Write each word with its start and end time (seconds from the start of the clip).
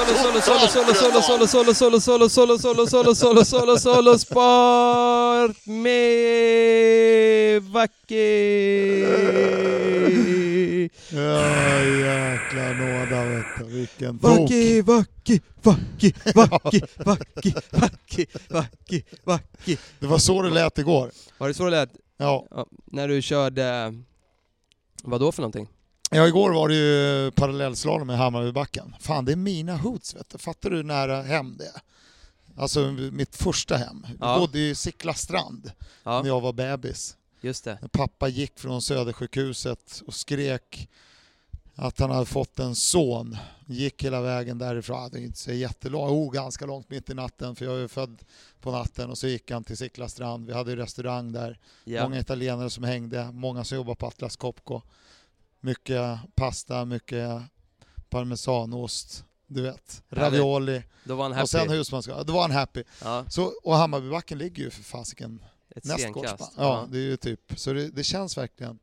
Solo, 0.00 0.40
solo, 0.40 0.40
solo, 0.40 0.94
solo, 0.94 1.46
solo, 1.46 1.76
solo, 1.76 1.98
solo, 1.98 2.28
solo, 2.28 2.58
solo, 2.58 2.86
solo, 2.86 3.14
solo, 3.14 3.44
solo, 3.44 3.78
solo, 3.78 4.18
sport 4.18 5.66
med 5.66 7.62
Vacke. 7.62 8.30
Ja 11.12 11.84
jäkla 11.84 12.72
nåda 12.72 13.24
vet 13.24 13.46
du. 13.58 13.64
Vilken 13.64 14.18
tok. 14.18 14.30
Vacke, 14.30 14.82
Vacke, 14.82 15.40
Vacke, 15.62 16.12
Vacke, 16.34 16.82
Vacke, 17.04 17.52
Vacke, 17.70 18.26
Vacke, 18.48 19.02
Vacke. 19.24 19.76
Det 19.98 20.06
var 20.06 20.18
så 20.18 20.42
det 20.42 20.50
lät 20.50 20.78
igår. 20.78 21.10
Var 21.38 21.48
det 21.48 21.54
så 21.54 21.64
det 21.64 21.70
lät? 21.70 21.90
Ja, 22.16 22.46
när 22.84 23.08
du 23.08 23.22
körde, 23.22 23.94
vad 25.02 25.20
då 25.20 25.32
för 25.32 25.42
någonting? 25.42 25.68
Ja, 26.10 26.28
igår 26.28 26.50
var 26.52 26.68
det 26.68 26.74
ju 26.74 27.30
parallellslalom 27.30 28.10
i 28.10 28.14
Hammarbybacken. 28.14 28.94
Fan, 29.00 29.24
det 29.24 29.32
är 29.32 29.36
mina 29.36 29.76
hoods 29.76 30.14
vet 30.16 30.30
du. 30.30 30.38
Fattar 30.38 30.70
du 30.70 30.76
hur 30.76 30.84
nära 30.84 31.22
hem 31.22 31.56
det 31.56 31.64
är? 31.66 31.80
Alltså 32.56 32.80
mitt 33.12 33.36
första 33.36 33.76
hem. 33.76 34.06
Vi 34.08 34.16
Ja. 34.20 34.38
bodde 34.38 34.58
i 34.58 34.74
Sickla 34.74 35.14
strand 35.14 35.72
Ja, 36.02 36.22
när 36.22 36.28
jag 36.28 36.40
var 36.40 36.52
bebis. 36.52 37.16
just 37.40 37.64
det. 37.64 37.78
Pappa 37.92 38.28
gick 38.28 38.58
från 38.58 38.82
Södersjukhuset 38.82 40.02
och 40.06 40.14
skrek 40.14 40.88
att 41.74 41.98
han 41.98 42.10
hade 42.10 42.26
fått 42.26 42.58
en 42.58 42.74
son. 42.74 43.36
Gick 43.66 44.04
hela 44.04 44.20
vägen 44.20 44.58
därifrån, 44.58 45.10
det 45.12 45.18
är 45.18 45.22
inte 45.22 45.38
så 45.38 45.52
jättelångt, 45.52 46.10
oh, 46.12 46.32
ganska 46.32 46.66
långt 46.66 46.90
mitt 46.90 47.10
i 47.10 47.14
natten 47.14 47.56
för 47.56 47.64
jag 47.64 47.74
är 47.74 47.78
ju 47.80 47.88
född 47.88 48.22
på 48.60 48.72
natten 48.72 49.10
och 49.10 49.18
så 49.18 49.26
gick 49.26 49.50
han 49.50 49.64
till 49.64 49.76
Sickla 49.76 50.08
strand. 50.08 50.46
Vi 50.46 50.52
hade 50.52 50.70
ju 50.70 50.76
restaurang 50.76 51.32
där, 51.32 51.58
Ja. 51.84 52.02
många 52.02 52.18
italienare 52.20 52.70
som 52.70 52.84
hängde, 52.84 53.30
många 53.32 53.64
som 53.64 53.76
jobbar 53.76 53.94
på 53.94 54.06
Atlas 54.06 54.36
Copco. 54.36 54.82
Mycket 55.60 56.18
pasta, 56.34 56.84
mycket 56.84 57.42
parmesanost, 58.08 59.24
du 59.46 59.62
vet, 59.62 60.02
ravioli 60.08 60.82
Då 61.04 61.14
var 61.16 61.22
han 61.24 61.32
happy. 61.32 61.42
och 61.42 61.48
sen 61.50 61.70
husmanskost. 61.70 62.26
Då 62.26 62.32
var 62.32 62.42
han 62.42 62.50
happy. 62.50 62.84
ja, 63.02 63.24
Så, 63.28 63.52
och 63.62 63.74
Hammarbybacken 63.76 64.38
ligger 64.38 64.62
ju 64.64 64.70
för 64.70 64.82
fasiken 64.82 65.42
nästgårds. 65.84 66.28
stenkast. 66.28 66.52
Ja, 66.56 66.88
det 66.90 66.98
är 66.98 67.02
ju 67.02 67.16
typ, 67.16 67.40
så 67.56 67.72
det, 67.72 67.88
det 67.88 68.04
känns 68.04 68.36
verkligen, 68.38 68.78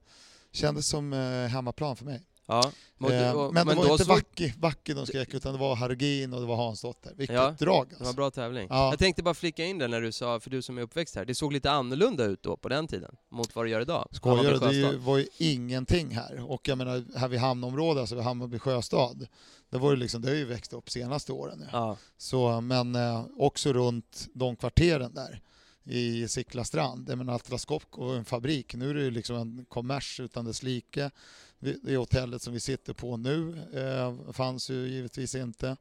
kändes 0.52 0.88
som 0.88 1.14
eh, 1.14 1.48
hemmaplan 1.48 1.96
för 1.96 2.06
mig. 2.06 2.22
Ja. 2.48 2.72
Och, 3.00 3.12
Eh, 3.12 3.32
och, 3.32 3.54
men 3.54 3.68
det 3.68 3.76
var 3.76 3.92
inte 3.92 4.04
så- 4.06 4.10
Vacki, 4.10 4.54
Vacki 4.58 4.94
de 4.94 5.06
skrek 5.06 5.34
utan 5.34 5.54
det 5.54 5.60
var 5.60 5.76
Hargin 5.76 6.34
och 6.34 6.40
det 6.42 6.46
var 6.48 6.56
Hansdotter. 6.56 7.14
Vilket 7.18 7.36
Ja, 7.36 7.56
drag 7.60 7.90
Det 7.90 7.96
var 7.96 8.00
alltså. 8.00 8.16
bra 8.16 8.30
tävling. 8.32 8.68
Ja. 8.70 8.90
Jag 8.90 9.00
tänkte 9.00 9.24
bara 9.24 9.34
flicka 9.34 9.66
in 9.66 9.78
det 9.78 9.88
när 9.88 10.02
du 10.02 10.12
sa, 10.12 10.40
för 10.40 10.50
du 10.50 10.62
som 10.62 10.78
är 10.78 10.82
uppväxt 10.82 11.16
här, 11.16 11.26
det 11.26 11.36
såg 11.36 11.54
lite 11.54 11.72
annorlunda 11.72 12.26
ut 12.26 12.44
då 12.44 12.58
på 12.58 12.70
den 12.70 12.88
tiden 12.88 13.16
mot 13.30 13.56
vad 13.56 13.66
det 13.66 13.70
gör 13.70 13.82
idag. 13.82 14.08
Skojar 14.12 14.52
du? 14.54 14.60
Det 14.60 14.74
ju, 14.74 14.96
var 14.98 15.18
ju 15.18 15.28
ingenting 15.38 16.10
här. 16.16 16.52
Och 16.52 16.68
jag 16.68 16.78
menar, 16.78 17.04
här 17.18 17.28
vid 17.28 17.40
hamnområdet, 17.40 18.02
alltså 18.02 18.16
vid 18.16 18.24
Hammarby 18.24 18.60
sjöstad, 18.60 19.28
det, 19.70 19.78
var 19.78 19.92
ju 19.92 19.98
liksom, 19.98 20.22
det 20.22 20.28
har 20.28 20.36
ju 20.36 20.46
växt 20.46 20.74
upp 20.74 20.90
senaste 20.90 21.32
åren. 21.32 21.64
Ja. 21.72 21.78
Ja, 21.88 21.98
Så, 22.18 22.62
men 22.62 22.96
eh, 22.96 23.26
också 23.38 23.74
runt 23.74 24.28
de 24.34 24.56
kvarteren 24.56 25.14
där 25.14 25.42
i 25.90 26.28
Sickla 26.28 26.64
strand. 26.64 27.10
Jag 27.10 27.18
menar 27.18 27.34
Atlas 27.34 27.66
Copco 27.66 28.06
var 28.06 28.16
en 28.16 28.26
fabrik. 28.26 28.76
Nu 28.76 28.90
är 28.90 28.94
det 28.94 29.02
ju 29.02 29.12
liksom 29.12 29.36
en 29.36 29.66
kommers 29.70 30.20
utan 30.20 30.46
dess 30.46 30.64
like. 30.64 31.12
Det 31.60 31.96
hotellet 31.96 32.42
som 32.42 32.54
vi 32.54 32.60
sitter 32.60 32.94
på 32.94 33.18
nu 33.18 33.64
eh, 33.74 34.32
fanns 34.34 34.70
ju 34.70 34.88
givetvis 34.88 35.36
inte. 35.36 35.78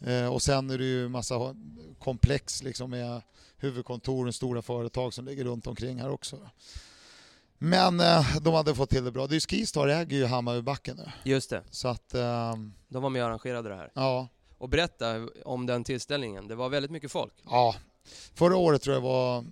Eh, 0.00 0.26
och 0.32 0.42
sen 0.42 0.70
är 0.70 0.78
det 0.78 0.84
ju 0.84 1.08
massa 1.08 1.56
komplex 1.98 2.62
liksom 2.62 2.90
med 2.90 3.22
huvudkontoren, 3.56 4.32
stora 4.32 4.62
företag 4.62 5.14
som 5.14 5.24
ligger 5.24 5.44
runt 5.44 5.66
omkring 5.66 5.98
här 6.00 6.10
också. 6.10 6.38
Men 7.58 8.00
eh, 8.00 8.36
de 8.40 8.54
hade 8.54 8.74
fått 8.74 8.90
till 8.90 9.04
det 9.04 9.10
bra. 9.10 9.26
Det 9.26 9.32
är 9.32 9.34
ju 9.34 9.40
Skistar 9.40 9.88
äger 9.88 10.16
ju 10.16 10.24
Hammarbybacken 10.26 10.96
nu. 10.96 11.12
Just 11.24 11.50
det, 11.50 11.62
Så 11.70 11.88
att, 11.88 12.14
eh, 12.14 12.54
de 12.88 13.02
var 13.02 13.10
med 13.10 13.22
och 13.22 13.28
arrangerade 13.28 13.68
det 13.68 13.74
här. 13.76 13.90
ja. 13.94 14.28
Och 14.58 14.68
berätta 14.68 15.28
om 15.44 15.66
den 15.66 15.84
tillställningen, 15.84 16.48
det 16.48 16.54
var 16.54 16.68
väldigt 16.68 16.90
mycket 16.90 17.12
folk. 17.12 17.32
ja. 17.44 17.74
Förra 18.34 18.56
året 18.56 18.82
tror 18.82 18.94
jag 18.94 19.00
var, 19.00 19.44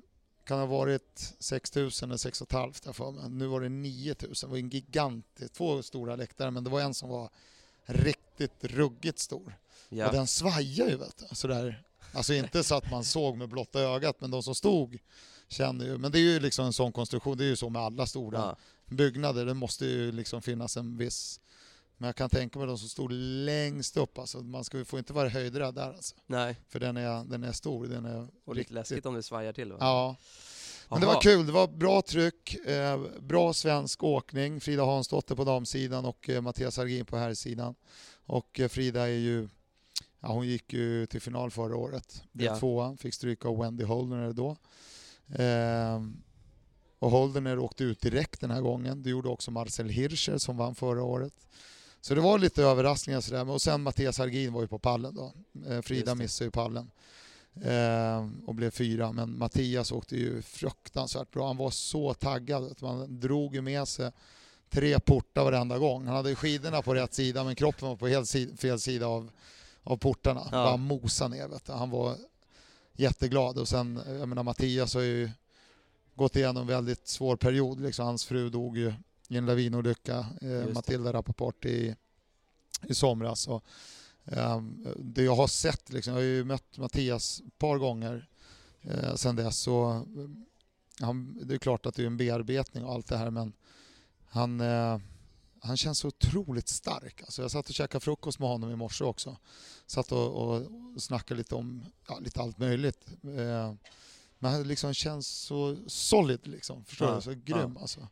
kan 0.45 0.59
ha 0.59 0.67
varit 0.67 1.35
6 1.39 1.75
000 1.75 1.91
eller 2.03 2.17
6 2.17 2.43
500 2.51 2.75
jag 2.85 2.97
för 2.97 3.11
mig. 3.11 3.31
Nu 3.31 3.47
var 3.47 3.61
det 3.61 3.69
9 3.69 4.15
000. 4.23 4.33
Det 4.41 4.47
var 4.47 4.57
en 4.57 4.69
gigantisk, 4.69 5.53
två 5.53 5.83
stora 5.83 6.17
läktare 6.17 6.51
men 6.51 6.65
det 6.65 6.71
var 6.71 6.81
en 6.81 6.95
som 6.95 7.09
var 7.09 7.31
riktigt 7.85 8.65
ruggigt 8.65 9.19
stor. 9.19 9.59
Ja. 9.89 10.07
Och 10.07 10.13
den 10.13 10.27
svajar 10.27 10.89
ju 10.89 10.97
vet 10.97 11.17
du. 11.29 11.37
Sådär. 11.37 11.83
Alltså 12.13 12.35
inte 12.35 12.65
så 12.65 12.75
att 12.75 12.91
man 12.91 13.05
såg 13.05 13.37
med 13.37 13.49
blotta 13.49 13.81
ögat 13.81 14.21
men 14.21 14.31
de 14.31 14.43
som 14.43 14.55
stod 14.55 14.99
känner 15.49 15.85
ju. 15.85 15.99
Men 15.99 16.13
det 16.13 16.19
är 16.19 16.33
ju 16.33 16.41
liksom 16.41 16.67
en 16.67 16.73
sån 16.73 16.93
konstruktion, 16.93 17.39
det 17.39 17.45
är 17.45 17.49
ju 17.49 17.57
så 17.57 17.69
med 17.69 17.83
alla 17.83 18.07
stora 18.07 18.39
Ja. 18.39 18.57
byggnader. 18.87 19.47
Det 19.47 19.55
måste 19.55 19.87
ju 19.87 20.13
liksom 20.13 20.43
finnas 20.43 20.77
en 20.77 20.97
viss... 20.97 21.41
Men 22.01 22.07
jag 22.07 22.17
kan 22.17 22.31
tänka 22.31 22.59
mig 22.59 22.69
de 22.69 22.79
som 22.79 22.89
stod 22.89 23.13
längst 23.13 23.97
upp 23.97 24.19
alltså. 24.19 24.39
Man 24.39 24.65
ska, 24.65 24.85
får 24.85 24.99
inte 24.99 25.13
vara 25.13 25.29
höjdrädd 25.29 25.75
där 25.75 25.93
alltså. 25.93 26.17
Nej, 26.27 26.57
För 26.69 26.81
den 26.81 26.97
är, 26.97 27.25
den 27.25 27.45
är 27.45 27.53
stor. 27.53 27.87
Den 27.87 28.05
är 28.05 28.29
och 28.45 28.55
lite 28.55 28.75
läskigt 28.75 29.07
om 29.07 29.15
det 29.15 29.23
svajar 29.23 29.53
till 29.53 29.73
va? 29.73 29.79
Ja. 29.81 30.17
Men 30.89 31.01
det 31.01 31.07
var 31.07 31.21
kul, 31.21 31.47
det 31.47 31.53
var 31.53 31.69
bra 31.69 32.03
tryck, 32.03 32.55
eh, 32.55 33.01
bra 33.21 33.53
svensk 33.53 34.03
åkning. 34.03 34.61
Frida 34.61 34.85
Hansdotter 34.85 35.35
på 35.35 35.45
damsidan 35.45 36.05
och 36.05 36.29
eh, 36.29 36.41
Mattias 36.41 36.77
Hargin 36.77 37.05
på 37.07 37.17
herrsidan. 37.17 37.75
Och 38.27 38.61
eh, 38.61 38.69
Frida 38.69 39.03
är 39.03 39.19
ju, 39.19 39.49
ja, 40.21 40.29
hon 40.29 40.47
gick 40.47 40.73
ju 40.73 41.07
till 41.07 41.21
final 41.21 41.51
förra 41.51 41.77
året. 41.77 42.23
Blev 42.33 42.47
Ja. 42.53 42.59
tvåa, 42.59 42.97
fick 42.97 43.15
stryk 43.15 43.45
av 43.45 43.59
Wendy 43.59 43.85
Holdner 43.85 44.33
då. 44.33 44.57
Eh, 45.43 46.03
och 46.99 47.11
Holdner 47.11 47.59
åkte 47.59 47.85
ut 47.85 48.01
direkt 48.01 48.41
den 48.41 48.51
här 48.51 48.61
gången. 48.61 49.03
Det 49.03 49.11
gjorde 49.11 49.29
också 49.29 49.51
Marcel 49.51 49.89
Hirscher 49.89 50.39
som 50.39 50.57
vann 50.57 50.75
förra 50.75 51.03
året. 51.03 51.47
Så 52.01 52.15
det 52.15 52.21
var 52.21 52.39
lite 52.39 52.63
överraskningar 52.63 53.21
sådär. 53.21 53.51
Och 53.51 53.63
sen 53.63 53.83
Mattias 53.83 54.19
Hargin 54.19 54.53
var 54.53 54.61
ju 54.61 54.69
på 54.69 54.79
pallen 54.79 55.15
då. 55.15 55.33
Eh, 55.69 55.81
Frida 55.81 56.15
missade 56.15 56.47
ju 56.47 56.51
pallen. 56.51 56.91
Eh, 57.63 58.29
och 58.47 58.55
blev 58.55 58.71
fyra. 58.71 59.13
Men 59.13 59.39
Mattias 59.39 59.93
åkte 59.93 60.17
ju 60.17 60.43
fruktansvärt 60.43 61.31
bra. 61.31 61.47
Han 61.47 61.57
var 61.57 61.71
så 61.71 62.15
taggad. 62.15 62.65
att 62.65 62.81
Man 62.81 63.21
drog 63.21 63.55
ju 63.55 63.61
med 63.61 63.89
sig 63.89 64.13
tre 64.71 65.01
portar 65.01 65.45
varenda 65.45 65.79
gång. 65.79 66.07
Han 66.07 66.17
hade 66.17 66.35
skidorna 66.35 66.83
på 66.83 66.95
rätt 66.95 67.15
sida 67.15 67.45
men 67.45 67.55
kroppen 67.55 67.89
var 67.89 67.97
på 67.97 68.09
helt 68.09 68.31
fel 68.61 68.81
sida 68.81 69.07
av, 69.07 69.31
av 69.83 69.97
portarna. 69.97 70.41
Ja. 70.45 70.51
Bara 70.51 70.77
mosa 70.77 71.29
ner. 71.29 71.49
Vet 71.49 71.67
du. 71.67 71.73
Han 71.73 71.91
var 71.91 72.17
jätteglad. 72.97 73.59
Och 73.59 73.69
sen, 73.69 74.01
jag 74.19 74.29
menar 74.29 74.43
Mattias 74.43 74.95
har 74.95 75.03
ju 75.03 75.31
gått 76.15 76.37
igenom 76.37 76.61
en 76.61 76.67
väldigt 76.67 77.09
svår 77.09 77.37
period. 77.37 77.81
Liksom, 77.81 78.07
hans 78.07 78.25
fru 78.25 78.51
dog 78.51 78.79
ju 78.79 78.93
i 79.31 79.37
en 79.37 79.47
lavinolycka, 79.47 80.27
eh. 80.41 80.73
Matilda 80.75 81.13
Rappaport 81.13 81.65
i, 81.65 81.97
i 82.89 82.95
somras. 82.95 83.49
Och, 83.49 83.65
ehm, 84.25 84.87
det 84.97 85.23
jag 85.23 85.37
har 85.37 85.47
sett, 85.47 85.93
liksom, 85.93 86.13
jag 86.13 86.21
har 86.21 86.25
ju 86.25 86.45
mött 86.45 86.79
Mattias 86.79 87.43
ett 87.47 87.59
par 87.59 87.79
gånger 87.79 88.29
eh, 88.83 89.15
sen 89.15 89.37
dess. 89.37 89.59
Så, 89.59 89.91
eh, 89.91 91.05
han, 91.07 91.39
det 91.43 91.55
är 91.55 91.59
klart 91.59 91.87
att 91.87 91.95
det 91.95 92.03
är 92.03 92.07
en 92.07 92.17
bearbetning 92.17 92.85
och 92.85 92.93
allt 92.95 93.07
det 93.07 93.17
här 93.17 93.31
men 93.31 93.53
han, 94.27 94.61
eh, 94.61 94.99
han 95.61 95.77
känns 95.77 95.99
så 95.99 96.09
otroligt 96.09 96.69
stark. 96.69 97.23
Alltså 97.23 97.43
jag 97.43 97.51
satt 97.51 97.69
och 97.69 97.75
käkade 97.75 98.05
frukost 98.05 98.39
med 98.39 98.49
honom 98.49 98.71
i 98.71 98.77
morse 98.77 99.05
också. 99.05 99.37
Satt 99.87 100.13
och, 100.13 100.33
och, 100.33 100.57
och 100.95 101.03
snackade 101.03 101.39
lite 101.39 101.55
om 101.55 101.85
ja, 102.09 102.19
lite 102.19 102.41
allt 102.41 102.59
möjligt. 102.59 103.07
Eh, 103.23 103.75
men 104.39 104.53
han 104.53 104.63
liksom 104.69 104.95
känns 104.95 105.27
så 105.27 105.77
solid 105.87 106.47
liksom. 106.47 106.85
Förstår 106.85 107.09
Ja, 107.09 107.15
du? 107.15 107.21
Så 107.21 107.35
grym 107.45 107.77
alltså. 107.77 108.09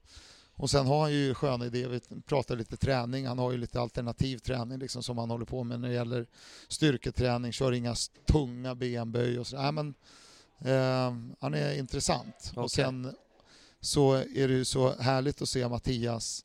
Och 0.59 0.71
sen 0.71 0.87
har 0.87 1.01
han 1.01 1.13
ju 1.13 1.35
sköna 1.35 1.67
idéer. 1.67 1.89
Vi 1.89 2.01
pratar 2.27 2.57
lite 2.57 2.77
träning. 2.77 3.27
Han 3.27 3.39
har 3.39 3.53
ju 3.53 3.59
lite 3.59 3.81
alternativ 3.81 4.39
träning 4.39 4.79
liksom 4.79 5.03
som 5.03 5.19
han 5.19 5.31
håller 5.31 5.45
på 5.45 5.65
med 5.65 5.81
när 5.81 5.89
det 5.89 5.95
gäller 5.95 6.27
styrketräning. 6.69 7.53
Kör 7.53 7.73
inga 7.73 7.95
tunga 8.27 8.75
benböj 8.75 9.39
och 9.39 9.47
så. 9.47 9.57
Nej, 9.63 9.73
men, 9.73 9.95
eh, 10.59 11.15
han 11.41 11.55
är 11.55 11.79
intressant. 11.79 12.51
Okej. 12.51 12.63
Och 12.63 12.71
sen 12.71 13.15
så 13.81 14.13
är 14.15 14.49
det 14.49 14.55
ju 14.55 14.65
så 14.65 14.93
härligt 14.95 15.43
att 15.43 15.49
se 15.49 15.69
Mattias 15.69 16.45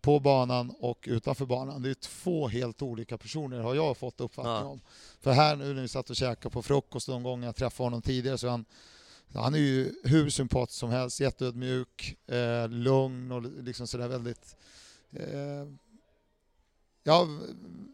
på 0.00 0.20
banan 0.20 0.70
och 0.80 1.04
utanför 1.08 1.46
banan. 1.46 1.82
Det 1.82 1.90
är 1.90 1.94
två 1.94 2.48
helt 2.48 2.82
olika 2.82 3.18
personer 3.18 3.60
har 3.60 3.74
jag 3.74 3.96
fått 3.96 4.20
uppfattning 4.20 4.52
Ja. 4.52 4.64
om. 4.64 4.80
För 5.20 5.32
här 5.32 5.56
nu 5.56 5.74
när 5.74 5.82
vi 5.82 5.88
satt 5.88 6.10
och 6.10 6.16
käkade 6.16 6.52
på 6.52 6.62
frukost 6.62 7.06
de 7.06 7.22
gånger 7.22 7.46
jag 7.46 7.56
träffade 7.56 7.86
honom 7.86 8.02
tidigare 8.02 8.38
så 8.38 8.46
är 8.46 8.50
han 8.50 8.64
han 9.34 9.54
är 9.54 9.58
ju 9.58 9.94
hur 10.04 10.30
sympatisk 10.30 10.78
som 10.78 10.90
helst, 10.90 11.20
jätteödmjuk, 11.20 12.16
eh, 12.26 12.68
lugn 12.68 13.32
och 13.32 13.42
liksom 13.42 13.86
sådär 13.86 14.08
väldigt 14.08 14.56
eh, 15.12 15.66
ja, 17.04 17.28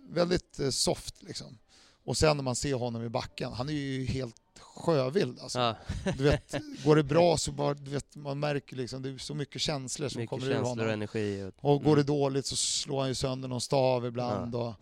väldigt 0.09 0.61
eh, 0.61 0.71
soft 0.71 1.23
liksom. 1.23 1.59
Och 2.05 2.17
sen 2.17 2.37
när 2.37 2.45
man 2.45 2.57
ser 2.57 2.75
honom 2.75 3.03
i 3.05 3.09
backen, 3.09 3.53
han 3.53 3.69
är 3.69 3.73
ju 3.73 4.05
helt 4.05 4.35
sjövild 4.61 5.41
alltså. 5.41 5.59
Ja, 5.59 5.77
Du 6.17 6.25
vet, 6.25 6.55
går 6.85 6.97
det 6.97 7.03
bra 7.03 7.37
så 7.39 7.53
bara, 7.53 7.75
du 7.75 7.91
vet, 7.91 8.17
man 8.17 8.41
märker 8.41 8.77
liksom, 8.77 9.03
det 9.03 9.09
är 9.09 9.19
så 9.19 9.35
mycket 9.35 9.61
känslor 9.63 10.09
som 10.09 10.21
mycket 10.21 10.31
kommer 10.31 10.47
ur 10.47 10.51
känslor 10.51 10.63
och 10.63 10.69
honom. 10.79 10.89
energi. 10.89 11.43
Och, 11.61 11.73
Och 11.73 11.83
går 11.83 11.97
det 11.97 12.03
Mm. 12.03 12.07
dåligt 12.07 12.47
så 12.47 12.57
slår 12.57 13.01
han 13.01 13.09
ju 13.09 13.15
sönder 13.15 13.49
någon 13.49 13.61
stav 13.61 14.07
ibland. 14.07 14.55
Och, 14.55 14.75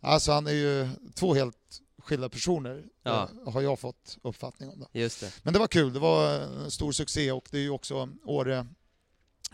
alltså 0.00 0.32
han 0.32 0.46
är 0.46 0.50
ju 0.52 0.88
två 1.14 1.34
helt 1.34 1.80
skilda 1.98 2.28
personer, 2.28 2.84
Ja. 3.02 3.28
eh, 3.46 3.52
har 3.52 3.60
jag 3.62 3.78
fått 3.78 4.18
uppfattning 4.22 4.70
om. 4.70 4.80
Det. 4.92 4.98
Just 5.00 5.20
det. 5.20 5.32
Men 5.42 5.52
det 5.52 5.58
var 5.58 5.66
kul, 5.68 5.92
det 5.92 5.98
var 6.00 6.34
en 6.40 6.70
stor 6.70 6.92
succé 6.92 7.32
och 7.32 7.48
det 7.50 7.58
är 7.58 7.62
ju 7.62 7.70
också 7.70 8.08
Åre 8.24 8.66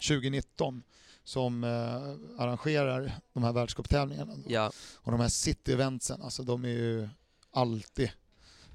2019 0.09 0.83
som 1.25 1.65
eh, 1.65 2.41
arrangerar 2.43 3.13
de 3.33 3.45
här 3.45 3.53
världscuptävlingarna. 3.53 4.35
Ja, 4.47 4.73
Och 4.95 5.13
de 5.13 5.21
här 5.21 5.29
city-eventsen, 5.29 6.23
alltså 6.23 6.43
de 6.43 6.65
är 6.65 6.69
ju 6.69 7.09
alltid... 7.51 8.11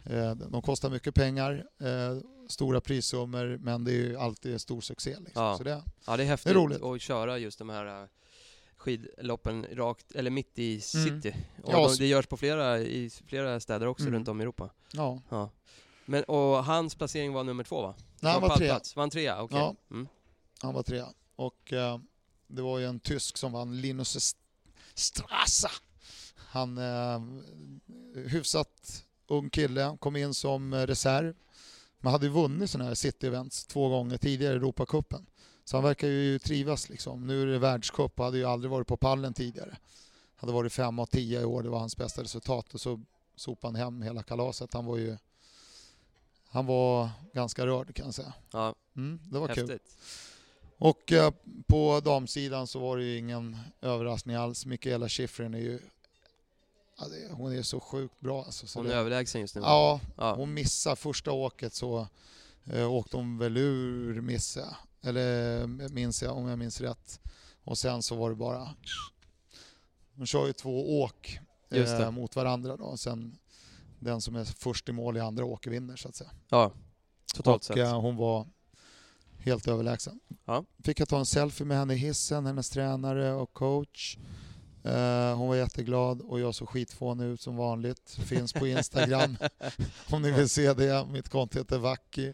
Eh, 0.05 0.35
de 0.35 0.61
kostar 0.61 0.89
mycket 0.89 1.15
pengar, 1.15 1.65
eh, 1.79 2.17
stora 2.49 2.81
prissummor, 2.81 3.57
men 3.61 3.83
det 3.83 3.91
är 3.91 3.95
ju 3.95 4.17
alltid 4.17 4.61
stor 4.61 4.81
succé. 4.81 5.09
Liksom. 5.19 5.43
Ja. 5.43 5.57
Så 5.57 5.63
det, 5.63 5.83
ja 6.05 6.17
det 6.17 6.23
är 6.23 6.27
häftigt 6.27 6.53
roligt. 6.53 6.81
att 6.83 7.01
köra 7.01 7.37
just 7.37 7.59
de 7.59 7.69
här 7.69 8.01
äh, 8.01 8.07
skidloppen 8.79 9.65
rakt, 9.71 10.11
eller 10.11 10.31
mitt 10.31 10.59
i 10.59 10.71
Mm. 10.71 10.81
city. 11.21 11.35
Och 11.63 11.73
Ja, 11.73 11.87
de, 11.87 11.95
det 11.95 12.05
görs 12.07 12.27
på 12.27 12.37
flera, 12.37 12.79
i 12.79 13.09
flera 13.27 13.59
städer 13.59 13.87
också 13.87 14.03
Mm. 14.03 14.13
runt 14.13 14.27
om 14.27 14.41
i 14.41 14.43
Europa. 14.43 14.69
ja. 14.93 15.21
Ja. 15.29 15.49
Men, 16.05 16.23
och 16.23 16.63
hans 16.65 16.95
placering 16.95 17.33
var 17.33 17.43
nummer 17.43 17.63
två 17.63 17.81
va? 17.81 17.95
Nej, 18.21 18.31
han 18.31 18.41
Var 18.41 18.49
var 18.49 18.57
trea. 18.57 18.79
Var 18.95 19.03
han 19.03 19.09
trea? 19.09 19.41
Okej. 19.41 19.57
Ja. 19.59 19.75
Mm. 19.91 20.07
Han 20.61 20.73
var 20.73 20.83
trea. 20.83 21.07
Och 21.35 21.73
eh, 21.73 21.99
det 22.47 22.61
var 22.61 22.79
ju 22.79 22.85
en 22.85 22.99
tysk 22.99 23.37
som 23.37 23.51
vann, 23.51 23.81
Linus 23.81 24.15
St- 24.15 24.39
Strassa. 24.93 25.71
Han 26.35 26.77
eh, 26.77 27.21
hyfsat 28.27 29.05
ung 29.27 29.49
kille, 29.49 29.97
kom 29.99 30.15
in 30.15 30.33
som 30.33 30.75
reserv. 30.75 31.35
Men 31.99 32.11
hade 32.11 32.25
ju 32.25 32.31
vunnit 32.31 32.69
sådana 32.69 32.87
här 32.87 32.95
city-events 32.95 33.67
två 33.67 33.89
gånger 33.89 34.17
tidigare 34.17 34.53
i 34.53 34.57
Europacupen. 34.57 35.25
Så 35.69 35.77
han 35.77 35.83
verkar 35.83 36.07
ju 36.07 36.39
trivas 36.39 36.89
liksom. 36.89 37.27
Nu 37.27 37.41
är 37.41 37.45
det 37.45 37.59
världscup 37.59 38.19
och 38.19 38.25
hade 38.25 38.37
ju 38.37 38.45
aldrig 38.45 38.71
varit 38.71 38.87
på 38.87 38.97
pallen 38.97 39.33
tidigare. 39.33 39.77
Hade 40.35 40.53
varit 40.53 40.73
fem 40.73 40.99
av 40.99 41.05
tio 41.05 41.41
i 41.41 41.45
år, 41.45 41.63
det 41.63 41.69
var 41.69 41.79
hans 41.79 41.97
bästa 41.97 42.23
resultat. 42.23 42.73
Och 42.73 42.81
så 42.81 42.99
sopade 43.35 43.67
han 43.67 43.75
hem 43.75 44.01
hela 44.01 44.23
kalaset. 44.23 44.73
Han 44.73 44.85
var 44.85 44.97
ju 44.97 45.17
han 46.49 46.65
var 46.65 47.09
ganska 47.33 47.65
rörd 47.65 47.95
kan 47.95 48.05
jag 48.05 48.13
säga. 48.15 48.33
Ja, 48.51 48.75
Mm, 48.95 49.19
det 49.31 49.39
var 49.39 49.47
kul. 49.47 49.69
häftigt. 49.69 49.97
Och 50.77 51.11
eh, 51.11 51.33
på 51.67 51.99
damsidan 52.05 52.67
så 52.67 52.79
var 52.79 52.97
det 52.97 53.03
ju 53.03 53.17
ingen 53.17 53.57
överraskning 53.81 54.35
alls. 54.35 54.65
Mikaela 54.65 55.09
Schifrin 55.09 55.53
är 55.53 55.59
ju... 55.59 55.79
Hon 57.31 57.53
är 57.53 57.61
så 57.61 57.79
sjukt 57.79 58.19
bra 58.19 58.43
alltså. 58.43 58.67
Så 58.67 58.79
Hon 58.79 58.85
är 58.85 58.89
det, 58.89 58.95
överlägsen 58.95 59.41
just 59.41 59.55
nu. 59.55 59.61
ja, 59.61 59.99
Ja. 60.17 60.35
hon 60.35 60.53
missar 60.53 60.95
första 60.95 61.31
åket 61.31 61.73
så 61.73 62.07
eh, 62.65 62.91
åkte 62.93 63.17
hon 63.17 63.37
väl 63.37 63.57
ur 63.57 64.21
missade 64.21 64.65
jag. 64.65 64.75
Eller 65.01 65.61
eh, 65.61 65.67
minns 65.67 66.23
jag 66.23 66.37
om 66.37 66.47
jag 66.47 66.59
minns 66.59 66.81
rätt. 66.81 67.19
Och 67.63 67.77
sen 67.77 68.03
så 68.03 68.15
var 68.15 68.29
det 68.29 68.35
bara... 68.35 68.75
Hon 70.15 70.25
kör 70.27 70.47
ju 70.47 70.53
två 70.53 71.01
åk 71.01 71.39
eh, 71.69 72.11
mot 72.11 72.35
varandra 72.35 72.77
då. 72.77 72.83
Och 72.83 72.99
sen 72.99 73.37
den 73.99 74.21
som 74.21 74.35
är 74.35 74.45
först 74.45 74.89
i 74.89 74.91
mål 74.91 75.17
i 75.17 75.19
andra 75.19 75.45
åket 75.45 75.73
vinner 75.73 75.95
så 75.95 76.07
att 76.09 76.15
säga. 76.15 76.31
ja. 76.49 76.71
Totalt 77.35 77.57
och 77.61 77.65
sett. 77.65 77.77
eh, 77.77 78.01
hon 78.01 78.15
var 78.15 78.47
helt 79.39 79.67
överlägsen. 79.67 80.19
Ja. 80.45 80.65
Fick 80.83 80.99
jag 80.99 81.09
ta 81.09 81.19
en 81.19 81.25
selfie 81.25 81.65
med 81.67 81.77
henne 81.77 81.93
i 81.93 81.97
hissen, 81.97 82.45
hennes 82.45 82.69
tränare 82.69 83.33
och 83.33 83.53
coach. 83.53 84.17
Eh, 84.83 85.35
hon 85.37 85.47
var 85.47 85.55
jätteglad 85.55 86.21
och 86.21 86.39
jag 86.39 86.55
såg 86.55 86.69
skitfånig 86.69 87.25
ut 87.25 87.41
som 87.41 87.55
vanligt. 87.55 88.09
Finns 88.11 88.53
på 88.53 88.67
Instagram 88.67 89.37
om 90.09 90.21
ni 90.21 90.31
vill 90.31 90.49
se 90.49 90.73
det. 90.73 91.05
Mitt 91.11 91.29
konto 91.29 91.57
heter 91.57 91.77
Vacki. 91.77 92.33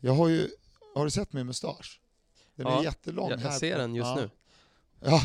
Jag 0.00 0.14
har 0.14 0.28
ju, 0.28 0.48
har 0.94 1.04
du 1.04 1.10
sett 1.10 1.32
min 1.32 1.46
mustasch? 1.46 2.00
Den 2.54 2.66
är 2.66 2.70
Ja, 2.70 2.84
jättelång. 2.84 3.30
jag, 3.30 3.40
jag 3.40 3.54
ser 3.54 3.78
den 3.78 3.94
just 3.94 4.08
ja. 4.08 4.14
nu. 4.16 4.30
Ja. 5.00 5.22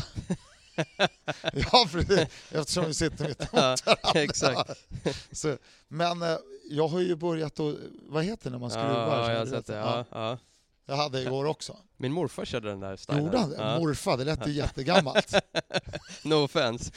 ja, 1.54 1.88
för 1.88 2.04
det, 2.04 2.28
eftersom 2.52 2.86
vi 2.86 2.94
sitter 2.94 3.28
mitt 3.28 3.40
emot 3.40 3.54
varandra. 3.54 4.22
exakt. 4.22 4.88
Så, 5.32 5.58
men 5.88 6.22
eh, 6.22 6.38
jag 6.70 6.88
har 6.88 7.00
ju 7.00 7.16
börjat 7.16 7.60
att, 7.60 7.76
vad 8.02 8.24
heter 8.24 8.44
det 8.44 8.50
när 8.50 8.60
man 8.60 8.70
skruvar? 8.70 9.20
Ja, 9.20 9.32
jag 9.32 9.40
har 9.40 9.46
sett 9.46 9.66
det. 9.66 9.76
Ja, 9.76 10.06
ja. 10.12 10.38
Jag 10.88 10.95
hade 10.95 11.22
igår 11.22 11.45
också. 11.45 11.78
Min 11.98 12.12
morfar 12.12 12.45
körde 12.45 12.69
den 12.69 12.80
där 12.80 12.95
stilen. 12.95 13.24
Gjorde 13.26 13.38
han 13.38 13.50
det? 13.50 13.56
Ja. 13.57 13.80
Morfar, 13.80 14.18
det 14.18 14.24
lät 14.24 14.48
ju 14.48 14.52
jättegammalt. 14.52 15.36
No 16.24 16.34
offense. 16.34 16.92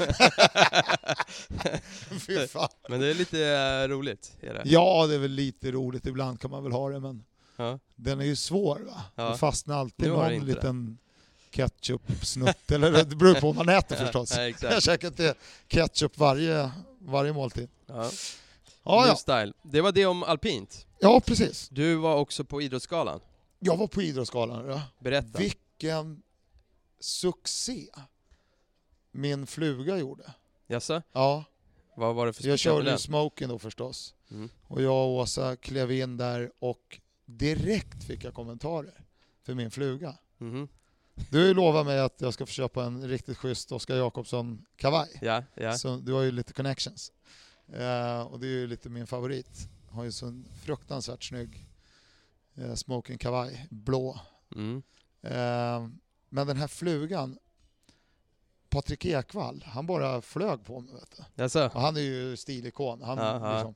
Fy 2.26 2.46
fan. 2.46 2.68
Men 2.88 3.00
det 3.00 3.06
är 3.06 3.14
lite 3.14 3.46
eh, 3.46 3.88
roligt. 3.88 4.36
Är 4.40 4.54
det? 4.54 4.62
Ja, 4.64 5.06
det 5.06 5.14
är 5.14 5.18
väl 5.18 5.30
lite 5.30 5.70
roligt. 5.72 6.06
Ibland 6.06 6.40
kan 6.40 6.50
man 6.50 6.62
väl 6.62 6.72
ha 6.72 6.88
det, 6.90 7.00
men 7.00 7.24
Ja. 7.58 7.78
den 7.96 8.20
är 8.20 8.24
ju 8.24 8.36
svår 8.36 8.80
va? 8.80 9.02
Ja. 9.14 9.28
Det 9.30 9.38
fastnar 9.38 9.78
alltid 9.78 10.08
någon 10.08 10.44
liten 10.46 10.98
ketchup-snutt. 11.50 12.70
Eller 12.72 12.92
det 12.92 13.16
beror 13.16 13.34
på 13.34 13.52
vad 13.52 13.66
man 13.66 13.68
äter 13.78 13.96
förstås. 13.96 14.32
Ja, 14.36 14.40
Jag 14.42 14.48
exakt. 14.48 14.82
käkar 14.82 15.08
inte 15.08 15.34
ketchup 15.68 16.18
varje, 16.18 16.70
varje 16.98 17.32
måltid. 17.32 17.68
Ja. 17.86 18.10
Ja, 18.82 19.00
New 19.00 19.08
ja. 19.08 19.16
style. 19.16 19.52
Det 19.62 19.80
var 19.80 19.92
det 19.92 20.06
om 20.06 20.22
alpint. 20.22 20.86
ja, 20.98 21.20
precis. 21.20 21.68
Du 21.68 21.94
var 21.94 22.16
också 22.16 22.44
på 22.44 22.62
Idrottsgalan. 22.62 23.20
Jag 23.58 23.76
var 23.76 23.86
på 23.86 24.02
Idrottsgalan. 24.02 24.68
Ja. 24.68 24.82
Berätta. 24.98 25.38
Vilken 25.38 26.22
succé 27.00 27.86
min 29.12 29.46
fluga 29.46 29.98
gjorde. 29.98 30.32
Jaså? 30.66 31.02
Ja, 31.12 31.44
Vad 31.96 32.14
var 32.14 32.26
det 32.26 32.32
för 32.32 32.48
jag 32.48 32.58
körde 32.58 32.90
ju 32.90 32.98
smoking 32.98 33.48
då 33.48 33.58
förstås. 33.58 34.14
Mm. 34.30 34.48
Och 34.66 34.82
jag 34.82 34.92
och 34.94 35.08
Åsa 35.14 35.56
klev 35.56 35.92
in 35.92 36.16
där 36.16 36.50
och 36.58 37.00
direkt 37.28 38.04
fick 38.04 38.24
jag 38.24 38.34
kommentarer 38.34 39.04
för 39.42 39.54
min 39.54 39.70
fluga. 39.70 40.14
Mhm. 40.38 40.68
Du 41.30 41.54
lovat 41.54 41.86
mig 41.86 42.00
att 42.00 42.20
jag 42.20 42.34
ska 42.34 42.46
få 42.46 42.52
köpa 42.52 42.84
en 42.84 43.08
riktigt 43.08 43.38
schysst 43.38 43.72
Oskar 43.72 43.96
Jakobsson-kavaj. 43.96 45.18
Ja, 45.22 45.44
ja. 45.54 45.72
Så 45.72 45.96
du 45.96 46.12
har 46.12 46.22
ju 46.22 46.30
lite 46.30 46.52
connections. 46.52 47.12
Eh, 47.72 48.20
och 48.20 48.40
det 48.40 48.46
är 48.46 48.50
ju 48.50 48.66
lite 48.66 48.88
min 48.88 49.06
favorit. 49.06 49.68
Har 49.90 50.04
ju 50.04 50.12
så 50.12 50.26
en 50.26 50.48
fruktansvärt 50.62 51.24
snygg 51.24 51.68
eh, 52.54 52.74
smoking-kavaj, 52.74 53.66
blå. 53.70 54.20
Mm. 54.54 54.82
Eh, 55.22 55.88
men 56.28 56.46
den 56.46 56.56
här 56.56 56.68
flugan, 56.68 57.38
Patrik 58.68 59.04
Ekwall, 59.04 59.64
han 59.66 59.86
bara 59.86 60.22
flög 60.22 60.64
på 60.64 60.80
mig. 60.80 60.94
Vet 60.94 61.52
du. 61.52 61.60
Och 61.64 61.80
han 61.80 61.96
är 61.96 62.00
ju 62.00 62.36
stilikon. 62.36 63.02
Han 63.02 63.16
liksom, 63.54 63.74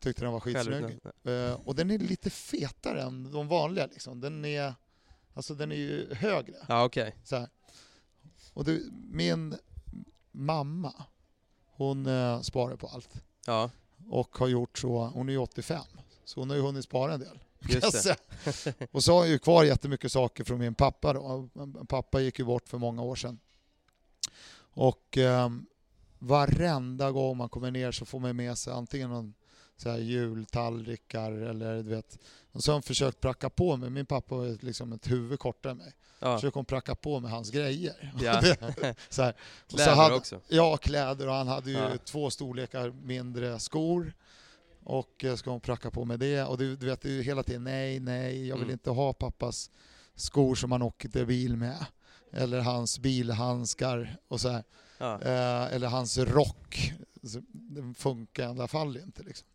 tyckte 0.00 0.22
den 0.24 0.32
var 0.32 0.40
skitsnygg. 0.40 0.98
Eh, 1.24 1.60
och 1.64 1.74
den 1.74 1.90
är 1.90 1.98
lite 1.98 2.30
fetare 2.30 3.02
än 3.02 3.32
de 3.32 3.48
vanliga. 3.48 3.86
Liksom. 3.86 4.20
Den, 4.20 4.44
är, 4.44 4.74
alltså, 5.34 5.54
den 5.54 5.72
är 5.72 5.76
ju 5.76 6.14
högre. 6.14 6.56
Ja, 6.68 6.84
okej. 6.84 7.14
Här. 7.30 7.48
Och 8.52 8.64
du, 8.64 8.90
min 9.10 9.56
mamma, 10.30 10.94
hon 11.66 12.06
eh, 12.06 12.40
sparar 12.40 12.76
på 12.76 12.86
allt. 12.86 13.22
Ja. 13.46 13.70
och 14.08 14.38
har 14.38 14.48
gjort 14.48 14.78
så, 14.78 15.06
hon 15.06 15.28
är 15.28 15.32
ju 15.32 15.38
85, 15.38 15.82
så 16.24 16.40
hon 16.40 16.50
har 16.50 16.56
ju 16.56 16.62
hunnit 16.62 16.84
spara 16.84 17.14
en 17.14 17.20
del. 17.20 17.38
Just. 17.60 18.10
Och 18.90 19.04
så 19.04 19.12
har 19.12 19.24
jag 19.24 19.28
ju 19.28 19.38
kvar 19.38 19.64
jättemycket 19.64 20.12
saker 20.12 20.44
från 20.44 20.58
min 20.58 20.74
pappa 20.74 21.12
då. 21.12 21.48
Pappa 21.88 22.20
gick 22.20 22.38
ju 22.38 22.44
bort 22.44 22.68
för 22.68 22.78
många 22.78 23.02
år 23.02 23.16
sedan. 23.16 23.38
Och 24.58 25.18
eh, 25.18 25.50
varenda 26.18 27.10
gång 27.10 27.36
man 27.36 27.48
kommer 27.48 27.70
ner 27.70 27.92
så 27.92 28.04
får 28.04 28.18
man 28.20 28.36
med 28.36 28.58
sig 28.58 28.72
antingen 28.72 29.10
någon 29.10 29.34
så 29.78 29.90
här 29.90 29.98
jultallrikar 29.98 31.32
eller 31.32 31.76
du 31.76 31.82
vet. 31.90 32.18
Och 32.52 32.64
så 32.64 32.70
har 32.70 32.74
hon 32.74 32.82
försökt 32.82 33.20
pracka 33.20 33.50
på 33.50 33.76
mig, 33.76 33.90
min 33.90 34.06
pappa 34.06 34.34
var 34.34 34.64
liksom 34.64 34.92
ett 34.92 35.10
huvud 35.10 35.38
kortare 35.38 35.72
än 35.72 35.78
mig. 35.78 35.92
Ja. 36.20 36.36
Försöker 36.36 36.54
hon 36.54 36.64
pracka 36.64 36.94
på 36.94 37.20
mig 37.20 37.30
hans 37.30 37.50
grejer. 37.50 38.12
Ja. 38.20 38.42
Så 39.08 39.22
här. 39.22 39.34
Och 39.64 39.70
så 39.70 39.76
Kläder 39.76 39.94
hade, 39.94 40.14
också. 40.14 40.40
Ja, 40.48 40.76
kläder 40.76 41.28
och 41.28 41.34
han 41.34 41.48
hade 41.48 41.70
ju 41.70 41.76
Ja. 41.76 41.90
två 42.04 42.30
storlekar 42.30 42.90
mindre 42.90 43.58
skor. 43.58 44.12
Och 44.84 45.24
eh, 45.24 45.34
ska 45.36 45.50
hon 45.50 45.60
pracka 45.60 45.90
på 45.90 46.04
med 46.04 46.18
det? 46.20 46.42
Och 46.44 46.58
du, 46.58 46.76
du 46.76 46.86
vet, 46.86 47.00
det 47.00 47.08
är 47.08 47.12
ju 47.12 47.22
hela 47.22 47.42
tiden 47.42 47.64
nej, 47.64 48.00
nej, 48.00 48.46
jag 48.48 48.56
vill 48.56 48.62
Mm. 48.64 48.72
inte 48.72 48.90
ha 48.90 49.12
pappas 49.12 49.70
skor 50.14 50.54
som 50.54 50.72
han 50.72 50.82
åkte 50.82 51.26
bil 51.26 51.56
med. 51.56 51.86
Eller 52.32 52.60
hans 52.60 52.98
bilhandskar 52.98 54.16
och 54.28 54.40
så 54.40 54.48
här. 54.48 54.64
Ja. 54.98 55.22
Eh, 55.22 55.74
eller 55.74 55.86
hans 55.88 56.18
rock. 56.18 56.92
Den 57.52 57.94
funkar 57.94 58.42
i 58.42 58.46
alla 58.46 58.68
fall 58.68 58.96
inte. 58.96 59.22
Liksom. 59.22 59.48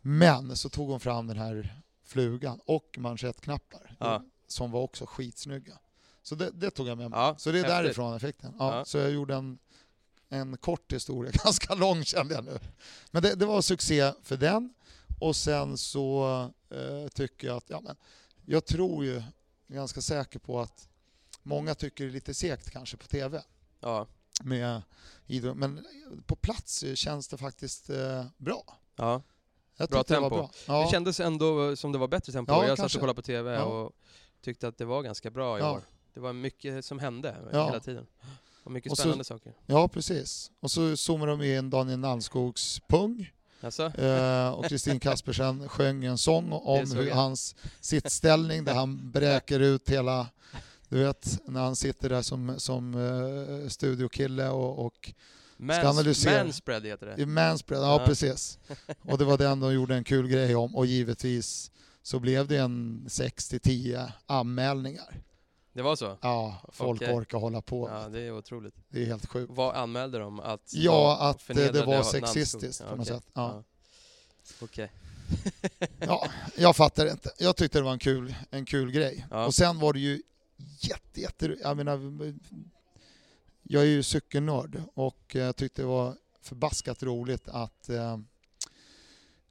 Men 0.00 0.56
så 0.56 0.68
tog 0.68 0.88
hon 0.90 1.00
fram 1.00 1.26
den 1.26 1.38
här 1.38 1.82
flugan 2.04 2.60
och 2.64 2.96
manschettknappar 2.98 3.96
Ja. 4.00 4.24
som 4.46 4.70
var 4.70 4.80
också 4.80 5.06
skitsnygga. 5.06 5.78
Så 6.22 6.34
det, 6.34 6.50
det 6.50 6.70
tog 6.70 6.88
jag 6.88 6.98
med 6.98 7.10
mig. 7.10 7.18
Ja, 7.18 7.34
så 7.38 7.50
det 7.52 7.58
är 7.58 7.62
häftigt. 7.62 7.76
därifrån 7.84 8.16
effekten. 8.16 8.54
Ja, 8.58 8.76
Ja. 8.78 8.84
Så 8.84 8.98
jag 8.98 9.10
gjorde 9.10 9.34
en, 9.34 9.58
en 10.28 10.56
kort 10.56 10.92
historia, 10.92 11.32
ganska 11.44 11.74
lång 11.74 12.04
kände 12.04 12.34
jag 12.34 12.44
nu. 12.44 12.58
Men 13.10 13.22
det, 13.22 13.34
det 13.34 13.46
var 13.46 13.62
succé 13.62 14.12
för 14.22 14.36
den. 14.36 14.74
Och 15.20 15.36
sen 15.36 15.78
så 15.78 16.24
eh, 16.70 17.08
tycker 17.08 17.46
jag 17.46 17.56
att, 17.56 17.70
ja 17.70 17.80
men, 17.80 17.96
jag 18.46 18.64
tror 18.66 19.04
ju, 19.04 19.12
jag 19.12 19.22
är 19.68 19.74
ganska 19.74 20.00
säker 20.00 20.38
på 20.38 20.60
att 20.60 20.88
många 21.42 21.74
tycker 21.74 22.04
det 22.04 22.10
är 22.10 22.12
lite 22.12 22.34
segt 22.34 22.70
kanske 22.70 22.96
på 22.96 23.06
TV 23.06 23.42
Ja. 23.80 24.06
Med 24.44 24.82
idrott. 25.26 25.56
Men 25.56 25.86
på 26.26 26.36
plats 26.36 26.84
känns 26.94 27.28
det 27.28 27.36
faktiskt 27.36 27.90
eh, 27.90 28.24
bra. 28.36 28.78
ja. 28.96 29.22
Jag 29.76 29.88
Bra 29.90 29.98
tyckte 30.02 30.14
det 30.14 30.20
var 30.20 30.30
tempo. 30.30 30.36
bra. 30.42 30.50
Ja. 30.78 30.84
Det 30.84 30.90
kändes 30.90 31.20
ändå 31.20 31.76
som 31.76 31.92
det 31.92 31.98
var 31.98 32.08
bättre 32.08 32.32
tempo. 32.32 32.52
Ja, 32.52 32.60
jag 32.62 32.68
satt 32.70 32.78
kanske. 32.78 32.98
och 32.98 33.00
kollade 33.00 33.16
på 33.16 33.22
TV 33.22 33.52
Ja. 33.54 33.62
och 33.64 33.92
tyckte 34.40 34.68
att 34.68 34.78
det 34.78 34.84
var 34.84 35.02
ganska 35.02 35.30
bra 35.30 35.58
i 35.58 35.60
Ja. 35.60 35.72
år. 35.72 35.80
Det 36.14 36.20
var 36.20 36.32
mycket 36.32 36.84
som 36.84 36.98
hände 36.98 37.36
hela 37.52 37.80
tiden. 37.80 38.06
Och 38.64 38.72
mycket 38.72 38.92
Och 38.92 38.96
så- 38.98 39.02
spännande 39.02 39.24
saker. 39.24 39.52
ja, 39.66 39.88
precis. 39.88 40.50
Och 40.60 40.70
så 40.70 40.96
zoomar 40.96 41.26
de 41.26 41.42
in 41.42 41.70
Daniel 41.70 41.98
Nallskogs 41.98 42.80
pung. 42.88 43.30
Eh, 43.94 44.48
och 44.50 44.64
Kristin 44.64 45.00
Kaspersen 45.00 45.68
sjöng 45.68 46.04
en 46.04 46.18
sång 46.18 46.52
om 46.52 46.90
hur 46.92 47.10
hans 47.10 47.54
sittställning 47.80 48.64
där 48.64 48.74
han 48.74 49.10
bräker 49.10 49.60
ut 49.60 49.88
hela, 49.90 50.26
du 50.92 50.98
vet, 51.04 51.40
när 51.44 51.60
han 51.60 51.76
sitter 51.76 52.08
där 52.08 52.22
som, 52.22 52.54
som 52.60 52.94
eh, 52.94 53.68
studiokille 53.68 54.48
och, 54.48 54.86
och 54.86 55.12
Mans, 55.56 55.84
analysera. 55.84 56.44
manspread 56.44 56.86
heter 56.86 57.06
det. 57.16 57.26
manspread, 57.26 57.82
ja, 57.82 58.00
Ja. 58.00 58.06
precis. 58.06 58.58
Och 59.02 59.18
det 59.18 59.24
var 59.24 59.38
den 59.38 59.60
de 59.60 59.72
gjorde 59.74 59.94
en 59.94 60.04
kul 60.04 60.28
grej 60.28 60.54
om 60.56 60.76
och 60.76 60.86
givetvis 60.86 61.70
så 62.02 62.18
blev 62.20 62.46
det 62.48 62.56
en 62.56 63.04
6-10 63.08 64.12
anmälningar. 64.26 65.20
Det 65.72 65.82
var 65.82 65.96
så? 65.96 66.18
Ja, 66.22 66.60
folk 66.72 67.02
Okej. 67.02 67.14
orkar 67.14 67.38
hålla 67.38 67.60
på. 67.62 67.88
Ja, 67.88 68.08
det 68.08 68.20
är 68.20 68.32
otroligt. 68.38 68.74
Det 68.88 69.02
är 69.02 69.06
helt 69.06 69.26
sjukt. 69.26 69.52
Vad 69.54 69.74
anmälde 69.76 70.18
de? 70.18 70.40
Att 70.40 70.70
Ja, 70.74 71.18
att 71.20 71.50
eh, 71.50 71.56
det 71.56 71.84
var 71.86 72.02
sexistiskt 72.02 72.80
Ja, 72.84 72.90
på 72.90 72.96
något 72.96 73.06
sätt. 73.06 73.24
Ja. 73.34 73.62
Okej. 74.60 74.92
Ja, 75.98 76.26
jag 76.56 76.76
fattar 76.76 77.10
inte. 77.10 77.30
Jag 77.38 77.56
tyckte 77.56 77.78
det 77.78 77.82
var 77.84 77.92
en 77.92 77.98
kul, 77.98 78.34
en 78.50 78.64
kul 78.64 78.90
grej. 78.90 79.26
Ja. 79.30 79.46
Och 79.46 79.54
sen 79.54 79.78
var 79.78 79.92
det 79.92 80.00
ju 80.00 80.22
jätte, 80.80 81.20
jätte... 81.20 81.56
Jag 81.62 81.76
menar, 81.76 82.00
jag 83.62 83.82
är 83.82 83.86
ju 83.86 84.02
cykelnörd 84.02 84.82
och 84.94 85.34
jag 85.34 85.56
tyckte 85.56 85.82
det 85.82 85.86
var 85.86 86.16
förbaskat 86.42 87.02
roligt 87.02 87.48
att, 87.48 87.88
eh, 87.88 88.18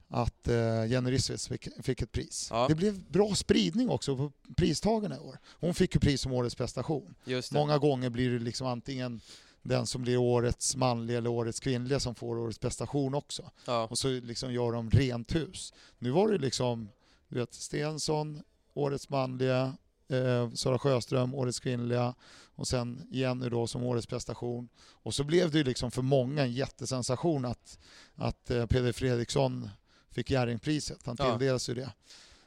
att 0.08 0.48
eh, 0.48 0.86
Jenny 0.86 1.10
Rissveds 1.10 1.48
fick, 1.82 2.02
ett 2.02 2.12
pris. 2.12 2.48
Ja. 2.50 2.68
Det 2.68 2.74
blev 2.74 3.00
bra 3.10 3.34
spridning 3.34 3.88
också 3.90 4.16
på 4.16 4.32
pristagarna 4.56 5.16
i 5.16 5.18
år. 5.18 5.38
Hon 5.60 5.74
fick 5.74 5.94
ju 5.94 6.00
pris 6.00 6.20
som 6.20 6.32
årets 6.32 6.54
prestation. 6.54 7.14
Många 7.52 7.78
gånger 7.78 8.10
blir 8.10 8.30
det 8.30 8.38
liksom 8.38 8.66
antingen 8.66 9.20
den 9.62 9.86
som 9.86 10.02
blir 10.02 10.16
årets 10.16 10.76
manliga 10.76 11.18
eller 11.18 11.30
årets 11.30 11.60
kvinnliga 11.60 12.00
som 12.00 12.14
får 12.14 12.38
årets 12.38 12.58
prestation 12.58 13.14
också 13.14 13.50
Ja. 13.64 13.86
och 13.90 13.98
så 13.98 14.08
liksom 14.08 14.52
gör 14.52 14.72
de 14.72 14.90
rent 14.90 15.34
hus. 15.34 15.72
Nu 15.98 16.10
var 16.10 16.28
det 16.28 16.38
liksom, 16.38 16.88
du 17.28 17.38
vet, 17.38 17.54
Stensson, 17.54 18.42
årets 18.74 19.08
manliga, 19.08 19.76
eh, 20.12 20.50
Sara 20.50 20.78
Sjöström, 20.78 21.34
årets 21.34 21.60
kvinnliga 21.60 22.14
och 22.54 22.68
sen 22.68 23.06
Jenny 23.10 23.48
då 23.48 23.66
som 23.66 23.82
årets 23.82 24.06
prestation. 24.06 24.68
Och 24.78 25.14
så 25.14 25.24
blev 25.24 25.50
det 25.50 25.58
ju 25.58 25.64
liksom 25.64 25.90
för 25.90 26.02
många 26.02 26.42
en 26.42 26.52
jättesensation 26.52 27.44
att, 27.44 27.78
att 28.14 28.50
eh, 28.50 28.66
Peder 28.66 28.92
Fredriksson 28.92 29.68
fick 30.10 30.30
Jerringpriset. 30.30 30.98
Han 31.06 31.16
Ja. 31.18 31.30
tilldelades 31.30 31.68
ju 31.68 31.74
det. 31.74 31.90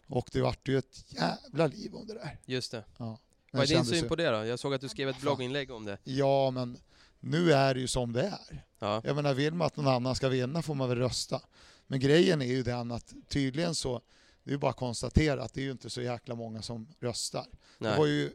Och 0.07 0.29
det 0.31 0.41
vart 0.41 0.67
ju 0.67 0.77
ett 0.77 1.05
jävla 1.07 1.67
liv 1.67 1.95
om 1.95 2.07
det 2.07 2.13
där. 2.13 2.37
Just 2.45 2.71
det. 2.71 2.83
Ja. 2.97 3.19
Vad 3.51 3.63
är 3.63 3.67
din 3.67 3.85
syn 3.85 4.01
ju- 4.03 4.07
på 4.09 4.15
det 4.15 4.29
då? 4.29 4.45
Jag 4.45 4.59
såg 4.59 4.73
att 4.73 4.81
du 4.81 4.89
skrev 4.89 5.09
ett 5.09 5.21
blogginlägg 5.21 5.71
om 5.71 5.85
det. 5.85 5.97
Ja, 6.03 6.51
men 6.51 6.77
nu 7.19 7.53
är 7.53 7.73
det 7.73 7.79
ju 7.79 7.87
som 7.87 8.13
det 8.13 8.21
är. 8.23 8.63
Ja. 8.79 9.01
Jag 9.03 9.15
menar, 9.15 9.33
vill 9.33 9.53
man 9.53 9.67
att 9.67 9.77
någon 9.77 9.87
annan 9.87 10.15
ska 10.15 10.29
vinna 10.29 10.61
får 10.61 10.75
man 10.75 10.89
väl 10.89 10.97
rösta. 10.97 11.41
Men 11.87 11.99
grejen 11.99 12.41
är 12.41 12.45
ju 12.45 12.63
den 12.63 12.91
att 12.91 13.13
tydligen 13.27 13.75
så, 13.75 14.01
det 14.45 14.53
är 14.53 14.57
bara 14.57 14.71
att 14.71 14.77
konstatera 14.77 15.43
att 15.43 15.53
det 15.53 15.61
är 15.61 15.65
ju 15.65 15.71
inte 15.71 15.89
så 15.89 16.01
jäkla 16.01 16.35
många 16.35 16.61
som 16.61 16.87
röstar. 16.99 17.45
Det 17.79 17.97
var 17.97 18.05
Nej. 18.05 18.15
ju 18.15 18.31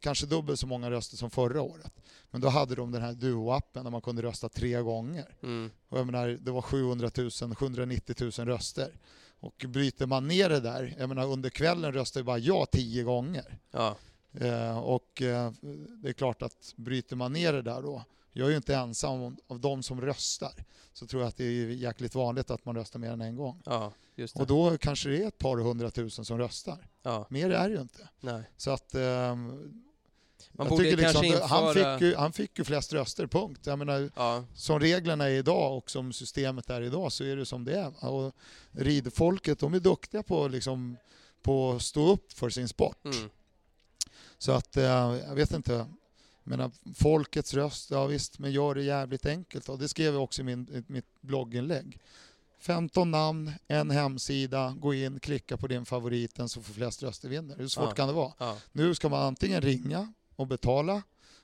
kanske 0.00 0.26
dubbelt 0.26 0.60
så 0.60 0.66
många 0.66 0.90
röster 0.90 1.16
som 1.16 1.30
förra 1.30 1.62
året. 1.62 1.92
Men 2.30 2.40
då 2.40 2.48
hade 2.48 2.74
de 2.74 2.90
den 2.90 3.02
här 3.02 3.12
Duo-appen 3.12 3.84
där 3.84 3.90
man 3.90 4.00
kunde 4.00 4.22
rösta 4.22 4.48
tre 4.48 4.80
gånger. 4.80 5.36
Mm. 5.42 5.70
Och 5.88 5.98
jag 5.98 6.06
menar, 6.06 6.28
det 6.28 6.50
var 6.50 6.62
700 6.62 7.10
000, 7.16 7.54
790 7.54 8.14
000 8.20 8.30
röster. 8.30 8.92
Och 9.40 9.64
bryter 9.68 10.06
man 10.06 10.28
ner 10.28 10.48
det 10.48 10.60
där, 10.60 10.96
jag 10.98 11.08
menar 11.08 11.26
under 11.26 11.50
kvällen 11.50 11.92
röstar 11.92 12.20
ju 12.20 12.24
bara 12.24 12.38
jag 12.38 12.70
tio 12.70 13.02
gånger. 13.02 13.58
Ja. 13.70 13.96
Eh, 14.32 14.78
och 14.78 15.22
eh, 15.22 15.52
det 16.02 16.08
är 16.08 16.12
klart 16.12 16.42
att 16.42 16.74
bryter 16.76 17.16
man 17.16 17.32
ner 17.32 17.52
det 17.52 17.62
där 17.62 17.82
då, 17.82 18.04
jag 18.36 18.46
är 18.46 18.50
ju 18.50 18.56
inte 18.56 18.74
ensam 18.76 19.36
av 19.46 19.60
de 19.60 19.82
som 19.82 20.00
röstar, 20.00 20.64
så 20.92 21.06
tror 21.06 21.22
jag 21.22 21.28
att 21.28 21.36
det 21.36 21.44
är 21.44 21.66
jäkligt 21.68 22.14
vanligt 22.14 22.50
att 22.50 22.64
man 22.64 22.76
röstar 22.76 22.98
mer 22.98 23.10
än 23.10 23.20
en 23.20 23.36
gång. 23.36 23.62
Ja. 23.64 23.92
Och 24.34 24.46
då 24.46 24.78
kanske 24.78 25.08
det 25.08 25.22
är 25.22 25.28
ett 25.28 25.38
par 25.38 25.56
hundratusen 25.56 26.24
som 26.24 26.38
röstar. 26.38 26.88
Ja. 27.02 27.26
Mer 27.30 27.50
är 27.50 27.68
det 27.68 27.74
ju 27.74 27.80
inte. 27.80 28.08
Nej. 28.20 28.42
Så 28.56 28.70
att... 28.70 28.94
ehm, 28.94 29.46
Man 30.52 30.66
jag 30.66 30.68
borde 30.68 30.84
tycker 30.84 31.02
kanske 31.02 31.22
liksom, 31.22 31.48
han, 31.48 31.68
införa... 31.68 31.98
fick 31.98 32.02
ju, 32.08 32.14
han 32.16 32.32
fick 32.32 32.58
ju 32.58 32.64
flest 32.64 32.92
röster, 32.92 33.26
punkt. 33.26 33.60
Jag 33.66 33.78
menar, 33.78 34.10
Ja. 34.16 34.44
som 34.54 34.80
reglerna 34.80 35.24
är 35.24 35.30
idag 35.30 35.76
och 35.78 35.90
som 35.90 36.12
systemet 36.12 36.70
är 36.70 36.80
idag 36.82 37.12
så 37.12 37.24
är 37.24 37.36
det 37.36 37.46
som 37.46 37.64
det 37.64 37.78
är. 37.78 38.04
Och 38.06 38.34
ridfolket, 38.72 39.58
de 39.58 39.74
är 39.74 39.80
duktiga 39.80 40.22
på, 40.22 40.48
liksom, 40.48 40.96
på 41.42 41.72
att 41.72 41.82
stå 41.82 42.12
upp 42.12 42.32
för 42.32 42.50
sin 42.50 42.68
sport. 42.68 43.04
Mm. 43.04 43.30
Så 44.38 44.52
att, 44.52 44.76
eh, 44.76 44.84
jag 45.26 45.34
vet 45.34 45.50
inte. 45.52 45.86
Menar, 46.46 46.70
folkets 46.94 47.54
röst, 47.54 47.90
ja 47.90 48.06
visst, 48.06 48.38
men 48.38 48.52
gör 48.52 48.74
det 48.74 48.82
jävligt 48.82 49.26
enkelt. 49.26 49.68
Och 49.68 49.78
det 49.78 49.88
skrev 49.88 50.14
jag 50.14 50.22
också 50.22 50.40
i, 50.40 50.44
min, 50.44 50.84
mitt 50.86 51.06
blogginlägg. 51.20 51.98
15 52.60 53.10
namn, 53.10 53.52
en 53.68 53.90
hemsida, 53.90 54.74
gå 54.78 54.94
in, 54.94 55.20
klicka 55.20 55.56
på 55.56 55.66
din 55.66 55.84
favorit, 55.86 56.34
den 56.34 56.48
som 56.48 56.62
får 56.62 56.74
flest 56.74 57.02
röster 57.02 57.28
vinner. 57.28 57.56
Hur 57.56 57.68
svårt 57.68 57.84
Ja. 57.88 57.94
kan 57.94 58.08
det 58.08 58.14
vara? 58.14 58.32
Ja. 58.38 58.56
Nu 58.72 58.94
ska 58.94 59.08
man 59.08 59.22
antingen 59.22 59.60
ringa 59.60 60.12
och 60.36 60.46
betala 60.46 61.02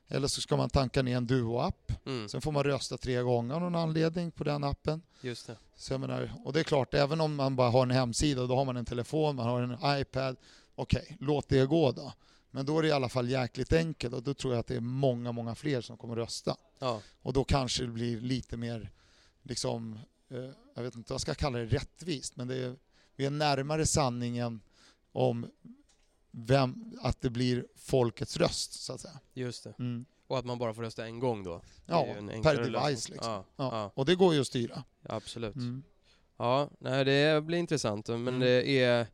eller 0.08 0.28
så 0.28 0.40
ska 0.40 0.56
man 0.56 0.70
tanka 0.70 1.02
ner 1.02 1.16
en 1.16 1.26
Duo-app. 1.26 1.92
Mm. 2.06 2.28
Sen 2.28 2.40
får 2.40 2.52
man 2.52 2.64
rösta 2.64 2.98
tre 2.98 3.22
gånger 3.22 3.54
av 3.54 3.60
någon 3.60 3.74
anledning 3.74 4.30
på 4.30 4.44
den 4.44 4.64
appen. 4.64 5.02
Just 5.20 5.46
det. 5.46 5.56
Så 5.76 5.98
menar, 5.98 6.32
och 6.44 6.52
det 6.52 6.60
är 6.60 6.64
klart, 6.64 6.94
även 6.94 7.20
om 7.20 7.34
man 7.34 7.56
bara 7.56 7.70
har 7.70 7.82
en 7.82 7.90
hemsida, 7.90 8.46
då 8.46 8.56
har 8.56 8.64
man 8.64 8.76
en 8.76 8.84
telefon, 8.84 9.36
man 9.36 9.46
har 9.46 9.62
en 9.62 10.00
iPad. 10.00 10.36
Okej, 10.74 11.16
låt 11.20 11.48
det 11.48 11.66
gå 11.66 11.92
då. 11.92 12.12
Men 12.54 12.66
då 12.66 12.78
är 12.78 12.82
det 12.82 12.88
i 12.88 12.92
alla 12.92 13.08
fall 13.08 13.28
jäkligt 13.30 13.72
enkelt 13.72 14.14
och 14.14 14.22
då 14.22 14.34
tror 14.34 14.52
jag 14.52 14.60
att 14.60 14.66
det 14.66 14.76
är 14.76 14.80
många, 14.80 15.32
många 15.32 15.54
fler 15.54 15.80
som 15.80 15.96
kommer 15.96 16.16
rösta. 16.16 16.56
Ja. 16.78 17.00
Och 17.22 17.32
då 17.32 17.44
kanske 17.44 17.82
det 17.82 17.88
blir 17.88 18.20
lite 18.20 18.56
mer, 18.56 18.90
liksom, 19.42 19.98
eh, 20.30 20.50
jag 20.74 20.82
vet 20.82 20.94
inte 20.96 21.12
vad 21.12 21.14
jag 21.14 21.20
ska 21.20 21.34
kalla 21.34 21.58
det, 21.58 21.66
rättvist, 21.66 22.36
men 22.36 22.48
det 22.48 22.56
är, 22.56 22.76
vi 23.16 23.26
är 23.26 23.30
närmare 23.30 23.86
sanningen 23.86 24.60
om 25.12 25.46
vem, 26.30 26.92
att 27.02 27.20
det 27.20 27.30
blir 27.30 27.66
folkets 27.76 28.36
röst, 28.36 28.72
så 28.72 28.92
att 28.92 29.00
säga. 29.00 29.20
Just 29.34 29.64
det. 29.64 29.74
Mm. 29.78 30.04
Och 30.26 30.38
att 30.38 30.44
man 30.44 30.58
bara 30.58 30.74
får 30.74 30.82
rösta 30.82 31.06
en 31.06 31.18
gång 31.18 31.42
då. 31.44 31.62
Ja, 31.86 32.04
per 32.42 32.56
device 32.56 32.72
lösning. 32.72 33.14
liksom. 33.14 33.32
Ja. 33.32 33.44
Ja. 33.56 33.90
Och 33.94 34.06
det 34.06 34.14
går 34.14 34.34
ju 34.34 34.40
att 34.40 34.46
styra. 34.46 34.84
Absolut. 35.02 35.54
Mm. 35.56 35.82
Ja, 36.36 36.70
nej, 36.78 37.04
det 37.04 37.44
blir 37.44 37.58
intressant. 37.58 38.08
Men 38.08 38.28
Mm. 38.28 38.40
det 38.40 38.82
är, 38.82 39.06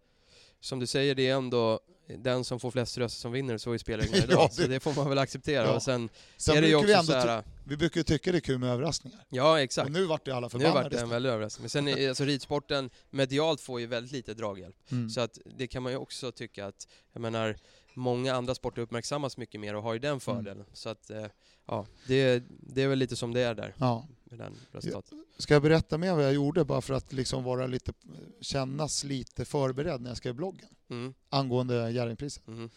som 0.61 0.79
du 0.79 0.87
säger, 0.87 1.15
det 1.15 1.29
är 1.29 1.35
ändå 1.37 1.81
den 2.17 2.45
som 2.45 2.61
får 2.61 2.71
flest 2.71 2.99
röster 2.99 3.21
som 3.21 3.33
vinner, 3.33 3.59
så 3.59 3.73
är 3.73 3.79
spelreglerna 3.79 4.17
Ja, 4.29 4.33
idag. 4.33 4.53
Så 4.53 4.63
det- 4.67 4.81
får 4.81 4.95
man 4.95 5.09
väl 5.09 5.19
acceptera. 5.19 5.65
Ja. 5.67 5.73
Och 5.75 5.83
sen, 5.83 6.09
Sen 6.37 6.57
är 6.57 6.61
det 6.63 6.69
ju 6.69 6.73
brukar 6.79 6.87
vi, 6.89 6.95
också 7.01 7.13
ändå 7.13 7.23
så 7.23 7.29
här, 7.29 7.43
vi 7.65 7.77
brukar 7.77 8.01
ju 8.01 8.05
tycka 8.05 8.33
det 8.33 8.39
är 8.39 8.41
kul 8.41 8.59
med 8.59 8.71
överraskningar. 8.71 9.25
ja 9.29 9.61
exakt. 9.61 9.87
Och 9.87 9.93
nu 9.93 10.05
vart 10.05 10.25
det 10.25 10.31
alla 10.33 10.47
Nu 10.47 10.51
förbannade. 10.51 10.83
vart 10.83 10.93
det 10.93 11.01
en 11.01 11.09
väldig 11.09 11.31
överraskning. 11.31 11.63
Men 11.63 11.71
sen 11.71 11.89
är 11.89 12.09
alltså 12.09 12.25
ridsporten 12.25 12.91
medialt 13.11 13.61
får 13.61 13.81
ju 13.81 13.87
väldigt 13.87 14.13
lite 14.13 14.35
draghjälp. 14.35 14.77
Mm. 14.91 15.11
Så 15.11 15.21
att 15.21 15.39
det 15.57 15.67
kan 15.67 15.83
man 15.83 15.93
ju 15.93 15.99
också 15.99 16.33
tycka 16.33 16.67
att, 16.67 16.89
jag 17.13 17.21
menar, 17.23 17.57
många 17.95 18.35
andra 18.35 18.55
sporter 18.55 18.83
uppmärksammas 18.83 19.37
mycket 19.37 19.61
mer 19.61 19.75
och 19.75 19.83
har 19.83 19.93
ju 19.93 19.99
den 19.99 20.21
fördelen. 20.21 20.65
Så 20.73 20.89
att, 20.89 21.11
eh, 21.11 21.27
ja, 21.67 21.87
det, 22.07 22.43
det 22.49 22.83
är 22.83 22.89
väl 22.89 22.99
lite 22.99 23.17
som 23.17 23.35
det 23.35 23.41
är 23.41 23.55
där 23.55 23.75
Ja. 23.79 24.07
Med 24.31 24.39
den 24.39 24.55
resultatet. 24.73 25.19
Ska 25.39 25.55
jag 25.55 25.63
berätta 25.63 25.99
mer 25.99 26.15
vad 26.15 26.25
jag 26.25 26.35
gjorde 26.35 26.65
bara 26.65 26.81
för 26.81 26.95
att 26.95 27.13
liksom 27.13 27.45
vara 27.45 27.67
lite, 27.67 27.93
kännas 28.41 29.05
lite 29.05 29.45
förberedd 29.45 30.01
när 30.01 30.11
jag 30.11 30.17
skrev 30.17 30.35
bloggen 30.35 30.69
Mm, 30.91 31.15
angående 31.29 31.91
Jerringpriset? 31.91 32.47
mm, 32.49 32.71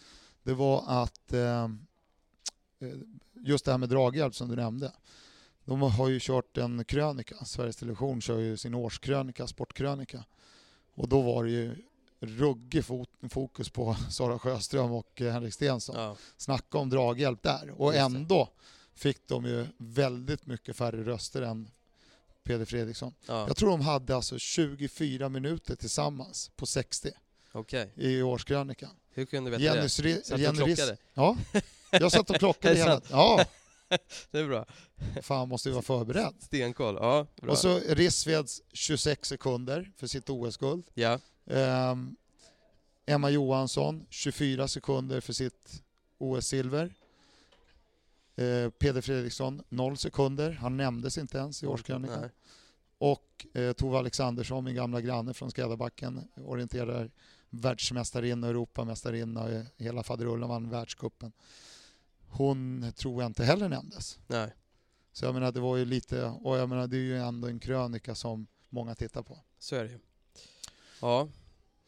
Det 0.44 0.54
var 0.54 0.84
att 0.88 1.34
eh, 1.34 1.64
eh, 1.64 1.70
just 3.34 3.66
det 3.66 3.72
här 3.72 3.78
med 3.78 3.90
draghjälp 3.90 4.36
som 4.36 4.50
du 4.50 4.56
nämnde. 4.56 4.92
De 5.66 5.82
har 5.82 6.10
ju 6.10 6.20
kört 6.22 6.58
en 6.58 6.84
krönika, 6.86 7.46
Sveriges 7.46 7.76
Television 7.76 8.22
kör 8.22 8.40
ju 8.40 8.58
sin 8.58 8.74
årskrönika, 8.76 9.48
sportkrönika. 9.48 10.24
Och 10.94 11.08
då 11.10 11.22
var 11.22 11.44
det 11.44 11.52
ju 11.52 11.76
ruggig 12.20 12.84
fokus 13.30 13.70
på 13.70 13.96
Sara 14.10 14.40
Sjöström 14.40 14.92
och 14.92 15.20
Henrik 15.20 15.54
Stenson. 15.54 15.96
ja, 16.00 16.16
Snacka 16.38 16.78
om 16.78 16.90
draghjälp 16.90 17.44
där. 17.44 17.82
Och 17.82 17.96
ändå 17.96 18.50
fick 18.96 19.28
de 19.28 19.46
ju 19.46 19.68
väldigt 19.78 20.46
mycket 20.46 20.76
färre 20.76 21.04
röster 21.04 21.42
än 21.42 21.70
Peder 22.44 22.66
Fredriksson. 22.66 23.14
ja, 23.28 23.48
Jag 23.48 23.58
tror 23.58 23.70
de 23.70 23.82
hade 23.82 24.16
alltså 24.16 24.40
24 24.40 25.30
minuter 25.30 25.76
tillsammans 25.76 26.52
på 26.56 26.66
60 26.66 27.12
okej. 27.52 27.92
i 27.96 28.22
årskrönikan. 28.22 28.90
Hur 29.14 29.26
kunde 29.26 29.52
du 29.52 29.58
veta 29.58 29.64
Jenny, 29.76 29.82
det? 29.82 29.90
Satt 29.90 30.04
du 30.28 30.34
och 30.34 30.40
Jenny 30.40 30.60
Riss- 30.60 30.76
klockade? 30.76 30.98
Ja, 31.14 31.38
jag 31.92 32.12
satt 32.12 32.30
och 32.30 32.36
klockade 32.36 32.76
hela? 32.78 33.02
Ja, 33.10 33.46
Det 34.32 34.40
är 34.40 34.48
bra. 34.48 34.66
fan 35.22 35.50
måste 35.50 35.70
ju 35.70 35.74
vara 35.74 35.84
förberedd. 35.84 36.34
Stenkoll. 36.40 36.96
Ja, 36.96 37.28
bra. 37.42 37.52
Och 37.52 37.58
så 37.58 37.80
Rissveds 37.80 38.62
26 38.74 39.28
sekunder 39.30 39.92
för 39.98 40.08
sitt 40.08 40.30
OS-guld. 40.30 40.84
ja, 40.94 41.20
Ehm, 41.50 42.16
Emma 43.06 43.30
Johansson 43.30 44.06
24 44.10 44.68
sekunder 44.68 45.22
för 45.22 45.34
sitt 45.34 45.84
OS-silver. 46.18 46.94
Eh, 48.42 48.70
Peder 48.70 49.02
Fredriksson 49.02 49.64
0 49.70 49.98
sekunder, 49.98 50.52
han 50.52 50.78
nämndes 50.78 51.18
inte 51.18 51.38
ens 51.38 51.64
i 51.64 51.68
årskrönikan. 51.68 52.22
Nej. 52.22 52.30
Och 52.98 53.46
eh, 53.54 53.74
Tove 53.74 53.98
Alexandersson, 53.98 54.64
min 54.64 54.76
gamla 54.76 55.02
granne 55.02 55.34
från 55.34 55.52
Skräddarbacken, 55.52 56.28
orienterar 56.46 57.12
världsmästarinna, 57.50 58.48
Europamästarinna 58.48 59.44
och 59.44 59.66
hela 59.78 60.04
faderullen 60.04 60.50
vann 60.50 60.70
världscupen. 60.70 61.32
Hon 62.28 62.92
tror 62.96 63.22
jag 63.22 63.30
inte 63.30 63.46
heller 63.46 63.70
nämndes. 63.70 64.20
Nej, 64.28 64.56
Så 65.12 65.26
jag 65.26 65.34
menar 65.34 65.52
det 65.52 65.60
var 65.60 65.78
ju 65.78 65.86
lite, 65.86 66.26
och 66.26 66.58
jag 66.58 66.70
menar 66.70 66.88
det 66.88 66.98
är 66.98 67.02
ju 67.02 67.18
ändå 67.18 67.48
en 67.48 67.60
krönika 67.60 68.16
som 68.16 68.48
många 68.70 68.96
tittar 68.96 69.24
på. 69.24 69.40
så 69.60 69.76
är 69.76 69.84
det 69.84 69.90
ju. 69.90 70.00
Ja, 71.02 71.28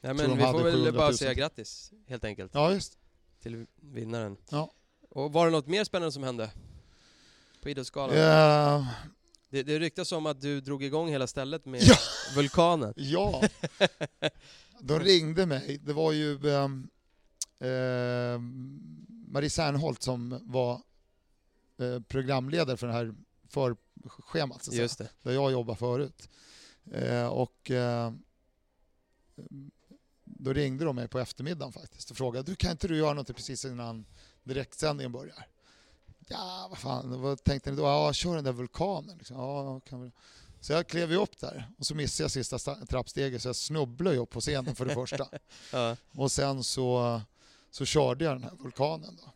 Tror 0.01 0.13
men 0.13 0.37
vi 0.37 0.43
får 0.43 0.63
väl 0.63 0.73
700 0.73 0.91
000 0.91 0.93
bara 0.93 1.13
säga 1.13 1.33
grattis, 1.33 1.93
helt 2.07 2.23
enkelt, 2.23 2.51
Ja 2.53 2.73
just. 2.73 2.97
till 3.39 3.65
vinnaren. 3.75 4.37
Ja. 4.49 4.71
Och 5.15 5.33
var 5.33 5.45
det 5.45 5.51
något 5.51 5.67
mer 5.67 5.83
spännande 5.83 6.11
som 6.11 6.23
hände? 6.23 6.51
På 7.61 7.69
Idrottsgalan? 7.69 8.17
Eh, 8.17 8.87
Det, 9.49 9.63
det 9.63 9.79
ryktas 9.79 10.11
om 10.11 10.25
att 10.25 10.41
du 10.41 10.61
drog 10.61 10.83
igång 10.83 11.09
hela 11.09 11.27
stället 11.27 11.65
med 11.65 11.81
Ja. 11.83 11.95
vulkanen. 12.35 12.93
ja, 12.97 13.43
de 14.79 14.99
ringde 14.99 15.45
mig. 15.45 15.79
Det 15.83 15.93
var 15.93 16.11
ju 16.11 16.49
ehm, 16.55 16.87
ehm, 17.59 18.79
Marie 19.27 19.49
Serneholt 19.49 20.01
som 20.03 20.39
var 20.43 20.81
eh, 21.79 21.99
programledare 22.07 22.77
för 22.77 22.87
det 22.87 22.93
här 22.93 23.13
förschemat, 23.49 24.63
så. 24.63 24.73
Just 24.73 24.97
det. 24.97 25.09
där 25.21 25.31
jag 25.31 25.51
jobbade 25.51 25.79
förut. 25.79 26.29
Eh, 26.91 27.25
och 27.27 27.71
eh, 27.71 28.13
då 30.23 30.53
ringde 30.53 30.85
de 30.85 30.95
mig 30.95 31.07
på 31.07 31.19
eftermiddagen 31.19 31.71
faktiskt 31.73 32.11
och 32.11 32.17
frågade 32.17 32.51
du 32.51 32.55
kan 32.55 32.71
inte 32.71 32.87
du 32.87 32.97
göra 32.97 33.13
något 33.13 33.35
precis 33.35 33.65
innan 33.65 34.05
direktsändningen 34.43 35.11
börjar? 35.11 35.47
Ja, 36.27 36.67
vad 36.69 36.77
fan, 36.79 37.21
vad 37.21 37.43
tänkte 37.43 37.71
ni 37.71 37.77
då? 37.77 37.83
Ja, 37.83 38.13
kör 38.13 38.35
den 38.35 38.43
där 38.43 38.51
vulkanen. 38.51 39.17
Liksom. 39.17 39.37
Ja, 39.37 39.79
kan 39.79 40.01
vi... 40.01 40.11
Så 40.61 40.73
jag 40.73 40.87
klev 40.87 41.11
ju 41.11 41.17
upp 41.17 41.39
där 41.39 41.69
och 41.77 41.85
så 41.85 41.95
missade 41.95 42.23
jag 42.23 42.31
sista 42.31 42.57
sta- 42.57 42.85
trappsteget 42.85 43.41
så 43.41 43.47
jag 43.49 43.55
snubblade 43.55 44.17
upp 44.17 44.29
på 44.29 44.41
scenen 44.41 44.75
för 44.75 44.85
det 44.85 44.93
första. 44.93 45.27
Ja, 45.71 45.95
Och 46.11 46.31
sen 46.31 46.63
så, 46.63 47.21
så 47.71 47.85
körde 47.85 48.25
jag 48.25 48.33
den 48.35 48.43
här 48.43 48.51
vulkanen. 48.59 49.19
Då. 49.21 49.31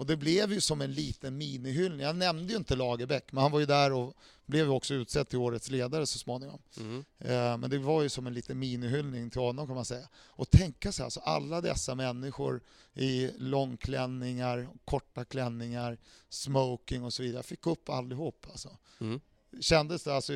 Och 0.00 0.06
det 0.06 0.16
blev 0.16 0.52
ju 0.52 0.60
som 0.60 0.80
en 0.80 0.92
liten 0.92 1.38
minihyllning. 1.38 2.00
Jag 2.00 2.16
nämnde 2.16 2.52
ju 2.52 2.56
inte 2.58 2.76
Lagerbäck, 2.76 3.32
men 3.32 3.42
han 3.42 3.52
var 3.52 3.60
ju 3.60 3.66
där 3.66 3.92
och 3.92 4.16
blev 4.46 4.64
ju 4.64 4.70
också 4.70 4.94
utsedd 4.94 5.28
till 5.28 5.38
årets 5.38 5.70
ledare 5.70 6.06
så 6.06 6.18
småningom. 6.18 6.62
mm. 6.76 7.04
Eh, 7.18 7.56
Men 7.56 7.70
det 7.70 7.78
var 7.78 8.02
ju 8.02 8.08
som 8.08 8.26
en 8.26 8.34
liten 8.34 8.58
minihyllning 8.58 9.30
till 9.30 9.40
honom 9.40 9.66
kan 9.66 9.76
man 9.76 9.84
säga. 9.84 10.08
Och 10.14 10.50
tänka 10.50 10.92
sig 10.92 11.04
alltså 11.04 11.20
alla 11.20 11.60
dessa 11.60 11.94
människor 11.94 12.60
i 12.94 13.30
långklänningar, 13.38 14.68
korta 14.84 15.24
klänningar, 15.24 15.98
smoking 16.28 17.04
och 17.04 17.12
så 17.12 17.22
vidare. 17.22 17.38
Jag 17.38 17.44
fick 17.44 17.66
upp 17.66 17.88
allihop 17.88 18.46
alltså. 18.50 18.76
Mm. 19.00 19.20
Kändes 19.60 20.02
det, 20.02 20.14
alltså, 20.14 20.32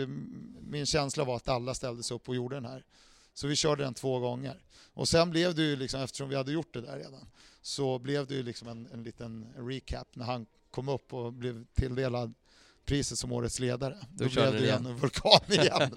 min 0.61 0.87
känsla 0.87 1.25
var 1.25 1.37
att 1.37 1.49
alla 1.49 1.75
ställde 1.75 2.03
sig 2.03 2.15
upp 2.15 2.29
och 2.29 2.35
gjorde 2.35 2.57
den 2.57 2.65
här. 2.65 2.85
Så 3.35 3.47
vi 3.47 3.57
körde 3.57 3.85
den 3.85 3.95
två 3.95 4.19
gånger. 4.19 4.63
Och 4.95 5.09
sen 5.09 5.31
blev 5.31 5.55
det 5.55 5.63
ju, 5.63 5.77
liksom, 5.77 6.01
eftersom 6.01 6.29
vi 6.29 6.37
hade 6.37 6.53
gjort 6.53 6.75
det 6.75 6.81
där 6.81 6.97
redan, 6.97 7.27
så 7.67 7.99
blev 7.99 8.27
det 8.27 8.35
ju 8.35 8.43
liksom 8.43 8.69
en, 8.69 8.89
en 8.93 9.03
liten 9.03 9.47
recap 9.57 10.09
när 10.17 10.25
han 10.25 10.47
kom 10.71 10.89
upp 10.89 11.13
och 11.13 11.33
blev 11.33 11.65
tilldelad 11.75 12.35
priset 12.85 13.19
som 13.19 13.33
årets 13.33 13.59
ledare. 13.61 13.97
Då 14.11 14.25
Då, 14.25 14.31
blev 14.31 14.53
det 14.53 14.59
igen. 14.65 14.87
en 14.87 14.97
vulkan 14.97 15.41
igen. 15.49 15.91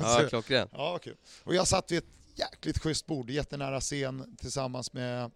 ja 0.00 0.18
Så- 0.20 0.28
klockren. 0.28 0.68
Ja, 0.72 0.98
kul. 1.02 1.16
Och 1.44 1.54
jag 1.54 1.68
satt 1.68 1.92
vid 1.92 1.98
ett 1.98 2.04
jäkligt 2.34 2.78
schysst 2.78 3.06
bord, 3.06 3.30
jättenära 3.30 3.80
scen 3.80 4.36
tillsammans 4.36 4.92
med 4.92 5.30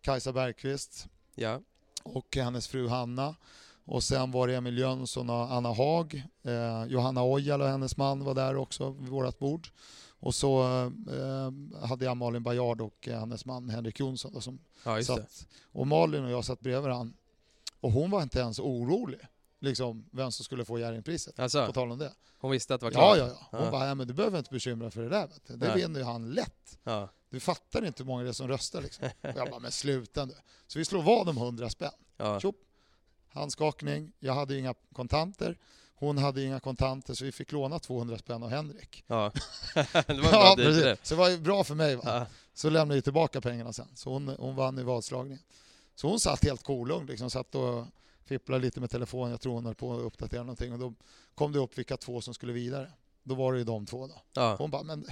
Kajsa 0.00 0.32
Bergqvist 0.32 1.06
Ja, 1.34 1.60
och 2.02 2.36
hennes 2.36 2.68
fru 2.68 2.88
Hanna. 2.88 3.34
Och 3.84 4.04
sen 4.04 4.30
var 4.30 4.48
det 4.48 4.54
Emil 4.56 4.78
Jönsson 4.78 5.30
och 5.30 5.52
Anna 5.52 5.72
Haag. 5.72 6.22
Eh, 6.42 6.84
Johanna 6.88 7.24
Ojala 7.24 7.64
och 7.64 7.70
hennes 7.70 7.96
man 7.96 8.24
var 8.24 8.34
där 8.34 8.56
också 8.56 8.90
vid 8.90 9.08
vårt 9.08 9.38
bord. 9.38 9.68
Och 10.24 10.34
så 10.34 10.62
eh, 11.10 11.86
hade 11.86 12.04
jag 12.04 12.16
Malin 12.16 12.42
Bajard 12.42 12.80
och 12.80 13.08
eh, 13.08 13.18
hennes 13.20 13.44
man 13.44 13.68
Henrik 13.70 14.00
Jonsson. 14.00 14.32
Då, 14.32 14.40
som 14.40 14.58
ja 14.84 15.02
satt, 15.04 15.46
och 15.72 15.86
Malin 15.86 16.24
och 16.24 16.30
jag 16.30 16.44
satt 16.44 16.60
bredvid 16.60 16.82
varandra. 16.82 17.14
Och 17.80 17.92
hon 17.92 18.10
var 18.10 18.22
inte 18.22 18.38
ens 18.38 18.58
orolig, 18.60 19.20
liksom, 19.60 20.04
vem 20.10 20.32
som 20.32 20.44
skulle 20.44 20.64
få 20.64 20.78
Jerringpriset. 20.78 21.36
På 21.36 21.42
Alltså, 21.42 21.72
tal 21.72 21.90
om 21.92 21.98
det. 21.98 22.12
hon 22.38 22.50
visste 22.50 22.74
att 22.74 22.80
det 22.80 22.86
var 22.86 22.92
Ja, 22.92 22.98
klart? 23.14 23.18
ja, 23.18 23.26
ja. 23.50 23.58
Hon 23.58 23.64
Ja. 23.64 23.70
bara, 23.70 23.86
ja, 23.86 23.94
men 23.94 24.06
du 24.06 24.14
behöver 24.14 24.38
inte 24.38 24.50
bekymra 24.50 24.90
för 24.90 25.02
det 25.02 25.08
där. 25.08 25.26
Vet 25.26 25.46
du. 25.46 25.56
Det 25.56 25.66
Nej. 25.68 25.76
vinner 25.76 26.00
ju 26.00 26.06
han 26.06 26.30
lätt. 26.30 26.78
Ja. 26.84 27.08
Du 27.30 27.40
fattar 27.40 27.84
inte 27.86 28.02
hur 28.02 28.06
många 28.08 28.22
det 28.22 28.28
är 28.28 28.32
som 28.32 28.48
röstar. 28.48 28.82
Liksom. 28.82 29.04
Och 29.20 29.28
jag 29.36 29.50
bara, 29.50 29.60
men 29.60 29.72
sluta 29.72 30.24
nu. 30.24 30.34
Så 30.66 30.78
vi 30.78 30.84
slår 30.84 31.02
vad 31.02 31.28
om 31.28 31.36
100 31.36 31.70
spänn. 31.70 31.90
Ja. 32.16 32.40
Tjopp. 32.40 32.56
Handskakning. 33.28 34.12
Jag 34.18 34.34
hade 34.34 34.54
ju 34.54 34.60
inga 34.60 34.74
kontanter. 34.92 35.58
Hon 36.06 36.18
hade 36.18 36.42
inga 36.42 36.60
kontanter 36.60 37.14
så 37.14 37.24
vi 37.24 37.32
fick 37.32 37.52
låna 37.52 37.78
200 37.78 38.18
spänn 38.18 38.42
av 38.42 38.50
Henrik. 38.50 39.04
ja. 39.06 39.32
det 40.06 40.08
var 40.08 40.32
Ja, 40.32 40.54
det. 40.56 40.96
Så 41.06 41.14
det 41.14 41.18
var 41.18 41.28
ju 41.28 41.38
bra 41.38 41.64
för 41.64 41.74
mig. 41.74 41.96
Va? 41.96 42.02
Ja. 42.04 42.26
Så 42.54 42.70
lämnade 42.70 42.94
vi 42.94 43.02
tillbaka 43.02 43.40
pengarna 43.40 43.72
sen. 43.72 43.88
Så 43.94 44.10
hon, 44.10 44.28
hon 44.28 44.56
vann 44.56 44.78
i 44.78 44.82
vadslagningen. 44.82 45.38
Så 45.94 46.08
hon 46.08 46.20
satt 46.20 46.44
helt 46.44 46.62
kolugn. 46.62 47.06
Liksom, 47.06 47.30
satt 47.30 47.54
och 47.54 47.84
fipplade 48.24 48.62
lite 48.62 48.80
med 48.80 48.90
telefonen. 48.90 49.30
Jag 49.30 49.40
tror 49.40 49.54
hon 49.54 49.64
höll 49.66 49.74
på 49.74 49.94
att 49.94 50.00
uppdatera 50.00 50.40
någonting. 50.42 50.72
Och 50.72 50.78
då 50.78 50.94
kom 51.34 51.52
det 51.52 51.58
upp 51.58 51.78
vilka 51.78 51.96
två 51.96 52.20
som 52.20 52.34
skulle 52.34 52.52
vidare. 52.52 52.90
Då 53.22 53.34
var 53.34 53.52
det 53.52 53.58
ju 53.58 53.64
de 53.64 53.86
två. 53.86 54.06
Då. 54.06 54.14
Ja. 54.32 54.56
Hon 54.58 54.70
bara, 54.70 54.82
men 54.82 55.06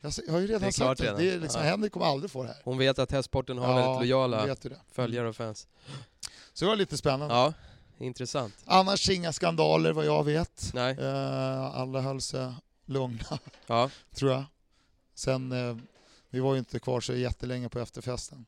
jag, 0.00 0.12
har 0.32 0.38
ju 0.38 0.46
redan 0.46 0.62
Det 0.62 0.72
sagt 0.72 1.00
det. 1.00 1.16
det 1.16 1.30
är 1.30 1.38
liksom, 1.40 1.60
Ja. 1.62 1.68
Henrik 1.70 1.92
kommer 1.92 2.06
aldrig 2.06 2.30
få 2.30 2.42
det 2.42 2.48
här. 2.48 2.58
Hon 2.64 2.78
vet 2.78 2.98
att 2.98 3.12
hästsporten 3.12 3.58
har 3.58 3.74
väldigt 3.74 4.00
lojala 4.00 4.56
följare 4.92 5.28
och 5.28 5.36
fans. 5.36 5.68
Så 6.52 6.64
det 6.64 6.68
var 6.68 6.76
lite 6.76 6.96
spännande. 6.96 7.34
Ja, 7.34 7.52
intressant. 7.98 8.54
Annars 8.64 9.08
inga 9.10 9.32
skandaler 9.32 9.92
vad 9.92 10.06
jag 10.06 10.24
vet. 10.24 10.70
Nej. 10.74 10.96
Eh, 11.00 11.64
alla 11.76 12.00
höll 12.00 12.20
sig 12.20 12.52
lugna, 12.86 13.38
Ja, 13.66 13.90
tror 14.14 14.30
jag. 14.32 14.44
Sen, 15.14 15.52
eh, 15.52 15.76
vi 16.30 16.40
var 16.40 16.52
ju 16.52 16.58
inte 16.58 16.78
kvar 16.78 17.00
så 17.00 17.14
jättelänge 17.14 17.68
på 17.68 17.78
efterfesten. 17.78 18.44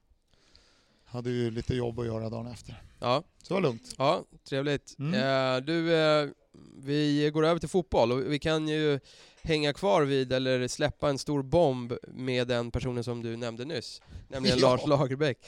Hade 1.04 1.30
ju 1.30 1.50
lite 1.50 1.74
jobb 1.74 2.00
att 2.00 2.06
göra 2.06 2.28
dagen 2.30 2.46
efter. 2.46 2.82
ja, 3.00 3.22
Så 3.42 3.48
det 3.48 3.54
var 3.54 3.60
lugnt. 3.60 3.94
ja 3.98 4.24
trevligt. 4.48 4.96
Mm. 4.98 5.14
Eh, 5.14 5.64
du, 5.64 5.94
eh, 5.94 6.28
vi 6.76 7.30
går 7.34 7.46
över 7.46 7.60
till 7.60 7.68
fotboll 7.68 8.12
och 8.12 8.32
vi 8.32 8.38
kan 8.38 8.68
ju 8.68 9.00
hänga 9.42 9.72
kvar 9.72 10.02
vid, 10.02 10.32
eller 10.32 10.68
släppa 10.68 11.08
en 11.10 11.18
stor 11.18 11.42
bomb 11.42 11.92
med 12.08 12.48
den 12.48 12.70
personen 12.70 13.04
som 13.04 13.22
du 13.22 13.36
nämnde 13.36 13.64
nyss, 13.64 14.02
nämligen 14.28 14.58
Ja. 14.60 14.68
Lars 14.76 14.86
Lagerbäck. 14.86 15.38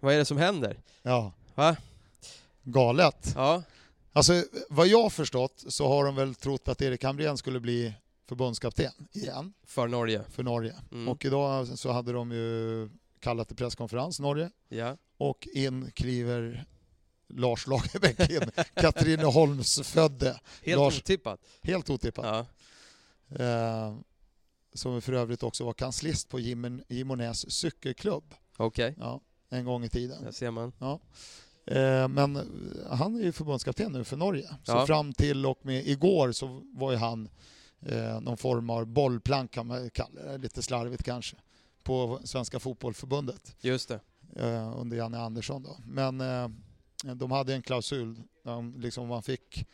Vad 0.00 0.14
är 0.14 0.18
det 0.18 0.24
som 0.24 0.36
händer? 0.36 0.80
Ja. 1.02 1.32
Va? 1.54 1.76
Galet. 2.64 3.32
Ja, 3.36 3.62
Alltså, 4.16 4.44
vad 4.70 4.86
jag 4.86 5.02
har 5.02 5.10
förstått 5.10 5.64
så 5.68 5.88
har 5.88 6.04
de 6.04 6.14
väl 6.16 6.34
trott 6.34 6.68
att 6.68 6.82
Erik 6.82 7.04
Hamrén 7.04 7.36
skulle 7.38 7.60
bli 7.60 7.94
förbundskapten 8.26 8.92
igen 9.12 9.52
för 9.66 9.88
Norge. 9.88 10.22
för 10.30 10.42
Norge. 10.42 10.74
Mm. 10.92 11.08
Och 11.08 11.24
idag 11.24 11.78
så 11.78 11.92
hade 11.92 12.12
de 12.12 12.32
ju 12.32 12.88
kallat 13.20 13.48
till 13.48 13.56
presskonferens, 13.56 14.20
Norge, 14.20 14.50
Ja. 14.68 14.96
och 15.16 15.48
in 15.52 15.90
kliver 15.94 16.64
Lars 17.28 17.66
Lagerbäck 17.66 18.30
in, 18.30 18.50
Katrineholmsfödde, 18.74 20.40
Helt 20.62 20.78
Lars- 20.80 20.98
otippat. 20.98 21.40
helt 21.62 21.90
otippat. 21.90 22.24
Ja. 23.28 23.44
Eh, 23.44 23.96
som 24.74 25.02
för 25.02 25.12
övrigt 25.12 25.42
också 25.42 25.64
var 25.64 25.72
kanslist 25.72 26.28
på 26.28 26.38
Jim- 26.40 26.84
Gimonäs 26.88 27.50
cykelklubb 27.52 28.34
Okej, 28.56 28.94
ja, 28.98 29.20
en 29.48 29.64
gång 29.64 29.84
i 29.84 29.88
tiden. 29.88 30.24
där 30.24 30.32
ser 30.32 30.50
man. 30.50 30.72
Eh, 30.80 30.96
men 32.08 32.38
han 32.90 33.14
är 33.16 33.22
ju 33.22 33.32
förbundskapten 33.32 33.92
nu 33.92 34.04
för 34.04 34.16
Norge. 34.16 34.48
Så 34.62 34.72
Ja. 34.72 34.86
fram 34.86 35.12
till 35.12 35.46
och 35.46 35.58
med 35.66 35.86
igår 35.86 36.32
så 36.32 36.62
var 36.72 36.92
ju 36.92 36.96
han 36.98 37.28
eh, 37.80 38.20
någon 38.20 38.36
form 38.36 38.70
av 38.70 38.86
bollplank 38.86 39.50
kan 39.50 39.66
man 39.66 39.90
kalla 39.90 40.22
det, 40.22 40.38
lite 40.38 40.62
slarvigt 40.62 41.02
kanske, 41.02 41.36
på 41.82 42.20
Svenska 42.24 42.60
Fotbollförbundet 42.60 43.56
Just 43.60 43.88
det. 43.88 44.00
eh, 44.36 44.78
under 44.80 44.96
Janne 44.96 45.18
Andersson. 45.18 45.62
Då. 45.62 45.76
Men 45.86 46.20
eh, 46.20 46.48
de 47.14 47.30
hade 47.30 47.54
en 47.54 47.62
klausul, 47.62 48.16
liksom 48.76 49.08
man 49.08 49.22
fick 49.22 49.66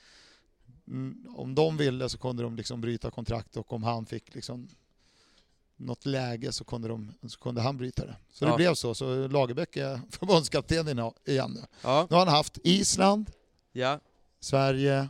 mm, 0.87 1.27
om 1.37 1.55
de 1.55 1.77
ville 1.77 2.09
så 2.09 2.19
kunde 2.19 2.43
de 2.43 2.57
liksom 2.57 2.81
bryta 2.81 3.11
kontrakt 3.11 3.57
och 3.57 3.73
om 3.73 3.83
han 3.83 4.07
fick 4.07 4.35
liksom 4.35 4.69
något 5.81 6.07
läge 6.07 6.53
så 6.53 6.65
kunde, 6.65 6.89
de, 6.89 7.13
så 7.29 7.39
kunde 7.39 7.61
han 7.61 7.77
bryta 7.77 8.07
det. 8.07 8.17
Så 8.33 8.45
Ja. 8.45 8.51
det 8.51 8.57
blev 8.57 8.75
så. 8.75 8.95
Så 8.95 9.29
Lagerbäck 9.29 9.77
är 9.77 10.01
förbundskapten 10.11 10.89
igen 10.89 10.97
nu. 11.25 11.35
Ja, 11.83 12.07
Nu 12.11 12.17
har 12.17 12.19
han 12.19 12.29
haft 12.29 12.59
Island, 12.65 13.31
ja. 13.73 13.99
Sverige, 14.41 15.09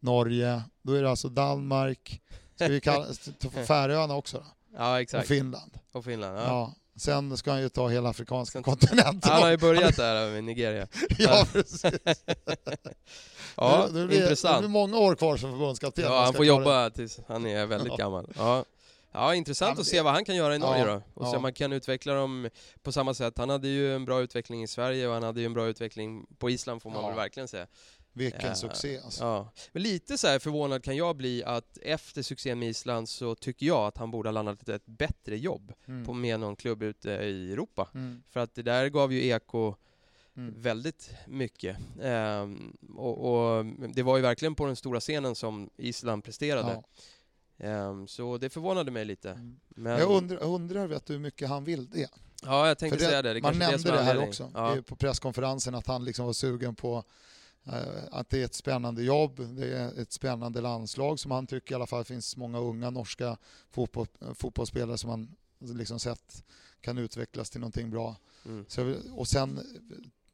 Norge, 0.00 0.62
då 0.82 0.92
är 0.92 1.02
det 1.02 1.10
alltså 1.10 1.28
Danmark, 1.28 2.20
ska 2.54 2.68
vi 2.68 2.80
kalla 2.80 3.06
Färöarna 3.66 4.14
också 4.14 4.36
då? 4.36 4.44
ja 4.78 4.92
Och 4.92 5.00
exakt. 5.00 5.28
Finland. 5.28 5.78
Och 5.92 6.04
Finland. 6.04 6.38
Ja. 6.38 6.42
Ja. 6.42 6.74
Sen 6.98 7.36
ska 7.36 7.50
han 7.50 7.60
ju 7.60 7.68
ta 7.68 7.88
hela 7.88 8.08
afrikanska 8.08 8.62
kontinenten. 8.62 9.32
Han 9.32 9.42
har 9.42 9.50
ju 9.50 9.56
börjat 9.56 9.96
där 9.96 10.30
med 10.30 10.44
Nigeria. 10.44 10.86
ja, 11.18 11.46
precis. 11.52 11.82
Ja, 13.56 13.86
det, 13.92 14.00
det, 14.00 14.06
blir, 14.06 14.16
det 14.18 14.22
intressant. 14.22 14.58
blir 14.58 14.68
många 14.68 14.98
år 14.98 15.14
kvar 15.14 15.36
som 15.36 15.50
förbundskapten. 15.50 16.04
Ja, 16.04 16.24
han 16.24 16.34
får 16.34 16.44
jobba 16.44 16.90
tills 16.90 17.20
han 17.28 17.46
är 17.46 17.66
väldigt 17.66 17.88
Ja. 17.88 17.96
gammal. 17.96 18.32
Ja. 18.36 18.64
Ja, 19.16 19.34
intressant 19.34 19.74
men 19.76 19.80
att 19.80 19.86
se 19.86 20.00
vad 20.02 20.12
han 20.12 20.24
kan 20.24 20.36
göra 20.36 20.54
i 20.54 20.58
Norge 20.58 20.80
Ja, 20.80 20.86
då. 20.86 21.02
Och 21.14 21.26
se 21.26 21.30
ja. 21.32 21.36
om 21.36 21.42
man 21.42 21.52
kan 21.52 21.72
utveckla 21.72 22.14
dem 22.14 22.48
på 22.82 22.92
samma 22.92 23.14
sätt. 23.14 23.38
Han 23.38 23.50
hade 23.50 23.68
ju 23.68 23.94
en 23.94 24.04
bra 24.04 24.20
utveckling 24.20 24.62
i 24.62 24.66
Sverige 24.68 25.08
och 25.08 25.14
han 25.14 25.22
hade 25.22 25.40
ju 25.40 25.46
en 25.46 25.54
bra 25.54 25.66
utveckling 25.66 26.26
på 26.38 26.50
Island 26.50 26.82
får 26.82 26.90
man 26.90 27.02
Ja. 27.02 27.08
väl 27.08 27.16
verkligen 27.16 27.48
säga. 27.48 27.66
Vilken 28.12 28.48
Ja. 28.48 28.54
succé 28.54 28.98
alltså. 29.04 29.24
Ja. 29.24 29.52
Men 29.72 29.82
lite 29.82 30.18
så 30.18 30.26
här 30.26 30.38
förvånad 30.38 30.84
kan 30.84 30.96
jag 30.96 31.16
bli 31.16 31.44
att 31.44 31.78
efter 31.82 32.22
succén 32.22 32.58
med 32.58 32.68
Island 32.68 33.08
så 33.08 33.34
tycker 33.34 33.66
jag 33.66 33.86
att 33.86 33.96
han 33.98 34.10
borde 34.10 34.28
ha 34.28 34.32
landat 34.32 34.68
ett 34.68 34.86
bättre 34.86 35.36
jobb 35.38 35.72
Mm. 35.86 36.04
på 36.06 36.12
med 36.12 36.40
någon 36.40 36.56
klubb 36.56 36.82
ute 36.82 37.10
i 37.10 37.52
Europa. 37.52 37.88
Mm. 37.94 38.22
För 38.30 38.40
att 38.40 38.54
det 38.54 38.62
där 38.62 38.88
gav 38.88 39.12
ju 39.12 39.26
Eko 39.26 39.74
Mm. 40.36 40.54
väldigt 40.60 41.10
mycket. 41.26 41.76
Ehm, 42.02 42.76
och, 42.96 43.18
och 43.58 43.64
det 43.94 44.02
var 44.02 44.16
ju 44.16 44.22
verkligen 44.22 44.54
på 44.54 44.66
den 44.66 44.76
stora 44.76 45.00
scenen 45.00 45.34
som 45.34 45.70
Island 45.76 46.24
presterade. 46.24 46.72
Ja. 46.72 46.82
Ehm, 47.58 48.06
så 48.08 48.38
det 48.38 48.50
förvånade 48.50 48.90
mig 48.90 49.04
lite. 49.04 49.30
Mm. 49.30 49.56
Men, 49.68 49.98
Jag 49.98 50.10
undrar, 50.10 50.42
undrar 50.42 50.86
vet 50.86 51.06
du 51.06 51.12
hur 51.12 51.20
mycket 51.20 51.48
han 51.48 51.64
vill 51.64 51.90
det? 51.90 52.10
ja, 52.42 52.68
jag 52.68 52.78
tänkte 52.78 52.98
För 52.98 53.04
säga 53.06 53.22
det. 53.22 53.34
det 53.34 53.42
man 53.42 53.58
nämnde 53.58 53.90
det, 53.92 53.98
är 53.98 54.02
här 54.02 54.28
också 54.28 54.50
Ja. 54.54 54.76
på 54.86 54.96
presskonferensen 54.96 55.74
att 55.74 55.86
han 55.86 56.04
liksom 56.04 56.26
var 56.26 56.32
sugen 56.32 56.74
på 56.74 57.04
eh, 57.66 57.72
att 58.10 58.30
det 58.30 58.40
är 58.40 58.44
ett 58.44 58.54
spännande 58.54 59.02
jobb, 59.02 59.56
det 59.56 59.66
är 59.78 60.00
ett 60.00 60.12
spännande 60.12 60.60
landslag 60.60 61.18
som 61.18 61.30
han 61.30 61.46
tycker 61.46 61.72
i 61.72 61.76
alla 61.76 61.86
fall 61.86 62.04
finns 62.04 62.36
många 62.36 62.58
unga 62.58 62.90
norska 62.90 63.36
fotboll, 63.70 64.06
fotbollsspelare 64.34 64.98
som 64.98 65.10
han 65.10 65.36
liksom 65.60 65.98
sett 65.98 66.44
kan 66.80 66.98
utvecklas 66.98 67.50
till 67.50 67.60
någonting 67.60 67.90
bra. 67.90 68.16
Mm. 68.44 68.64
Så, 68.68 68.94
och 69.14 69.28
sen 69.28 69.60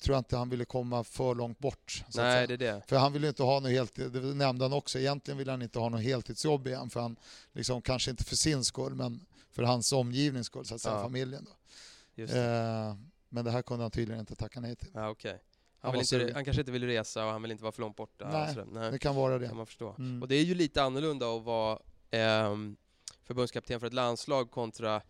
tror 0.03 0.15
jag 0.15 0.21
inte 0.21 0.37
han 0.37 0.49
ville 0.49 0.65
komma 0.65 1.05
för 1.05 1.35
långt 1.35 1.59
bort. 1.59 2.05
Nej, 2.15 2.47
det 2.47 2.55
är 2.55 2.59
det. 2.59 2.83
För 2.87 2.97
han 2.97 3.13
vill 3.13 3.23
ju 3.23 3.29
inte 3.29 3.43
ha 3.43 3.61
något 3.61 3.71
helt, 3.71 3.95
det 3.95 4.21
nämnde 4.21 4.65
han 4.65 4.73
också, 4.73 4.99
egentligen 4.99 5.39
vill 5.39 5.49
han 5.49 5.63
inte 5.63 5.79
ha 5.79 5.89
något 5.89 6.03
heltidsjobb 6.03 6.67
igen 6.67 6.91
för 6.91 7.01
han, 7.01 7.17
liksom, 7.53 7.83
kanske 7.83 8.11
inte 8.11 8.25
för 8.25 8.37
sin 8.37 8.65
skull 8.65 8.95
men 8.95 9.21
för 9.51 9.63
hans 9.63 9.93
omgivnings 9.93 10.47
skull, 10.47 10.65
så 10.65 10.75
att 10.75 10.81
säga, 10.81 10.95
Ja. 10.95 11.03
familjen. 11.03 11.45
Då. 11.45 11.53
Det. 12.15 12.37
Eh, 12.37 12.95
men 13.29 13.45
det 13.45 13.51
här 13.51 13.63
kunde 13.63 13.85
han 13.85 13.91
tydligen 13.91 14.21
inte 14.21 14.35
tacka 14.35 14.61
nej 14.61 14.77
till. 14.77 14.91
Ja, 14.95 15.09
okej. 15.11 15.43
han 15.81 15.91
Han, 15.91 16.01
inte, 16.01 16.31
han 16.35 16.45
kanske 16.45 16.61
inte 16.61 16.73
vill 16.73 16.87
resa 16.87 17.25
och 17.27 17.33
han 17.33 17.43
vill 17.43 17.51
inte 17.51 17.63
vara 17.65 17.73
för 17.73 17.81
långt 17.81 17.97
borta. 17.97 18.29
Nej. 18.33 18.65
Nej. 18.73 18.91
Det 18.91 18.99
kan 18.99 19.15
vara 19.15 19.39
det. 19.39 19.47
kan 19.49 19.57
man 19.57 19.67
förstå. 19.67 19.95
Mm. 19.99 20.23
Och 20.23 20.29
det 20.29 20.35
är 20.35 20.43
ju 20.45 20.55
lite 20.55 20.83
annorlunda 20.83 21.37
att 21.37 21.43
vara 21.43 21.79
ehm, 22.11 22.77
förbundskapten 23.25 23.81
för 23.81 23.87
ett 23.87 23.93
landslag 23.93 24.51
kontra 24.51 25.03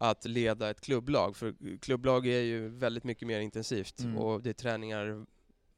att 0.00 0.24
leda 0.24 0.70
ett 0.70 0.80
klubblag. 0.80 1.36
För 1.36 1.54
klubblag 1.80 2.26
är 2.26 2.40
ju 2.40 2.68
väldigt 2.68 3.04
mycket 3.04 3.28
mer 3.28 3.40
intensivt 3.40 4.00
Mm. 4.00 4.18
och 4.18 4.42
det 4.42 4.50
är 4.50 4.54
träningar 4.54 5.26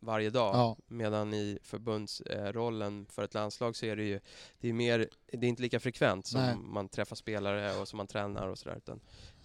varje 0.01 0.31
dag. 0.31 0.55
Ja. 0.55 0.77
Medan 0.87 1.35
i 1.35 1.59
förbundsrollen 1.63 3.07
för 3.11 3.23
ett 3.23 3.35
landslag 3.35 3.77
så 3.77 3.87
är 3.87 3.97
det 3.97 4.05
ju 4.05 4.21
det 4.61 4.69
är 4.69 4.73
mer, 4.73 5.09
det 5.33 5.47
är 5.47 5.49
inte 5.49 5.63
lika 5.63 5.81
frekvent 5.81 6.27
som 6.27 6.41
Nej. 6.41 6.57
man 6.57 6.89
träffar 6.89 7.17
spelare 7.17 7.77
och 7.81 7.89
som 7.89 7.97
man 7.97 8.07
tränar 8.07 8.47
och 8.49 8.59
sådär. 8.59 8.77
Utan 8.77 9.01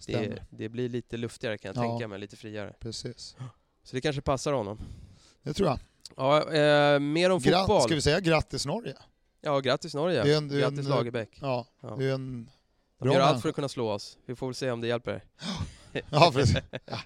det, 0.06 0.42
det 0.50 0.68
blir 0.68 0.88
lite 0.88 1.16
luftigare 1.16 1.58
kan 1.58 1.72
jag 1.74 1.84
Ja. 1.84 1.88
tänka 1.90 2.08
mig, 2.08 2.18
lite 2.18 2.36
friare. 2.36 2.74
Precis. 2.80 3.36
Så 3.82 3.96
det 3.96 4.00
kanske 4.00 4.22
passar 4.22 4.52
honom. 4.52 4.78
Det 5.42 5.52
tror 5.54 5.68
jag. 5.68 5.78
Ja, 6.16 6.52
eh, 6.52 7.00
mer 7.00 7.30
om 7.30 7.38
Gra- 7.40 7.58
fotboll. 7.60 7.80
ska 7.82 7.94
vi 7.94 8.02
säga 8.02 8.20
grattis 8.20 8.66
Norge? 8.66 8.94
Ja, 9.40 9.60
grattis 9.60 9.94
Norge. 9.94 10.22
Det 10.22 10.32
är 10.32 10.36
en- 10.36 10.48
det 10.48 10.56
är 10.56 10.60
grattis 10.60 10.78
en- 10.78 10.84
Lagerbäck. 10.88 11.38
Ja, 11.42 11.66
Ja. 11.80 11.96
det 11.98 12.04
är 12.04 12.14
en... 12.14 12.50
De 13.04 13.10
bra 13.10 13.18
gör 13.18 13.26
allt 13.26 13.42
för 13.42 13.48
att 13.48 13.54
kunna 13.54 13.68
slå 13.68 13.90
oss. 13.90 14.18
Vi 14.26 14.34
får 14.34 14.46
väl 14.46 14.54
se 14.54 14.70
om 14.70 14.80
det 14.80 14.86
hjälper. 14.86 15.24
Ja, 16.10 16.30
precis. 16.34 16.56
Ja. 16.86 16.98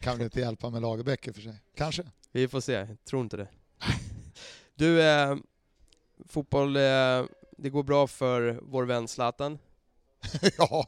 Kan 0.00 0.16
väl 0.16 0.24
inte 0.24 0.40
hjälpa 0.40 0.70
med 0.70 0.82
Lagerbäck 0.82 1.28
i 1.28 1.30
och 1.30 1.34
för 1.34 1.42
sig. 1.42 1.54
Kanske. 1.76 2.02
Vi 2.32 2.48
får 2.48 2.60
se, 2.60 2.72
jag 2.72 3.04
tror 3.04 3.22
inte 3.22 3.36
det. 3.36 3.48
Du, 4.74 5.02
eh, 5.02 5.36
fotboll, 6.28 6.76
eh, 6.76 6.82
det 7.58 7.70
går 7.70 7.82
bra 7.82 8.06
för 8.06 8.60
vår 8.62 8.84
vän 8.84 9.08
Zlatan. 9.08 9.58
ja, 10.58 10.86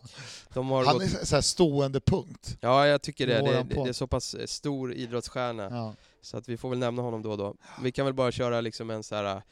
han 0.54 0.68
gått... 0.68 1.02
är 1.02 1.24
så 1.24 1.34
här 1.34 1.42
stående 1.42 2.00
punkt. 2.00 2.56
Ja, 2.60 2.86
jag 2.86 3.02
tycker 3.02 3.26
det. 3.26 3.40
Det, 3.40 3.62
det, 3.62 3.82
det 3.82 3.88
är 3.88 3.92
så 3.92 4.06
pass 4.06 4.34
eh, 4.34 4.46
stor 4.46 4.94
idrottsstjärna. 4.94 5.68
Ja. 5.70 5.94
Så 6.20 6.36
att 6.36 6.48
vi 6.48 6.56
får 6.56 6.70
väl 6.70 6.78
nämna 6.78 7.02
honom 7.02 7.22
då 7.22 7.30
och 7.30 7.38
då. 7.38 7.54
Vi 7.82 7.92
kan 7.92 8.04
väl 8.04 8.14
bara 8.14 8.32
köra 8.32 8.60
liksom 8.60 8.90
en 8.90 9.02
så 9.02 9.14
här 9.14 9.42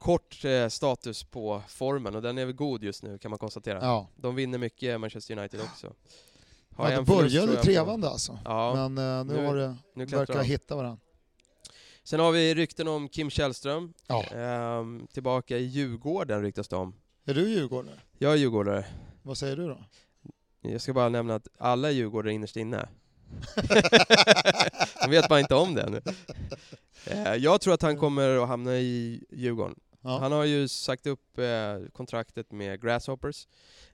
kort 0.00 0.44
eh, 0.44 0.68
status 0.68 1.24
på 1.24 1.62
formen 1.68 2.14
och 2.16 2.22
den 2.22 2.38
är 2.38 2.44
väl 2.46 2.54
god 2.54 2.84
just 2.84 3.02
nu 3.02 3.18
kan 3.18 3.30
man 3.30 3.38
konstatera. 3.38 3.78
Ja. 3.82 4.08
De 4.16 4.34
vinner 4.34 4.58
mycket, 4.58 5.00
Manchester 5.00 5.38
United 5.38 5.60
också. 5.60 5.92
Har 6.76 6.90
Ja, 6.90 7.00
det 7.00 7.06
förlust, 7.06 7.34
började 7.36 7.56
på- 7.56 7.62
trevande 7.62 8.08
alltså. 8.10 8.38
Ja, 8.44 8.74
Men 8.88 9.18
eh, 9.18 9.24
nu, 9.24 9.34
nu- 9.40 9.46
har 9.46 9.56
det, 9.56 9.76
nu 9.94 10.04
verkar 10.04 10.34
de. 10.38 10.44
hitta 10.44 10.76
varandra. 10.76 11.00
Sen 12.04 12.20
har 12.20 12.32
vi 12.32 12.54
rykten 12.54 12.88
om 12.88 13.08
Kim 13.08 13.30
Källström. 13.30 13.92
Ja. 14.06 14.24
Ehm, 14.24 15.06
tillbaka 15.12 15.58
i 15.58 15.62
Djurgården 15.64 16.42
ryktas 16.42 16.68
det 16.68 16.76
om. 16.76 16.94
Är 17.24 17.34
du 17.34 17.48
djurgårdare? 17.50 17.94
Jag 18.18 18.32
är 18.32 18.36
djurgårdare. 18.36 18.84
Vad 19.22 19.38
säger 19.38 19.56
du 19.56 19.68
då? 19.68 19.84
Jag 20.60 20.80
ska 20.80 20.92
bara 20.92 21.08
nämna 21.08 21.34
att 21.34 21.48
alla 21.58 21.88
är 21.88 21.92
djurgårdare 21.92 22.32
innerst 22.32 22.56
inne. 22.56 22.88
De 25.04 25.10
vet 25.10 25.28
bara 25.28 25.40
inte 25.40 25.54
om 25.54 25.74
det 25.74 25.82
ännu. 25.82 26.02
Eh, 27.06 27.34
Jag 27.34 27.60
tror 27.60 27.74
att 27.74 27.82
han 27.82 27.96
kommer 27.96 28.36
att 28.36 28.48
hamna 28.48 28.76
i 28.76 29.24
Djurgården. 29.30 29.80
Ja. 30.02 30.18
Han 30.18 30.32
har 30.32 30.44
ju 30.44 30.68
sagt 30.68 31.06
upp 31.06 31.38
eh, 31.38 31.88
kontraktet 31.92 32.52
med 32.52 32.82
Grasshoppers. 32.82 33.48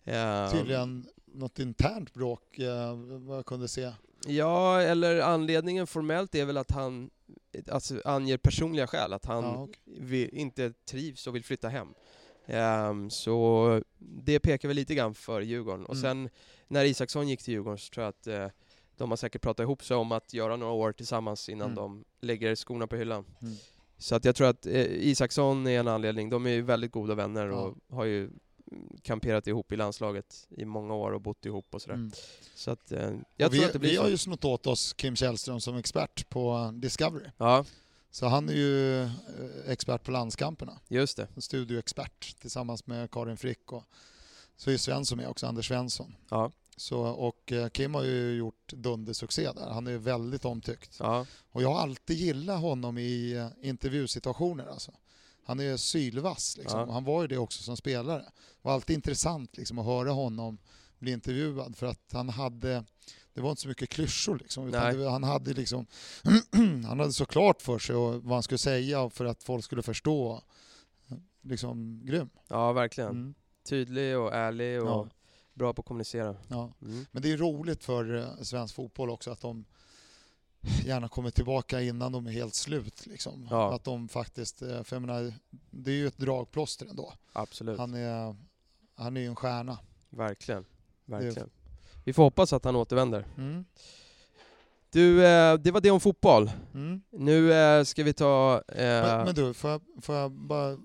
Eh, 0.05 0.51
Tydligen 0.53 1.07
något 1.27 1.59
internt 1.59 2.15
bråk, 2.15 2.59
eh, 2.59 2.95
vad 2.97 3.37
jag 3.39 3.47
kunde 3.47 3.69
se. 3.69 3.93
Ja, 4.27 4.81
eller 4.81 5.21
anledningen 5.21 5.87
formellt 5.87 6.35
är 6.35 6.45
väl 6.45 6.57
att 6.57 6.71
han 6.71 7.11
alltså, 7.71 8.01
anger 8.05 8.37
personliga 8.37 8.87
skäl, 8.87 9.13
att 9.13 9.27
han 9.27 9.45
Ja, 9.45 9.63
okej. 9.63 9.83
vi- 10.01 10.29
inte 10.29 10.73
trivs 10.73 11.27
och 11.27 11.35
vill 11.35 11.45
flytta 11.45 11.69
hem. 11.69 11.89
Ehm, 12.47 13.11
så 13.11 13.83
det 13.99 14.39
pekar 14.41 14.69
väl 14.69 14.77
lite 14.77 14.95
grann 14.95 15.15
för 15.15 15.41
Djurgården. 15.41 15.87
Och 15.87 15.95
Mm. 15.95 16.03
sen 16.03 16.29
när 16.69 16.85
Isaksson 16.85 17.29
gick 17.29 17.43
till 17.43 17.55
Djurgården 17.55 17.79
så 17.79 17.91
tror 17.93 18.05
jag 18.05 18.09
att 18.11 18.27
eh, 18.27 18.49
de 18.97 19.11
har 19.11 19.17
säkert 19.17 19.43
pratat 19.43 19.65
ihop 19.65 19.85
sig 19.85 19.97
om 19.97 20.13
att 20.13 20.35
göra 20.35 20.57
några 20.57 20.73
år 20.73 20.93
tillsammans 20.93 21.49
innan 21.49 21.67
Mm. 21.67 21.77
de 21.77 22.05
lägger 22.21 22.55
skorna 22.55 22.87
på 22.87 22.97
hyllan. 22.97 23.25
Mm. 23.43 23.55
Så 23.99 24.15
att 24.15 24.25
jag 24.25 24.37
tror 24.37 24.47
att 24.49 24.67
eh, 24.67 24.73
Isaksson 24.87 25.67
är 25.67 25.81
en 25.81 25.89
anledning. 25.89 26.29
De 26.31 26.47
är 26.47 26.51
ju 26.51 26.63
väldigt 26.63 26.93
goda 26.93 27.15
vänner 27.15 27.47
Ja. 27.47 27.55
och 27.57 27.77
har 27.97 28.05
ju 28.05 28.31
kamperat 29.03 29.47
ihop 29.47 29.73
i 29.73 29.77
landslaget 29.77 30.47
i 30.51 30.65
många 30.65 30.95
år 30.95 31.13
och 31.13 31.21
bott 31.21 31.47
ihop 31.47 31.67
och 31.71 31.83
sådär. 31.83 31.95
Mm. 31.95 32.11
Så 32.55 32.71
att 32.71 32.93
eh, 32.93 33.11
jag 33.37 33.47
Och 33.49 33.55
vi, 33.55 33.59
tror 33.59 33.67
att 33.67 33.73
det 33.73 33.79
blir 33.79 33.91
vi 33.91 33.97
så. 33.97 34.03
har 34.03 34.09
ju 34.09 34.17
snott 34.19 34.45
åt 34.45 34.67
oss 34.67 34.93
Kim 34.93 35.17
Källström 35.17 35.61
som 35.61 35.77
expert 35.77 36.29
på 36.29 36.71
Discovery. 36.75 37.27
Ja, 37.39 37.65
Så 38.11 38.27
han 38.27 38.49
är 38.49 38.53
ju 38.53 39.03
eh, 39.03 39.11
expert 39.67 40.03
på 40.05 40.11
landskamperna. 40.11 40.81
just 40.89 41.17
det. 41.17 41.29
En 41.37 41.43
studioexpert 41.43 42.41
tillsammans 42.41 42.87
med 42.87 43.11
Karin 43.11 43.37
Frick 43.37 43.73
och 43.73 43.85
så 44.57 44.71
är 44.71 44.77
Svensson 44.77 45.19
med 45.19 45.29
också, 45.29 45.47
Anders 45.47 45.69
Svensson. 45.69 46.15
Ja. 46.29 46.53
Så, 46.77 47.01
och 47.01 47.53
eh, 47.53 47.69
Kim 47.69 47.95
har 47.95 48.05
ju 48.05 48.37
gjort 48.37 48.73
dundersuccé 48.73 49.53
där. 49.53 49.71
Han 49.71 49.87
är 49.87 49.91
ju 49.91 49.99
väldigt 49.99 50.45
omtyckt. 50.45 50.97
Ja, 50.99 51.27
Och 51.53 51.63
jag 51.63 51.73
har 51.73 51.81
alltid 51.81 52.17
gillat 52.17 52.61
honom 52.61 52.99
i 52.99 53.33
eh, 53.33 53.69
intervjusituationer. 53.69 54.67
Alltså. 54.67 54.93
Han 55.45 55.61
är 55.61 55.77
sylvass. 55.77 56.57
Liksom. 56.57 56.81
Ja. 56.81 56.93
Han 56.93 57.05
var 57.05 57.23
ju 57.23 57.29
det 57.29 57.39
också 57.39 57.63
som 57.63 57.77
spelare. 57.77 58.23
Det 58.23 58.33
var 58.63 58.73
alltid 58.73 58.95
intressant 58.95 59.57
liksom, 59.57 59.79
att 59.79 59.87
höra 59.87 60.11
honom 60.11 60.59
bli 60.99 61.13
intervjuad 61.13 61.77
för 61.77 61.87
att 61.87 62.13
han 62.13 62.29
hade, 62.29 62.85
det 63.35 63.41
var 63.41 63.51
inte 63.51 63.63
så 63.63 63.69
mycket 63.69 63.89
klyschor 63.89 64.39
liksom, 64.39 64.71
det, 64.71 65.11
han 65.11 65.25
hade 65.25 65.53
liksom, 65.53 65.87
han 66.87 67.01
hade 67.01 67.13
så 67.13 67.27
klart 67.27 67.63
för 67.63 67.79
sig 67.79 67.97
och 67.97 68.23
vad 68.23 68.33
han 68.33 68.43
skulle 68.43 68.59
säga 68.59 69.11
för 69.11 69.25
att 69.25 69.43
folk 69.43 69.65
skulle 69.65 69.83
förstå. 69.83 70.43
Liksom 71.43 72.01
grym. 72.05 72.29
Ja, 72.49 72.73
verkligen. 72.73 73.11
Mm. 73.11 73.35
Tydlig 73.69 74.19
och 74.19 74.35
ärlig 74.35 74.83
och 74.83 74.89
Ja. 74.89 75.09
Bra 75.57 75.73
på 75.73 75.81
att 75.81 75.87
kommunicera. 75.87 76.37
Ja. 76.49 76.73
Mm. 76.83 77.07
Men 77.11 77.23
det 77.23 77.33
är 77.33 77.37
roligt 77.37 77.85
för 77.85 78.17
eh, 78.17 78.43
svensk 78.43 78.75
fotboll 78.75 79.11
också 79.11 79.31
att 79.31 79.41
de 79.41 79.65
gärna 80.85 81.09
kommer 81.09 81.31
tillbaka 81.31 81.81
innan 81.81 82.13
de 82.13 82.27
är 82.27 82.31
helt 82.31 82.55
slut. 82.55 83.07
Liksom. 83.07 83.49
Ja. 83.51 83.75
Att 83.75 83.85
de 83.85 84.09
faktiskt, 84.09 84.63
eh, 84.63 84.83
för 84.83 84.97
jag 84.97 85.01
menar, 85.01 85.33
det 85.71 85.91
är 85.91 85.95
ju 85.95 86.07
ett 86.07 86.19
dragplåster 86.19 86.87
ändå. 86.87 87.13
Absolut. 87.33 87.79
Han 87.79 87.95
är, 87.95 88.37
han 88.95 89.17
är 89.17 89.21
ju 89.21 89.27
en 89.27 89.37
stjärna. 89.37 89.79
Verkligen. 90.09 90.65
Verkligen. 91.05 91.51
Vi 92.05 92.13
får 92.13 92.23
hoppas 92.23 92.53
att 92.53 92.65
han 92.65 92.77
återvänder. 92.77 93.27
Mm. 93.37 93.65
Du, 94.91 95.27
eh, 95.27 95.55
det 95.55 95.71
var 95.71 95.81
det 95.81 95.91
om 95.91 96.01
fotboll. 96.01 96.51
Mm. 96.75 97.03
Nu 97.11 97.53
ska 97.85 98.03
vi 98.03 98.13
ta... 98.13 98.63
Eh, 98.69 98.77
Men, 98.77 99.25
men 99.25 99.35
du, 99.35 99.55
får 99.55 99.71
jag, 99.71 99.81
får 100.03 100.15
jag 100.15 100.33
bara 100.33 100.79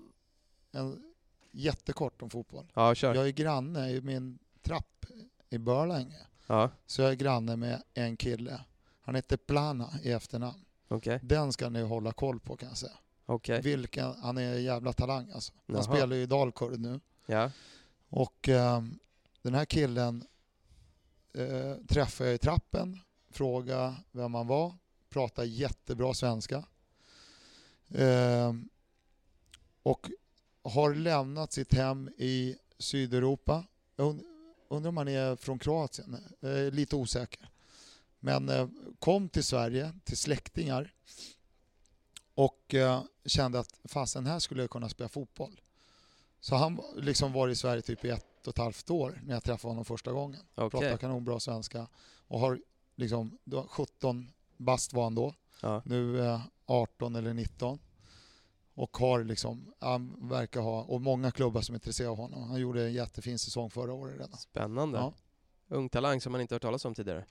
en, 0.72 1.12
jättekort 1.52 2.22
om 2.22 2.30
fotboll? 2.30 2.66
ja, 2.74 2.94
kör. 2.94 3.14
Jag 3.14 3.26
är 3.26 3.32
granne 3.32 4.00
min 4.00 4.38
trapp 4.62 5.06
i 5.50 5.58
Börlänge. 5.58 6.18
Ja, 6.46 6.70
Så 6.86 7.02
jag 7.02 7.10
är 7.10 7.14
granne 7.16 7.56
med 7.56 7.82
en 7.94 8.16
kille. 8.16 8.60
Han 9.00 9.14
heter 9.14 9.36
Plana 9.36 9.90
i 10.02 10.12
efternamn. 10.12 10.64
okej. 10.88 11.20
Den 11.22 11.52
ska 11.52 11.68
ni 11.68 11.82
hålla 11.82 12.12
koll 12.12 12.40
på 12.40 12.56
kan 12.56 12.68
jag 12.68 12.78
säga. 12.78 12.92
Okej. 13.26 13.60
Vilken, 13.62 14.14
han 14.22 14.38
är 14.38 14.54
en 14.54 14.62
jävla 14.64 14.92
talang 14.92 15.30
alltså. 15.34 15.52
Han 15.66 15.76
Jaha. 15.76 15.82
spelar 15.82 16.16
ju 16.16 16.22
i 16.22 16.26
Dalkurd 16.26 16.80
nu. 16.80 17.00
Ja. 17.26 17.50
Och 18.08 18.48
eh, 18.48 18.82
den 19.42 19.54
här 19.54 19.64
killen 19.64 20.24
eh, 21.34 21.74
träffade 21.88 22.30
jag 22.30 22.34
i 22.34 22.38
trappen, 22.38 22.98
frågade 23.30 23.94
vem 24.12 24.34
han 24.34 24.46
var, 24.46 24.74
pratade 25.08 25.48
jättebra 25.48 26.14
svenska. 26.14 26.64
Eh, 27.88 28.52
och 29.82 30.10
har 30.62 30.94
lämnat 30.94 31.52
sitt 31.52 31.74
hem 31.74 32.08
i 32.18 32.56
Sydeuropa. 32.78 33.64
Jag 33.96 34.20
undrar 34.72 34.88
om 34.88 34.96
han 34.96 35.08
är 35.08 35.36
från 35.36 35.58
Kroatien, 35.58 36.16
är 36.40 36.70
lite 36.70 36.96
osäker. 36.96 37.48
Men 38.20 38.48
eh, 38.48 38.68
kom 38.98 39.28
till 39.28 39.44
Sverige, 39.44 39.92
till 40.04 40.16
släktingar 40.16 40.94
och 42.34 42.74
eh, 42.74 43.02
kände 43.24 43.58
att 43.58 43.80
fasen 43.84 44.26
här 44.26 44.38
skulle 44.38 44.62
jag 44.62 44.70
kunna 44.70 44.88
spela 44.88 45.08
fotboll. 45.08 45.60
Så 46.40 46.56
han 46.56 46.80
liksom 46.96 47.32
var 47.32 47.48
i 47.48 47.54
Sverige 47.54 47.82
typ 47.82 48.04
i 48.04 48.08
ett 48.08 48.46
och 48.46 48.52
ett 48.52 48.58
halvt 48.58 48.90
år 48.90 49.20
när 49.24 49.34
jag 49.34 49.44
träffade 49.44 49.70
honom 49.70 49.84
första 49.84 50.12
gången. 50.12 50.40
Okej. 50.54 50.70
Pratar 50.70 50.96
kanonbra 50.96 51.40
svenska 51.40 51.86
och 52.28 52.40
har 52.40 52.60
liksom, 52.96 53.38
då 53.44 53.56
var 53.56 53.66
17 53.66 54.30
bast 54.56 54.92
var 54.92 55.02
han 55.04 55.14
då, 55.14 55.34
Ja. 55.60 55.82
nu 55.84 56.20
eh, 56.26 56.40
18 56.66 57.16
eller 57.16 57.34
19. 57.34 57.78
Och 58.74 58.96
har 58.96 59.24
liksom, 59.24 59.72
han 59.78 60.28
verkar 60.28 60.60
ha, 60.60 60.82
och 60.82 61.00
många 61.00 61.30
klubbar 61.30 61.60
som 61.60 61.74
är 61.74 61.76
intresserade 61.76 62.10
av 62.10 62.16
honom. 62.16 62.42
Han 62.42 62.60
gjorde 62.60 62.84
en 62.84 62.92
jättefin 62.92 63.38
säsong 63.38 63.70
förra 63.70 63.92
året 63.92 64.14
redan. 64.20 64.38
Spännande. 64.38 64.98
Ja. 64.98 65.12
Ung 65.68 65.88
talang 65.88 66.20
som 66.20 66.32
man 66.32 66.40
inte 66.40 66.54
hört 66.54 66.62
talas 66.62 66.84
om 66.84 66.94
tidigare. 66.94 67.24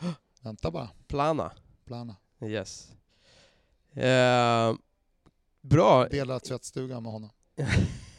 Vänta 0.40 0.70
bara, 0.70 0.90
Plana. 1.06 1.52
plana. 1.84 2.16
Yes. 2.42 2.90
Eh, 3.92 4.74
bra. 5.60 6.08
Dela 6.08 6.40
tvättstugan 6.40 7.02
med 7.02 7.12
honom. 7.12 7.30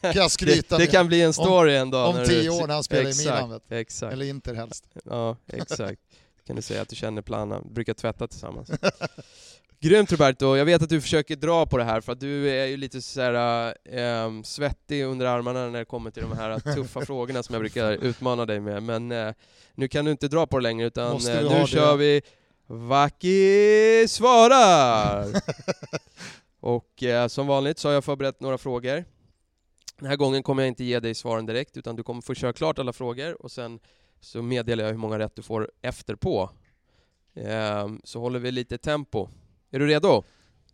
Kan 0.01 0.13
jag 0.15 0.31
skryta 0.31 0.77
det, 0.77 0.85
det 0.85 0.91
kan 0.91 1.07
bli 1.07 1.21
en 1.21 1.33
story 1.33 1.75
en 1.75 1.91
dag. 1.91 2.09
Om 2.09 2.25
tio 2.25 2.49
år 2.49 2.67
när 2.67 2.73
han 2.73 2.83
spelar 2.83 3.03
i 3.03 3.09
Exakt, 3.09 3.25
Milan. 3.25 3.49
Vet. 3.49 3.71
Exakt. 3.71 4.13
Eller 4.13 4.25
Inter 4.25 4.53
helst. 4.53 4.87
Ja, 5.05 5.37
exakt. 5.47 6.01
kan 6.47 6.55
du 6.55 6.61
säga 6.61 6.81
att 6.81 6.89
du 6.89 6.95
känner 6.95 7.21
Plana, 7.21 7.61
brukar 7.61 7.93
tvätta 7.93 8.27
tillsammans. 8.27 8.71
Grymt 9.83 10.11
Roberto, 10.11 10.57
jag 10.57 10.65
vet 10.65 10.81
att 10.81 10.89
du 10.89 11.01
försöker 11.01 11.35
dra 11.35 11.65
på 11.65 11.77
det 11.77 11.83
här 11.83 12.01
för 12.01 12.11
att 12.11 12.19
du 12.19 12.49
är 12.49 12.65
ju 12.65 12.77
lite 12.77 13.01
så 13.01 13.21
här, 13.21 13.75
ehm, 13.85 14.43
svettig 14.43 15.03
under 15.03 15.25
armarna 15.25 15.69
när 15.69 15.79
det 15.79 15.85
kommer 15.85 16.11
till 16.11 16.23
de 16.23 16.31
här 16.31 16.59
tuffa 16.75 17.05
frågorna 17.05 17.43
som 17.43 17.53
jag 17.53 17.61
brukar 17.61 17.91
utmana 17.91 18.45
dig 18.45 18.59
med. 18.59 18.83
Men 18.83 19.11
eh, 19.11 19.33
nu 19.75 19.87
kan 19.87 20.05
du 20.05 20.11
inte 20.11 20.27
dra 20.27 20.47
på 20.47 20.57
det 20.57 20.63
längre 20.63 20.87
utan 20.87 21.17
vi 21.17 21.49
nu 21.49 21.67
kör 21.67 21.95
vi 21.95 22.21
Vaki 22.67 24.05
svarar! 24.07 25.27
Och 26.59 27.03
som 27.27 27.47
vanligt 27.47 27.79
så 27.79 27.87
har 27.87 27.93
jag 27.93 28.03
förberett 28.03 28.39
några 28.39 28.57
frågor. 28.57 29.05
Den 29.99 30.09
här 30.09 30.15
gången 30.15 30.43
kommer 30.43 30.63
jag 30.63 30.67
inte 30.67 30.83
ge 30.83 30.99
dig 30.99 31.15
svaren 31.15 31.45
direkt 31.45 31.77
utan 31.77 31.95
du 31.95 32.03
kommer 32.03 32.21
få 32.21 32.33
köra 32.33 32.53
klart 32.53 32.79
alla 32.79 32.93
frågor 32.93 33.41
och 33.41 33.51
sen 33.51 33.79
så 34.21 34.41
meddelar 34.41 34.83
jag 34.83 34.91
hur 34.91 34.97
många 34.97 35.19
rätt 35.19 35.35
du 35.35 35.41
får 35.41 35.71
efterpå. 35.81 36.49
Ehm, 37.35 38.01
så 38.03 38.19
håller 38.19 38.39
vi 38.39 38.51
lite 38.51 38.77
tempo. 38.77 39.29
Är 39.73 39.79
du 39.79 39.87
redo? 39.87 40.23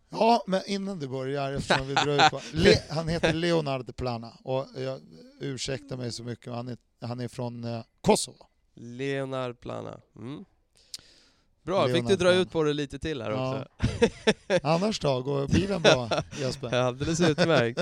Ja, 0.09 0.43
men 0.47 0.62
innan 0.65 0.99
du 0.99 1.07
börjar, 1.07 1.53
eftersom 1.53 1.88
vi 1.88 1.93
drar 1.93 2.25
ut 2.25 2.31
på... 2.31 2.41
Le, 2.53 2.75
han 2.89 3.07
heter 3.07 3.33
Leonard 3.33 3.95
Plana 3.95 4.31
och 4.43 4.67
jag 4.77 5.01
ursäktar 5.39 5.97
mig 5.97 6.12
så 6.12 6.23
mycket, 6.23 6.45
men 6.45 6.55
han 6.55 6.67
är, 6.67 6.77
han 7.01 7.19
är 7.19 7.27
från 7.27 7.63
eh, 7.63 7.81
Kosovo. 8.01 8.45
Leonard 8.75 9.59
Plana. 9.59 9.99
Mm. 10.15 10.45
Bra, 11.63 11.85
fick 11.85 11.93
du 11.93 11.99
Leonard 12.01 12.19
dra 12.19 12.25
Plana. 12.25 12.41
ut 12.41 12.51
på 12.51 12.63
det 12.63 12.73
lite 12.73 12.99
till 12.99 13.21
här 13.21 13.31
Ja. 13.31 13.59
också. 13.62 13.67
Annars 14.67 14.99
då, 14.99 15.21
går 15.21 15.47
bilen 15.47 15.81
bra 15.81 16.09
Jesper? 16.39 16.75
Alldeles 16.75 17.21
utmärkt. 17.21 17.79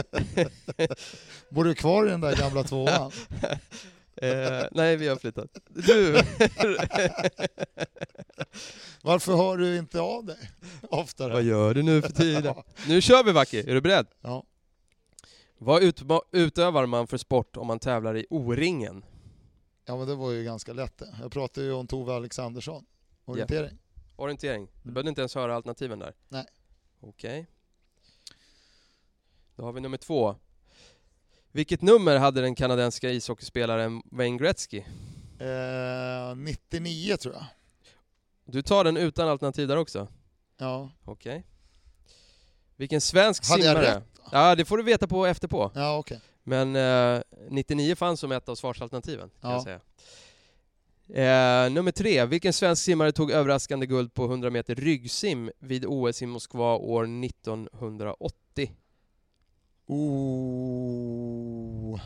Bor 1.49 1.63
du 1.63 1.75
kvar 1.75 2.07
i 2.07 2.09
den 2.09 2.21
där 2.21 2.35
gamla 2.35 2.63
tvåan? 2.63 3.11
Eh, 4.21 4.63
nej, 4.71 4.95
vi 4.97 5.07
har 5.07 5.15
flyttat. 5.15 5.49
Du! 5.69 6.13
Varför 9.01 9.35
hör 9.35 9.57
du 9.57 9.77
inte 9.77 9.99
av 10.01 10.25
dig 10.25 10.51
oftare? 10.91 11.33
Vad 11.33 11.43
gör 11.43 11.73
du 11.73 11.83
nu 11.83 12.01
för 12.01 12.09
tiden? 12.13 12.55
Nu 12.87 13.01
kör 13.01 13.23
vi 13.23 13.31
Vacki, 13.31 13.59
är 13.59 13.73
du 13.73 13.81
beredd? 13.81 14.07
Ja. 14.21 14.43
Vad 15.57 15.83
utma- 15.83 16.21
utövar 16.31 16.85
man 16.85 17.07
för 17.07 17.17
sport 17.17 17.57
om 17.57 17.67
man 17.67 17.79
tävlar 17.79 18.17
i 18.17 18.25
O-ringen? 18.29 19.05
ja, 19.85 19.97
men 19.97 20.07
det 20.07 20.15
var 20.15 20.31
ju 20.31 20.43
ganska 20.43 20.73
lätt 20.73 20.97
det. 20.97 21.15
Jag 21.21 21.31
pratade 21.31 21.65
ju 21.67 21.73
om 21.73 21.87
Tove 21.87 22.13
Alexandersson. 22.13 22.85
Orientering. 23.25 23.77
Orientering. 24.15 24.67
Du 24.83 24.91
behövde 24.91 25.09
inte 25.09 25.21
ens 25.21 25.35
höra 25.35 25.55
alternativen 25.55 25.99
där? 25.99 26.13
Nej. 26.29 26.45
Okej. 26.99 27.47
Då 29.55 29.63
har 29.63 29.71
vi 29.73 29.81
nummer 29.81 29.97
två. 29.97 30.35
Vilket 31.51 31.81
nummer 31.81 32.17
hade 32.17 32.41
den 32.41 32.55
kanadensiska 32.55 33.09
ishockeyspelaren 33.11 34.01
Wayne 34.05 34.37
Gretzky? 34.37 34.83
Eh, 35.39 36.35
99 36.35 37.17
tror 37.17 37.33
jag. 37.33 37.45
Du 38.45 38.61
tar 38.61 38.83
den 38.83 38.97
utan 38.97 39.27
alternativ 39.27 39.67
där 39.67 39.77
också? 39.77 40.07
Ja. 40.57 40.89
Okej. 41.05 41.43
Vilken 42.75 43.01
svensk 43.01 43.49
Hade 43.49 43.63
jag 43.65 43.75
simmare? 43.77 43.95
rätt? 43.97 44.03
Ja, 44.31 44.55
det 44.55 44.65
får 44.65 44.77
du 44.77 44.83
veta 44.83 45.07
på 45.07 45.25
efterpå. 45.25 45.71
Ja, 45.75 45.97
okej. 45.97 46.21
Men 46.43 46.75
eh, 46.75 47.21
99 47.49 47.95
fanns 47.95 48.19
som 48.19 48.31
ett 48.31 48.49
av 48.49 48.55
svarsalternativen, 48.55 49.29
kan 49.41 49.51
Ja. 49.51 49.55
jag 49.55 49.63
säga. 49.63 49.79
Eh, 51.09 51.69
nummer 51.71 51.91
tre. 51.91 52.25
Vilken 52.25 52.53
svensk 52.53 52.83
simmare 52.83 53.11
tog 53.11 53.31
överraskande 53.31 53.85
guld 53.85 54.13
på 54.13 54.25
100 54.25 54.49
meter 54.49 54.75
ryggsim 54.75 55.51
vid 55.59 55.85
OS 55.85 56.21
i 56.21 56.25
Moskva 56.25 56.75
år 56.75 57.03
1980? 57.25 58.71
Oh. 60.67 61.99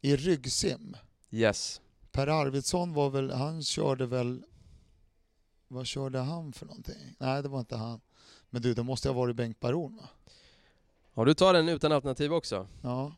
I 0.00 0.16
ryggsim. 0.16 0.96
Yes. 1.30 1.80
Per 2.12 2.26
Arvidsson 2.26 2.92
var 2.94 3.10
väl, 3.10 3.30
han 3.30 3.62
körde 3.62 4.06
väl, 4.06 4.42
vad 5.68 5.86
körde 5.86 6.18
han 6.18 6.52
för 6.52 6.66
någonting? 6.66 7.16
Nej, 7.18 7.42
det 7.42 7.48
var 7.48 7.60
inte 7.60 7.76
han. 7.76 8.00
Men 8.50 8.62
du, 8.62 8.74
det 8.74 8.82
måste 8.82 9.08
ha 9.08 9.14
varit 9.14 9.36
Bengt 9.36 9.60
Baron 9.60 9.96
va? 9.96 10.08
Ja, 11.14 11.24
du 11.24 11.34
tar 11.34 11.52
den 11.52 11.68
utan 11.68 11.92
alternativ 11.92 12.32
också. 12.32 12.66
Ja. 12.82 13.12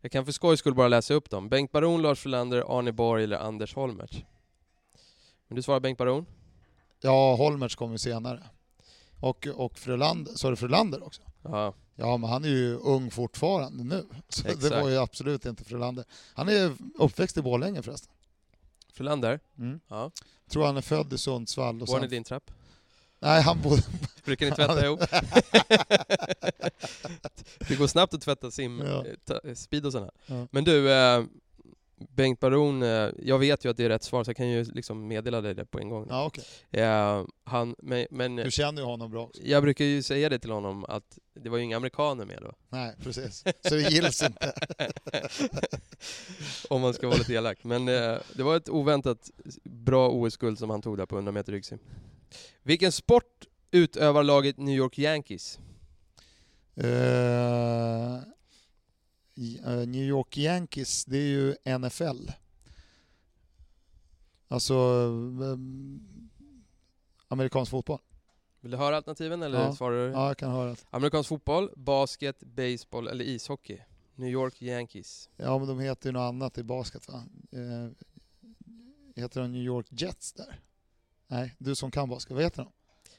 Jag 0.00 0.12
kan 0.12 0.24
för 0.24 0.32
skojs 0.32 0.60
skull 0.60 0.74
bara 0.74 0.88
läsa 0.88 1.14
upp 1.14 1.30
dem. 1.30 1.48
Bengt 1.48 1.72
Baron, 1.72 2.02
Lars 2.02 2.20
Frölander, 2.20 2.78
Arne 2.78 2.92
Borg 2.92 3.24
eller 3.24 3.38
Anders 3.38 3.74
Holmertz. 3.74 4.16
Men 5.48 5.56
du 5.56 5.62
svarar 5.62 5.80
Bengt 5.80 5.98
Baron? 5.98 6.26
Ja, 7.00 7.34
Holmertz 7.34 7.74
kom 7.74 7.92
ju 7.92 7.98
senare. 7.98 8.42
Och, 9.20 9.46
och 9.46 9.78
Frölander, 9.78 10.32
sa 10.32 10.50
du 10.50 10.56
Frölander 10.56 11.06
också? 11.06 11.22
Ja. 11.42 11.74
Ja, 11.94 12.16
men 12.16 12.30
han 12.30 12.44
är 12.44 12.48
ju 12.48 12.76
ung 12.76 13.10
fortfarande 13.10 13.84
nu. 13.84 14.06
Så 14.28 14.42
det 14.42 14.52
Exakt. 14.52 14.82
var 14.82 14.88
ju 14.88 14.96
absolut 14.98 15.46
inte 15.46 15.64
Frölander. 15.64 16.04
Han 16.34 16.48
är 16.48 16.76
uppväxt 16.94 17.36
i 17.36 17.42
Borlänge 17.42 17.82
förresten. 17.82 18.12
Frölander? 19.00 19.40
Mm. 19.58 19.80
Ja. 19.88 20.10
Tror 20.50 20.66
han 20.66 20.76
är 20.76 20.80
född 20.80 21.12
i 21.12 21.18
Sundsvall. 21.18 21.82
Och 21.82 21.88
Var 21.88 21.94
han 21.94 22.04
i 22.04 22.08
din 22.08 22.24
trapp? 22.24 22.50
Nej, 23.18 23.42
han 23.42 23.62
bodde... 23.62 23.82
Brukar 24.24 24.46
ni 24.46 24.52
tvätta 24.56 24.86
ihop? 24.86 25.00
det 27.68 27.76
går 27.78 27.86
snabbt 27.86 28.14
att 28.14 28.20
tvätta 28.20 28.50
sim, 28.50 28.80
Ja. 28.86 29.06
eh, 29.06 29.12
ta- 29.24 29.54
speed 29.54 29.86
och 29.86 29.92
sådana. 29.92 30.10
Ja. 30.26 30.46
Men 30.50 30.64
du, 30.64 30.92
eh, 30.92 31.24
Bengt 32.08 32.40
Baron, 32.40 32.82
eh, 32.82 33.08
jag 33.18 33.38
vet 33.38 33.64
ju 33.64 33.70
att 33.70 33.76
det 33.76 33.84
är 33.84 33.88
rätt 33.88 34.02
svar 34.02 34.24
så 34.24 34.28
jag 34.28 34.36
kan 34.36 34.48
ju 34.48 34.64
liksom 34.64 35.08
meddela 35.08 35.40
dig 35.40 35.54
det 35.54 35.64
på 35.64 35.78
en 35.78 35.88
gång. 35.88 36.06
Ja, 36.10 36.24
okej. 36.26 36.44
Eh, 36.70 37.24
han, 37.44 37.74
men, 37.78 38.06
men 38.10 38.36
Du 38.36 38.50
känner 38.50 38.82
ju 38.82 38.86
honom 38.86 39.10
bra 39.10 39.22
också. 39.24 39.42
jag 39.44 39.62
brukar 39.62 39.84
ju 39.84 40.02
säga 40.02 40.28
det 40.28 40.38
till 40.38 40.50
honom 40.50 40.84
att 40.84 41.18
det 41.34 41.48
var 41.48 41.58
ju 41.58 41.64
inga 41.64 41.76
amerikaner 41.76 42.24
med 42.24 42.38
då. 42.42 42.52
Nej, 42.68 42.94
precis. 43.02 43.44
Så 43.68 43.74
det 43.74 43.90
gills 43.90 44.22
inte. 44.22 44.52
Om 46.68 46.80
man 46.80 46.94
ska 46.94 47.06
vara 47.06 47.18
lite 47.18 47.32
elak. 47.34 47.64
Men 47.64 47.88
eh, 47.88 48.16
det 48.34 48.42
var 48.42 48.56
ett 48.56 48.68
oväntat 48.68 49.30
bra 49.64 50.10
OS-guld 50.10 50.58
som 50.58 50.70
han 50.70 50.82
tog 50.82 50.96
där 50.96 51.06
på 51.06 51.16
100 51.16 51.32
meter 51.32 51.52
ryggsim. 51.52 51.78
Vilken 52.62 52.92
sport 52.92 53.46
utövar 53.70 54.22
laget 54.22 54.58
New 54.58 54.74
York 54.76 54.98
Yankees? 54.98 55.58
Eh, 56.76 58.18
New 59.86 60.02
York 60.04 60.36
Yankees, 60.36 61.04
det 61.04 61.16
är 61.18 61.22
ju 61.22 61.78
NFL. 61.78 62.30
Alltså 64.48 64.74
amerikansk 67.28 67.70
fotboll. 67.70 67.98
Vill 68.60 68.70
du 68.70 68.76
höra 68.76 68.96
alternativen 68.96 69.42
eller 69.42 69.60
Ja. 69.60 69.74
svarar 69.76 70.06
du? 70.06 70.12
Ja, 70.12 70.26
jag 70.26 70.36
kan 70.38 70.50
höra. 70.50 70.76
Amerikansk 70.90 71.28
fotboll, 71.28 71.70
basket, 71.76 72.40
baseball 72.40 73.08
eller 73.08 73.24
ishockey? 73.24 73.78
New 74.14 74.28
York 74.28 74.62
Yankees. 74.62 75.28
Ja, 75.36 75.58
men 75.58 75.68
de 75.68 75.80
heter 75.80 76.08
ju 76.08 76.12
något 76.12 76.28
annat 76.28 76.58
i 76.58 76.62
basket 76.62 77.08
va? 77.08 77.24
Eh, 77.52 77.90
heter 79.16 79.40
de 79.40 79.52
New 79.52 79.62
York 79.62 79.86
Jets 79.90 80.32
där? 80.32 80.60
Nej, 81.26 81.54
du 81.58 81.74
som 81.74 81.90
kan 81.90 82.08
basket, 82.08 82.32
vad 82.34 82.42
heter 82.44 82.62
de? 82.64 82.72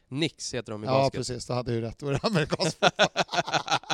Knicks 0.08 0.54
heter 0.54 0.72
de 0.72 0.84
i 0.84 0.88
Ja, 0.88 0.94
basket. 0.94 1.18
precis, 1.20 1.46
då 1.46 1.54
hade 1.54 1.72
jag 1.72 1.76
ju 1.76 1.82
rätt. 1.82 2.00
Då 2.00 2.08
är 2.08 2.12
det 2.14 2.20
amerikansk 2.24 2.80
fotboll. 2.80 3.08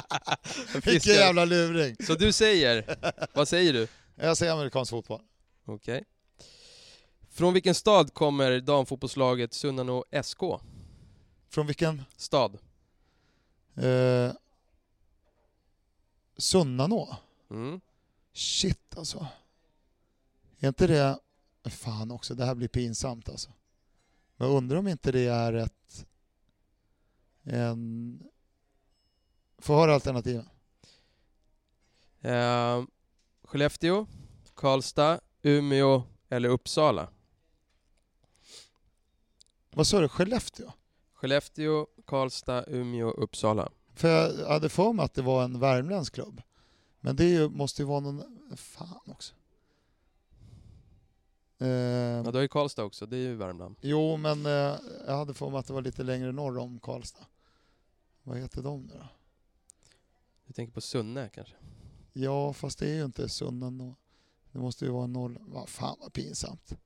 Vilken 0.86 1.14
jävla 1.14 1.46
luring! 1.46 1.96
Så 2.00 2.16
du 2.16 2.32
säger, 2.32 2.98
vad 3.34 3.48
säger 3.48 3.74
du? 3.74 3.88
Jag 4.16 4.38
säger 4.38 4.54
amerikansk 4.54 4.90
fotboll. 4.90 5.22
Okej. 5.66 6.04
Från 7.30 7.54
vilken 7.54 7.76
stad 7.76 8.14
kommer 8.14 8.60
damfotbollslaget 8.60 9.54
Sunnanå 9.54 10.06
SK? 10.24 10.40
Från 11.50 11.68
vilken? 11.68 12.04
Stad. 12.18 12.58
Eh, 13.76 14.32
Sunnanå? 16.38 17.18
Mm. 17.52 17.82
Shit 18.34 18.98
alltså. 18.98 19.28
Är 20.60 20.68
inte 20.68 20.88
det... 20.88 21.20
Fan 21.70 22.12
också, 22.12 22.36
det 22.36 22.46
här 22.46 22.56
blir 22.56 22.68
pinsamt 22.68 23.30
alltså. 23.30 23.50
Men 24.38 24.48
jag 24.48 24.58
undrar 24.58 24.78
om 24.78 24.88
inte 24.88 25.12
det 25.12 25.26
är 25.28 25.54
ett... 25.54 26.06
En... 27.44 28.20
Få 29.68 29.76
höra 29.76 29.94
alternativen. 29.94 30.50
Eh, 32.22 32.84
Skellefteå, 33.44 34.08
Karlstad, 34.56 35.20
Umeå 35.42 36.04
eller 36.30 36.50
Uppsala? 36.50 37.10
Vad 39.70 39.88
sa 39.88 40.00
du? 40.00 40.08
Skellefteå? 40.08 40.72
Skellefteå, 41.14 41.88
Karlstad, 42.06 42.66
Umeå, 42.68 43.10
Uppsala. 43.12 43.70
För 43.94 44.08
jag 44.08 44.48
hade 44.48 44.70
för 44.70 44.94
mig 44.94 45.06
att 45.06 45.14
det 45.14 45.22
var 45.22 45.44
en 45.44 45.60
värmländsk 45.60 46.14
klubb. 46.14 46.42
Men 47.00 47.16
det 47.16 47.26
ju, 47.26 47.50
måste 47.50 47.82
ju 47.82 47.86
vara 47.86 48.00
någon... 48.00 48.24
Fan 48.58 49.02
också. 49.06 49.34
Eh, 51.58 51.68
Ja, 51.68 52.24
du 52.24 52.38
har 52.38 52.42
ju 52.42 52.48
Karlstad 52.48 52.84
också, 52.84 53.06
det 53.06 53.18
är 53.18 53.22
ju 53.22 53.36
Värmland. 53.36 53.76
Jo, 53.82 54.18
men 54.18 54.46
eh, 54.46 54.76
jag 55.08 55.18
hade 55.18 55.34
för 55.34 55.50
mig 55.50 55.60
att 55.60 55.68
det 55.68 55.74
var 55.74 55.82
lite 55.82 56.04
längre 56.04 56.32
norr 56.32 56.58
om 56.58 56.80
Karlstad. 56.80 57.26
Vad 58.24 58.38
heter 58.38 58.62
de 58.62 58.82
nu 58.82 58.94
då? 58.94 59.17
Du 60.48 60.54
tänker 60.54 60.74
på 60.74 60.82
Sunne 60.82 61.30
kanske? 61.34 61.56
Ja, 62.14 62.54
fast 62.54 62.80
det 62.80 62.90
är 62.90 62.96
ju 62.96 63.06
inte 63.06 63.30
och 63.82 63.94
Det 64.52 64.60
måste 64.60 64.86
ju 64.86 64.92
vara 64.92 65.08
noll. 65.08 65.38
Vad 65.42 65.70
fan 65.70 65.98
vad 66.00 66.14
pinsamt. 66.14 66.78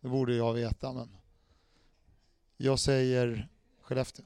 Det 0.00 0.08
borde 0.08 0.34
jag 0.34 0.54
veta, 0.54 0.92
men 0.92 1.16
jag 2.56 2.78
säger 2.78 3.48
Skellefteå. 3.82 4.24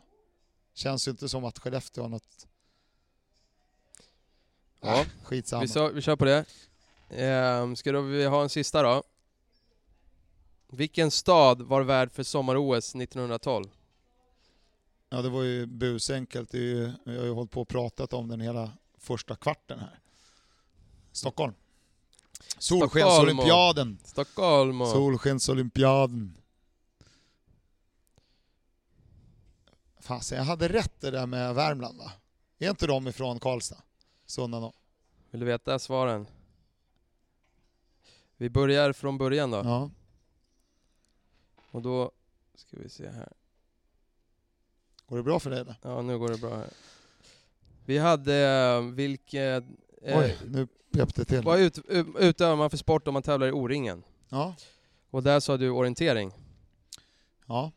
Känns 0.75 1.09
ju 1.09 1.11
inte 1.11 1.29
som 1.29 1.45
att 1.45 1.59
Skellefteå 1.59 2.05
har 2.05 2.09
något... 2.09 2.47
Ja, 4.81 5.01
Äh, 5.01 5.07
skitsamma. 5.25 5.63
vi, 5.63 5.69
sa, 5.69 5.89
vi 5.89 6.03
kör 6.03 6.17
på 6.17 6.25
det. 6.25 6.45
Ehm, 7.11 7.77
ska 7.77 7.93
då 7.93 8.01
vi 8.01 8.25
ha 8.25 8.43
en 8.43 8.49
sista 8.49 8.83
då? 8.83 9.03
Vilken 10.69 11.11
stad 11.11 11.63
var 11.63 11.83
värd 11.83 12.13
för 12.13 12.23
sommar-OS 12.23 12.95
1912? 12.95 13.71
Ja, 15.09 15.23
det 15.23 15.29
var 15.29 15.43
ju 15.43 15.67
busenkelt. 15.67 16.51
Det 16.51 16.59
ju, 16.59 16.93
jag 17.05 17.19
har 17.19 17.25
ju 17.25 17.31
hållit 17.33 17.51
på 17.51 17.61
och 17.61 17.69
pratat 17.69 18.13
om 18.13 18.29
den 18.29 18.41
hela 18.41 18.73
första 19.03 19.37
kvarten 19.37 19.79
här. 19.79 19.99
Stockholm. 21.13 21.55
Solskensolympiaden. 22.59 23.99
Stockholm 24.05 24.81
och... 24.81 24.89
Solskensolympiaden. 24.89 26.39
Fasen, 30.01 30.39
jag 30.39 30.45
hade 30.45 30.69
rätt 30.69 31.01
det 31.01 31.11
där 31.11 31.27
med 31.27 31.55
Värmland 31.55 31.99
va? 31.99 32.13
Är 32.59 32.71
inte 32.71 32.87
de 32.87 33.09
ifrån 33.09 33.41
Karlstad? 33.41 33.83
Sunnanå. 34.27 34.73
Vill 35.31 35.41
du 35.41 35.47
veta 35.47 35.79
svaren? 35.79 36.27
Vi 38.37 38.51
börjar 38.51 38.93
från 38.93 39.19
början 39.19 39.51
då. 39.51 39.57
Ja. 39.57 39.91
Och 41.71 41.83
då 41.83 42.11
ska 42.55 42.77
vi 42.77 42.89
se 42.89 43.09
här. 43.09 43.33
Går 45.07 45.17
det 45.17 45.23
bra 45.23 45.41
för 45.41 45.51
dig 45.51 45.61
eller? 45.61 45.77
Ja, 45.83 46.03
nu 46.03 46.19
går 46.19 46.29
det 46.29 46.39
bra 46.39 46.57
här. 46.57 46.73
Vi 47.85 47.99
hade 47.99 48.35
eh, 48.37 48.81
vilket... 48.95 49.65
Eh, 50.03 50.19
Oj, 50.19 50.37
nu 50.49 50.67
pep 50.93 51.15
det 51.15 51.25
till. 51.25 51.43
vad 51.43 51.61
ut, 51.61 51.79
utövar 52.19 52.57
man 52.57 52.71
för 52.71 52.77
sport 52.77 53.09
om 53.09 53.15
man 53.15 53.23
tävlar 53.23 53.47
i 53.47 53.53
O-ringen? 53.53 54.03
Ja. 54.29 54.55
Och 55.11 55.23
där 55.23 55.41
sa 55.41 55.57
du 55.57 55.71
orientering. 55.71 56.33
Ja. 57.47 57.73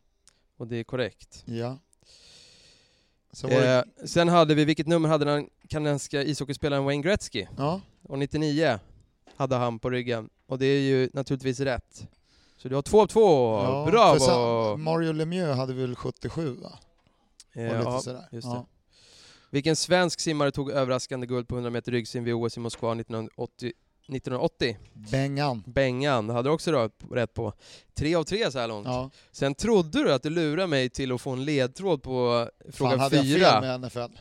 Och 0.57 0.67
det 0.67 0.75
är 0.77 0.83
korrekt. 0.83 1.43
Ja. 1.45 1.77
Var 3.43 3.49
det, 3.49 3.75
Eh, 3.77 4.05
sen 4.05 4.27
hade 4.27 4.55
vi, 4.55 4.65
vilket 4.65 4.87
nummer 4.87 5.09
hade 5.09 5.25
den 5.25 5.49
kanadensiska 5.69 6.23
ishockeyspelaren 6.23 6.85
Wayne 6.85 7.03
Gretzky? 7.03 7.45
ja. 7.57 7.81
Och 8.03 8.19
99 8.19 8.79
hade 9.35 9.55
han 9.55 9.79
på 9.79 9.89
ryggen. 9.89 10.29
Och 10.47 10.57
det 10.59 10.65
är 10.65 10.79
ju 10.79 11.09
naturligtvis 11.13 11.59
rätt. 11.59 12.07
Så 12.57 12.67
du 12.69 12.75
har 12.75 12.81
två 12.81 13.01
av 13.01 13.07
två. 13.07 13.53
ja. 13.63 13.87
Bravo! 13.91 14.77
Mario 14.77 15.11
Lemieux 15.11 15.57
hade 15.57 15.73
väl 15.73 15.95
77 15.95 16.49
va? 16.61 16.79
Eh, 17.53 17.63
ja, 17.63 17.99
sådär. 17.99 18.27
just 18.31 18.47
ja. 18.47 18.67
Vilken 19.49 19.75
svensk 19.75 20.19
simmare 20.19 20.51
tog 20.51 20.71
överraskande 20.71 21.27
guld 21.27 21.47
på 21.47 21.55
100 21.55 21.69
meter 21.71 21.91
ryggsim 21.91 22.23
vid 22.23 22.33
OS 22.33 22.57
i 22.57 22.59
Moskva 22.59 22.91
1980? 22.95 23.71
1980? 24.07 24.77
Bengan. 24.93 25.63
Bengan, 25.67 26.29
hade 26.29 26.49
du 26.49 26.53
också 26.53 26.71
då 26.71 26.89
rätt 27.11 27.33
på. 27.33 27.53
Tre 27.93 28.15
av 28.15 28.23
tre 28.23 28.51
så 28.51 28.59
här 28.59 28.67
långt. 28.67 28.87
Ja. 28.87 29.09
Sen 29.31 29.55
trodde 29.55 30.03
du 30.03 30.13
att 30.13 30.23
du 30.23 30.29
lurade 30.29 30.67
mig 30.67 30.89
till 30.89 31.11
att 31.11 31.21
få 31.21 31.31
en 31.31 31.45
ledtråd 31.45 32.03
på 32.03 32.49
fråga 32.71 32.91
Fan, 32.91 32.99
hade 32.99 33.15
jag 33.15 33.25
fyra. 33.25 33.61
fel 33.61 33.61
med 33.61 33.81
NFL? 33.81 34.17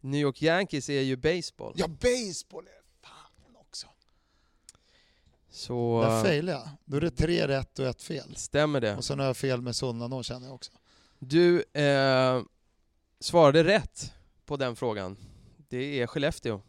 New 0.00 0.20
York 0.20 0.42
Yankees 0.42 0.88
är 0.88 1.00
ju 1.00 1.16
baseball. 1.16 1.72
Ja, 1.76 1.86
baseball 1.88 2.64
är 2.66 3.06
fan 3.08 3.56
också. 3.56 3.86
Så 5.50 6.02
Där 6.02 6.22
failade 6.22 6.58
jag. 6.58 6.68
Då 6.84 6.96
är 6.96 7.00
det 7.00 7.10
tre 7.10 7.48
rätt 7.48 7.78
och 7.78 7.86
ett 7.86 8.02
fel. 8.02 8.36
stämmer 8.36 8.80
det. 8.80 8.96
Och 8.96 9.04
sen 9.04 9.18
har 9.18 9.26
jag 9.26 9.36
fel 9.36 9.62
med 9.62 9.76
Sunnanå 9.76 10.22
känner 10.22 10.46
jag 10.46 10.54
också. 10.54 10.72
Du 11.18 11.64
eh, 11.72 12.42
svarade 13.20 13.64
rätt 13.64 14.12
på 14.50 14.56
den 14.56 14.76
frågan. 14.76 15.16
Det 15.68 16.02
är 16.02 16.06
Skellefteå. 16.06 16.60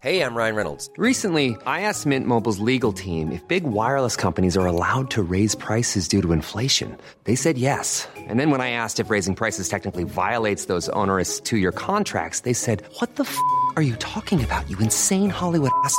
Hey, 0.00 0.20
I'm 0.20 0.36
Ryan 0.36 0.56
Reynolds. 0.56 0.90
Recently, 0.96 1.56
I 1.66 1.80
asked 1.80 2.06
Mint 2.06 2.26
Mobile's 2.26 2.60
legal 2.60 2.92
team 2.92 3.32
if 3.32 3.42
big 3.48 3.64
wireless 3.64 4.16
companies 4.16 4.56
are 4.56 4.66
allowed 4.66 5.10
to 5.10 5.22
raise 5.22 5.56
prices 5.56 6.08
due 6.08 6.22
to 6.22 6.32
inflation. 6.32 6.96
They 7.24 7.36
said 7.36 7.58
yes. 7.58 8.08
And 8.30 8.38
then 8.38 8.50
when 8.52 8.60
I 8.60 8.70
asked 8.70 9.00
if 9.00 9.10
raising 9.10 9.34
prices 9.34 9.68
technically 9.68 10.04
violates 10.04 10.66
those 10.66 10.88
onerous 10.90 11.40
two 11.40 11.58
year 11.58 11.72
contracts, 11.72 12.40
they 12.40 12.54
said, 12.54 12.82
What 13.00 13.16
the 13.16 13.24
f 13.24 13.36
are 13.76 13.82
you 13.82 13.96
talking 13.96 14.44
about, 14.44 14.70
you 14.70 14.78
insane 14.78 15.30
Hollywood 15.30 15.72
ass? 15.84 15.98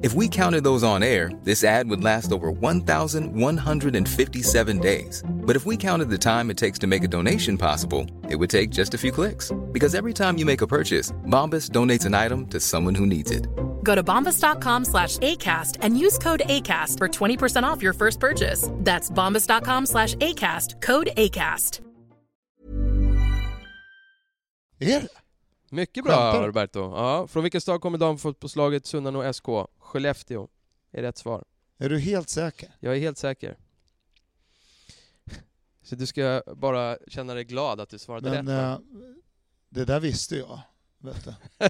If 0.00 0.14
we 0.14 0.28
counted 0.28 0.62
those 0.62 0.84
on 0.84 1.02
air, 1.02 1.28
this 1.42 1.64
ad 1.64 1.90
would 1.90 2.04
last 2.04 2.30
over 2.30 2.52
1,157 2.52 4.78
days. 4.78 5.24
But 5.28 5.56
if 5.56 5.66
we 5.66 5.76
counted 5.76 6.08
the 6.08 6.16
time 6.16 6.50
it 6.50 6.56
takes 6.56 6.78
to 6.80 6.86
make 6.86 7.02
a 7.02 7.08
donation 7.08 7.58
possible, 7.58 8.06
it 8.30 8.36
would 8.36 8.48
take 8.48 8.70
just 8.70 8.94
a 8.94 8.98
few 8.98 9.10
clicks. 9.10 9.50
Because 9.72 9.96
every 9.96 10.12
time 10.12 10.38
you 10.38 10.46
make 10.46 10.62
a 10.62 10.68
purchase, 10.68 11.10
Bombas 11.26 11.70
donates 11.70 12.06
an 12.06 12.14
item 12.14 12.46
to 12.46 12.60
someone 12.60 12.94
who 12.94 13.06
needs 13.06 13.32
it. 13.32 13.48
Go 13.82 13.96
to 13.96 14.04
bombas.com 14.04 14.84
slash 14.84 15.18
ACAST 15.18 15.78
and 15.80 15.98
use 15.98 16.16
code 16.18 16.42
ACAST 16.46 16.96
for 16.96 17.08
20% 17.08 17.64
off 17.64 17.82
your 17.82 17.92
first 17.92 18.20
purchase. 18.20 18.68
That's 18.84 19.10
bombas.com 19.10 19.86
slash 19.86 20.14
ACAST, 20.16 20.80
code 20.80 21.10
ACAST. 21.16 21.80
Är 24.80 25.00
det? 25.00 25.08
Mycket 25.70 26.04
bra 26.04 26.12
Skämtar 26.12 26.40
du? 26.40 26.46
Roberto. 26.46 26.80
Ja, 26.80 27.26
från 27.26 27.42
vilken 27.42 27.60
stad 27.60 27.80
kommer 27.80 27.98
damfotbollslaget 27.98 28.86
Sunnanå 28.86 29.32
SK? 29.32 29.48
Skellefteå 29.88 30.48
är 30.92 31.02
rätt 31.02 31.18
svar. 31.18 31.44
Är 31.78 31.88
du 31.88 31.98
helt 31.98 32.28
säker? 32.28 32.74
Jag 32.80 32.96
är 32.96 33.00
helt 33.00 33.18
säker. 33.18 33.56
Så 35.82 35.94
du 35.94 36.06
ska 36.06 36.42
bara 36.56 36.98
känna 37.08 37.34
dig 37.34 37.44
glad 37.44 37.80
att 37.80 37.88
du 37.90 37.98
svarade 37.98 38.30
Men 38.30 38.48
rätt. 38.48 38.80
eh, 38.80 38.86
det 39.68 39.84
där 39.84 40.00
visste 40.00 40.36
jag. 40.36 40.60
Vet 40.98 41.24
du. 41.24 41.34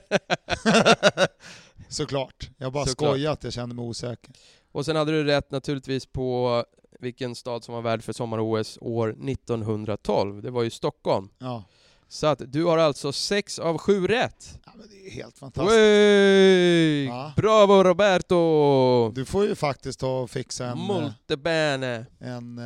Såklart. 1.89 2.51
Jag 2.57 2.73
bara 2.73 2.87
Såklart. 2.87 3.11
skojade 3.11 3.33
att 3.33 3.45
jag 3.45 3.53
kände 3.53 3.75
mig 3.75 3.85
osäker. 3.85 4.35
Och 4.73 4.85
sen 4.85 4.97
hade 4.97 5.13
du 5.13 5.25
rätt 5.25 5.51
naturligtvis 5.51 6.07
på 6.07 6.65
vilken 7.01 7.35
stad 7.35 7.65
som 7.65 7.75
var 7.75 7.83
värd 7.83 8.03
för 8.03 8.13
sommar-OS 8.13 8.79
år 8.81 9.09
1912. 9.29 10.43
Det 10.43 10.51
var 10.51 10.63
ju 10.63 10.71
Stockholm. 10.71 11.29
Ja. 11.39 11.65
Så 12.11 12.27
att 12.27 12.53
du 12.53 12.65
har 12.65 12.79
alltså 12.79 13.13
sex 13.13 13.59
av 13.59 13.79
sju 13.79 14.07
rätt. 14.07 14.59
ja 14.67 14.73
men 14.77 14.89
det 14.89 15.07
är 15.07 15.11
helt 15.11 15.39
fantastiskt. 15.39 15.77
Wey! 15.77 17.05
Ja. 17.05 17.33
Bravo 17.37 17.85
Roberto! 17.85 19.11
Du 19.15 19.25
får 19.25 19.47
ju 19.47 19.55
faktiskt 19.55 20.01
ta 20.01 20.21
och 20.21 20.31
fixa 20.31 20.65
en, 20.67 20.71
eh, 20.79 20.85
Molte 20.85 21.37
bene! 21.37 22.07
en, 22.21 22.59
eh, 22.59 22.65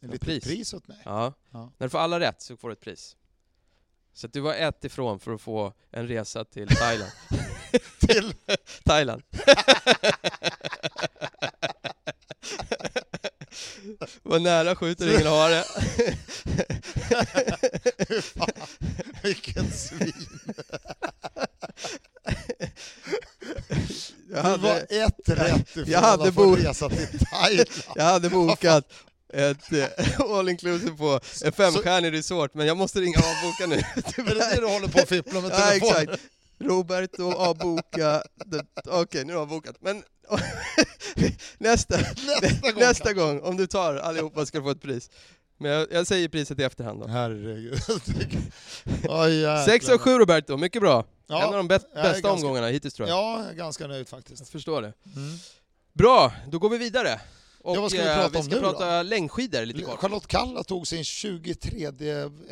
en 0.00 0.10
litet 0.10 0.20
pris. 0.20 0.44
pris. 0.44 0.74
åt 0.74 0.88
mig. 0.88 0.98
Ja. 1.04 1.32
Ja. 1.50 1.72
När 1.78 1.86
du 1.86 1.90
får 1.90 1.98
alla 1.98 2.20
rätt 2.20 2.42
så 2.42 2.56
får 2.56 2.68
du 2.68 2.72
ett 2.72 2.80
pris. 2.80 3.16
Så 4.14 4.26
att 4.26 4.32
du 4.32 4.40
var 4.40 4.54
ett 4.54 4.84
ifrån 4.84 5.20
för 5.20 5.34
att 5.34 5.40
få 5.40 5.72
en 5.90 6.08
resa 6.08 6.44
till 6.44 6.68
Thailand. 6.68 7.10
Till 8.00 8.34
Thailand. 8.84 9.22
Var 14.22 14.38
nära 14.38 14.76
skjuter 14.76 15.08
ingen 15.14 15.26
hare. 15.26 15.64
Fan, 18.22 18.48
vilket 19.22 19.78
svin. 19.78 20.12
Jag 24.34 24.44
Du 24.44 24.58
var 24.58 24.70
hade, 24.70 24.80
ett 24.80 25.28
rätt 25.28 25.68
ifrån 25.70 25.84
jag 25.86 26.00
hade 26.00 26.28
att 26.28 26.34
få 26.34 26.56
resa 26.56 26.88
till 26.88 27.18
Thailand. 27.18 27.68
jag 27.94 28.04
hade 28.04 28.30
bokat 28.30 28.92
ett 29.32 29.72
eh, 29.72 30.20
all 30.20 30.48
inclusive 30.48 30.96
på 30.96 31.20
en 31.44 31.52
femstjärnig 31.52 32.12
resort, 32.12 32.54
men 32.54 32.66
jag 32.66 32.76
måste 32.76 33.00
ringa 33.00 33.18
och 33.18 33.24
avboka 33.24 33.66
nu. 33.66 33.74
Är 34.30 34.34
det 34.34 34.54
det 34.54 34.60
du 34.60 34.66
håller 34.66 34.88
på 34.88 34.98
att 34.98 35.08
fippla 35.08 35.40
med 35.40 35.50
Ja, 35.50 35.56
telefonen? 35.68 36.02
exakt. 36.02 36.22
Roberto 36.60 37.32
avboka. 37.32 38.22
Okej, 38.88 39.24
nu 39.24 39.32
har 39.32 39.40
jag 39.40 39.48
bokat. 39.48 39.76
Men 39.80 40.02
nästa, 41.58 41.96
Nästa 41.98 42.70
gång. 42.72 42.80
nästa 42.80 43.12
gång, 43.12 43.40
om 43.40 43.56
du 43.56 43.66
tar 43.66 43.94
allihopa 43.94 44.46
ska 44.46 44.58
du 44.58 44.64
få 44.64 44.70
ett 44.70 44.82
pris. 44.82 45.10
Men 45.58 45.70
jag, 45.70 45.92
jag 45.92 46.06
säger 46.06 46.28
priset 46.28 46.58
i 46.58 46.62
efterhand 46.62 47.00
då. 47.00 47.06
Herregud. 47.06 47.74
Jäklar. 48.84 49.64
6 49.66 49.88
av 49.88 49.98
7 49.98 50.10
Roberto, 50.18 50.56
mycket 50.56 50.82
bra. 50.82 51.04
Ja, 51.26 51.38
en 51.38 51.44
av 51.44 51.52
de 51.52 51.56
jag 51.56 51.66
bästa 51.68 52.02
ganska- 52.02 52.30
omgångarna 52.30 52.66
hittills 52.68 52.94
tror 52.94 53.08
jag. 53.08 53.18
Ja, 53.18 53.38
jag 53.42 53.50
är 53.50 53.54
ganska 53.54 53.86
nöjd 53.86 54.00
Jag 54.00 54.08
faktiskt. 54.08 54.48
förstår 54.48 54.82
det. 54.82 54.92
Mm. 55.16 55.38
Bra, 55.92 56.32
då 56.50 56.58
går 56.58 56.70
vi 56.70 56.78
vidare. 56.78 57.20
Och 57.60 57.76
Ja, 57.76 57.80
vad 57.80 57.90
ska 57.90 58.02
vi 58.02 58.08
eh, 58.08 58.14
prata 58.16 58.28
vi 58.30 58.38
om 58.38 58.44
ska 58.44 58.54
nu 58.54 58.60
då? 58.60 58.70
prata 58.70 59.02
längdskidor 59.02 59.64
lite 59.66 59.82
kort. 59.82 59.98
Charlotte 60.00 60.26
Kalla 60.26 60.64
tog 60.64 60.86
sin 60.86 61.04
23 61.04 61.90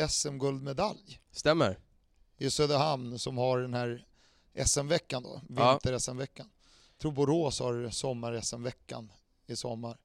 SM-guldmedalj 0.09 1.21
Stämmer. 1.33 1.79
i 2.39 2.51
Söderhamn 2.51 3.19
som 3.19 3.39
har 3.39 3.59
den 3.59 3.75
här 3.75 4.05
SM-veckan 4.67 5.23
då, 5.23 5.41
Ja. 5.57 5.71
vinter-SM-veckan. 5.85 6.47
Jag 6.47 6.60
tror 7.01 7.13
Borås 7.13 7.61
har 7.61 7.91
sommar-SM-veckan 7.91 9.13
i 9.47 9.57
sommar. 9.57 9.99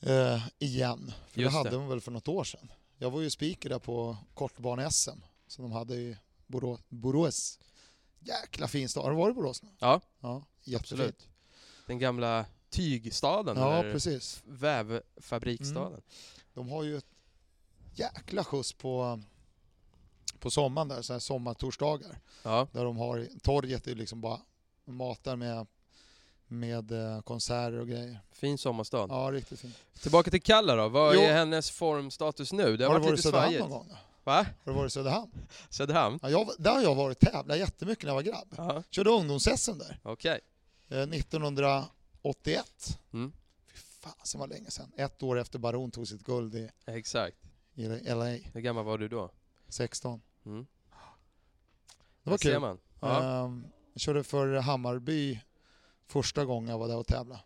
Eh, 0.00 0.42
igen, 0.58 1.12
för 1.28 1.40
Just 1.40 1.52
det 1.52 1.58
hade 1.58 1.70
det. 1.70 1.76
de 1.76 1.88
väl 1.88 2.00
för 2.00 2.10
något 2.10 2.28
år 2.28 2.44
sedan. 2.44 2.72
Jag 2.98 3.10
var 3.10 3.20
ju 3.20 3.30
speaker 3.30 3.68
där 3.68 3.78
på 3.78 4.16
kortbane-SM 4.34 5.20
som 5.46 5.62
de 5.64 5.72
hade 5.72 5.94
i 5.96 6.16
Borå- 6.46 6.78
Borås. 6.88 7.58
Jäkla 8.18 8.68
fin 8.68 8.88
stad. 8.88 9.02
Har 9.04 9.10
du 9.10 9.16
varit 9.16 9.32
i 9.32 9.34
Borås 9.34 9.62
nu? 9.62 9.68
Ja, 9.78 10.00
Ja, 10.20 10.44
jättefint. 10.64 10.80
absolut. 11.00 11.28
Den 11.86 11.98
gamla 11.98 12.46
tygstaden, 12.70 13.56
Ja, 13.56 13.72
eller 13.76 13.92
precis. 13.92 14.42
vävfabriksstaden. 14.46 16.02
De 16.54 16.68
har 16.68 16.82
ju 16.82 16.96
ett 16.96 17.06
jäkla 17.94 18.44
skjuts 18.44 18.72
på, 18.72 19.22
på 20.38 20.50
sommaren 20.50 20.88
där, 20.88 21.02
så 21.02 21.12
här 21.12 21.20
sommartorsdagar. 21.20 22.20
Ja, 22.42 22.68
Där 22.72 22.84
de 22.84 22.96
har, 22.96 23.28
torget 23.42 23.86
är 23.86 23.94
liksom 23.94 24.20
bara, 24.20 24.40
matar 24.84 25.36
med, 25.36 25.66
med 26.48 26.92
eh, 26.92 27.20
konserter 27.22 27.78
och 27.80 27.88
grejer. 27.88 28.20
fin 28.32 28.58
sommarstad. 28.58 29.06
Ja, 29.10 29.30
riktigt 29.32 29.60
fint. 29.60 29.76
Tillbaka 30.02 30.30
till 30.30 30.42
Kalla 30.42 30.76
då, 30.76 30.88
vad 30.88 31.14
Jo. 31.14 31.20
är 31.20 31.32
hennes 31.32 31.70
formstatus 31.70 32.52
nu? 32.52 32.76
Det 32.76 32.84
har, 32.84 32.92
har 32.92 33.00
du 33.00 33.04
varit 33.04 33.04
varit 33.04 33.08
i 33.08 33.10
lite 33.16 33.22
Söderhamn 33.22 33.44
svajigt. 33.48 33.60
någon 33.60 33.70
gång? 33.70 33.88
Va? 34.24 34.36
Har 34.64 34.66
du 34.72 34.72
varit 34.72 34.90
i 34.90 34.94
Söderhamn? 34.94 35.30
Söderhamn? 35.70 36.18
Ja, 36.22 36.30
jag, 36.30 36.50
där 36.58 36.72
har 36.74 36.82
jag 36.82 36.94
varit 36.94 37.20
tävlat 37.20 37.58
jättemycket 37.58 38.04
när 38.04 38.10
jag 38.10 38.14
var 38.14 38.22
grabb. 38.22 38.54
Ja, 38.56 38.82
Körde 38.90 39.10
ungdoms-SM 39.10 39.78
där, 39.78 40.00
okej. 40.02 40.40
eh, 40.88 40.98
1981. 40.98 42.98
Mm. 43.12 43.32
Fy 43.72 43.78
fasen 44.00 44.40
vad 44.40 44.48
länge 44.48 44.70
sedan. 44.70 44.92
Ett 44.96 45.22
år 45.22 45.38
efter 45.38 45.58
Baron 45.58 45.90
tog 45.90 46.08
sitt 46.08 46.22
guld 46.24 46.54
i, 46.54 46.68
Exakt. 46.86 47.36
i 47.74 47.88
LA, 47.88 48.24
Hur 48.52 48.60
gammal 48.60 48.84
var 48.84 48.98
du 48.98 49.08
då? 49.08 49.30
16. 49.68 50.20
Mm. 50.46 50.66
Det 52.22 52.30
var 52.30 52.38
ser 52.38 52.50
kul. 52.52 52.60
man. 52.60 52.78
Ja, 53.00 53.44
Ehm, 53.44 53.64
jag 53.92 54.00
körde 54.00 54.24
för 54.24 54.54
Hammarby 54.54 55.40
första 56.06 56.44
gången 56.44 56.70
jag 56.70 56.78
var 56.78 56.88
där 56.88 56.96
och 56.96 57.06
tävlade. 57.06 57.40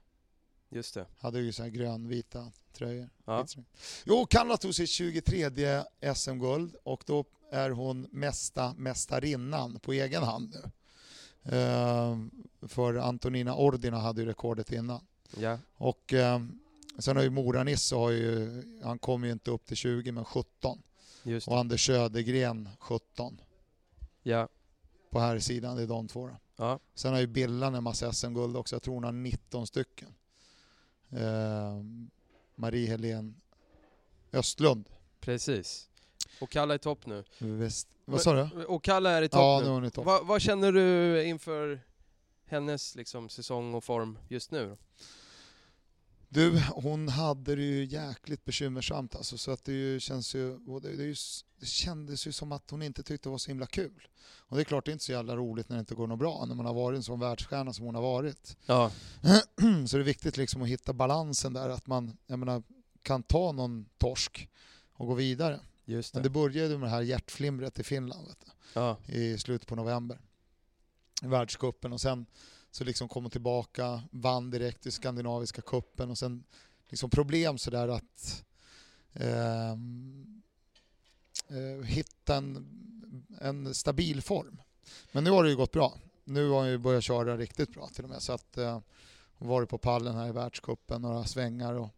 just 0.69 0.95
det. 0.95 1.07
Hade 1.19 1.41
ju 1.41 1.53
så 1.53 1.63
här 1.63 1.71
grönvita 1.71 2.53
tröjor. 2.73 3.09
Ja. 3.25 3.47
Jo, 4.05 4.27
Kanada 4.31 4.57
tog 4.57 4.75
sitt 4.75 4.91
23 4.91 5.85
SM-guld 6.15 6.75
och 6.83 7.03
då 7.07 7.25
är 7.51 7.71
hon 7.71 8.07
mesta 8.11 8.75
mästarinnan 8.77 9.79
på 9.81 9.93
egen 9.93 10.23
hand 10.23 10.55
nu. 10.55 10.71
Ehm, 11.57 12.31
för 12.63 12.95
Antonina 12.95 13.55
Ordina 13.55 13.99
hade 13.99 14.21
ju 14.21 14.27
rekordet 14.27 14.73
innan. 14.73 15.07
Ja, 15.37 15.59
Och 15.75 16.13
ehm, 16.13 16.59
sen 16.99 17.17
har 17.17 17.23
ju 17.23 17.31
Mora-Nisse, 17.31 17.95
har 17.97 18.11
ju, 18.11 18.63
han 18.85 18.99
kom 18.99 19.25
ju 19.25 19.33
inte 19.33 19.51
upp 19.51 19.67
till 19.67 19.77
20 19.77 20.13
men 20.13 20.25
17. 20.25 20.83
just 21.23 21.49
Och. 21.49 21.59
Anders 21.59 21.87
Södergren 21.87 22.69
17 22.79 23.41
Ja, 24.23 24.49
på 25.11 25.21
här 25.21 25.39
sidan, 25.39 25.77
det 25.77 25.83
är 25.83 25.87
de 25.87 26.09
två 26.09 26.27
då. 26.29 26.37
Ja. 26.61 26.79
Sen 26.95 27.13
har 27.13 27.21
ju 27.21 27.27
Billan 27.27 27.75
en 27.75 27.83
massa 27.85 28.13
SM-guld 28.13 28.57
också. 28.57 28.75
Jag 28.75 28.83
tror 28.83 28.95
hon 28.95 29.05
har 29.05 29.13
19 29.13 29.67
stycken. 29.67 30.15
Ehm, 31.11 32.11
Marie-Helene 32.55 33.35
Östlund. 34.33 34.89
precis. 35.21 35.89
Och 36.41 36.51
Kalla 36.51 36.75
är 36.75 36.79
topp 36.79 37.07
nu. 37.07 37.25
Väst... 37.39 37.89
Vad 38.05 38.21
sa 38.21 38.33
du? 38.33 38.65
Och 38.65 38.85
Kalla 38.85 39.11
är 39.11 39.23
i 39.23 39.29
topp 39.29 39.39
Ja, 39.41 39.61
nu. 39.79 39.85
är 39.85 39.89
i 39.89 39.91
topp. 39.91 40.05
Vad, 40.07 40.27
vad 40.27 40.43
känner 40.43 40.73
du 40.73 41.23
inför 41.25 41.81
hennes 42.47 42.95
liksom, 42.97 43.29
säsong 43.29 43.75
och 43.75 43.85
form 43.85 44.19
just 44.29 44.51
nu? 44.51 44.69
då? 44.69 44.77
Du, 46.33 46.63
hon 46.75 47.09
hade 47.09 47.57
det 47.57 47.63
ju 47.63 47.85
jäkligt 47.85 48.45
bekymmersamt 48.45 49.17
alltså, 49.17 49.39
så 49.39 49.51
att 49.51 49.65
det 49.65 49.73
ju 49.73 50.01
känns 50.01 50.35
ju, 50.35 50.59
det, 50.83 50.97
det, 50.97 51.05
ju, 51.05 51.15
det 51.61 51.67
kändes 51.67 52.27
ju 52.27 52.33
som 52.33 52.53
att 52.53 52.71
hon 52.71 52.83
inte 52.83 53.03
tyckte 53.03 53.29
det 53.29 53.31
var 53.31 53.39
så 53.39 53.51
himla 53.51 53.67
kul. 53.67 54.09
Och 54.23 54.57
det 54.57 54.63
är 54.63 54.65
klart 54.65 54.85
det 54.85 54.91
är 54.91 54.93
inte 54.93 55.05
så 55.05 55.13
jävla 55.13 55.37
roligt 55.37 55.69
när 55.69 55.77
det 55.77 55.81
inte 55.81 55.95
går 55.95 56.07
något 56.07 56.19
bra, 56.19 56.45
när 56.47 56.55
man 56.55 56.67
har 56.67 56.75
varit 56.75 56.97
en 56.97 57.03
sån 57.03 57.21
världsstjärna 57.21 57.73
som 57.73 57.87
hon 57.87 57.95
har 57.95 58.03
varit. 58.03 58.57
Ja, 58.67 58.91
så 59.87 59.97
det 59.97 60.03
är 60.03 60.05
viktigt 60.05 60.37
liksom 60.37 60.63
att 60.63 60.69
hitta 60.69 60.93
balansen 60.93 61.53
där, 61.53 61.69
att 61.69 61.87
man 61.87 62.17
jag 62.27 62.39
menar, 62.39 62.63
kan 63.03 63.23
ta 63.23 63.53
någon 63.53 63.87
torsk 63.99 64.49
och 64.93 65.07
gå 65.07 65.15
vidare. 65.15 65.61
just 65.85 66.15
Men 66.15 66.23
det. 66.23 66.29
det 66.29 66.33
började 66.33 66.79
med 66.79 66.87
det 66.89 66.93
här 66.93 67.03
hjärtflimret 67.03 67.79
i 67.79 67.83
Finland 67.83 68.27
vet 68.29 68.41
du, 68.41 68.51
Ja, 68.73 68.97
i 69.07 69.39
slutet 69.39 69.69
på 69.69 69.77
november. 69.77 70.21
I 71.23 71.27
världscupen 71.27 71.93
och 71.93 72.01
sen 72.01 72.27
så 72.71 72.85
liksom 72.85 73.09
kom 73.09 73.25
hon 73.25 73.31
tillbaka, 73.31 74.03
vann 74.11 74.51
direkt 74.51 74.87
i 74.87 74.91
skandinaviska 74.91 75.63
kuppen 75.63 76.11
och 76.11 76.19
sen 76.19 76.45
liksom 76.89 77.11
problem 77.11 77.59
sådär 77.59 77.89
att 77.89 78.45
eh, 79.13 79.71
eh, 81.49 81.85
hitta 81.85 82.37
en, 82.37 82.67
en 83.41 83.75
stabil 83.75 84.23
form. 84.23 84.61
Men 85.13 85.25
nu 85.25 85.31
har 85.31 85.45
det 85.45 85.51
ju 85.51 85.57
gått 85.57 85.73
bra. 85.73 85.99
Nu 86.25 86.49
har 86.49 86.59
hon 86.59 86.69
ju 86.69 86.79
börjat 86.79 87.05
köra 87.05 87.37
riktigt 87.37 87.75
bra 87.75 87.89
till 87.89 88.05
och 88.05 88.11
med. 88.11 88.23
Så 88.23 88.33
att, 88.33 88.59
eh, 88.59 88.81
hon 89.39 89.49
varit 89.49 89.69
på 89.69 89.79
pallen 89.79 90.15
här 90.15 90.29
i 90.29 90.33
världscupen 90.33 91.03
några 91.03 91.25
svängar. 91.25 91.75
Och, 91.75 91.89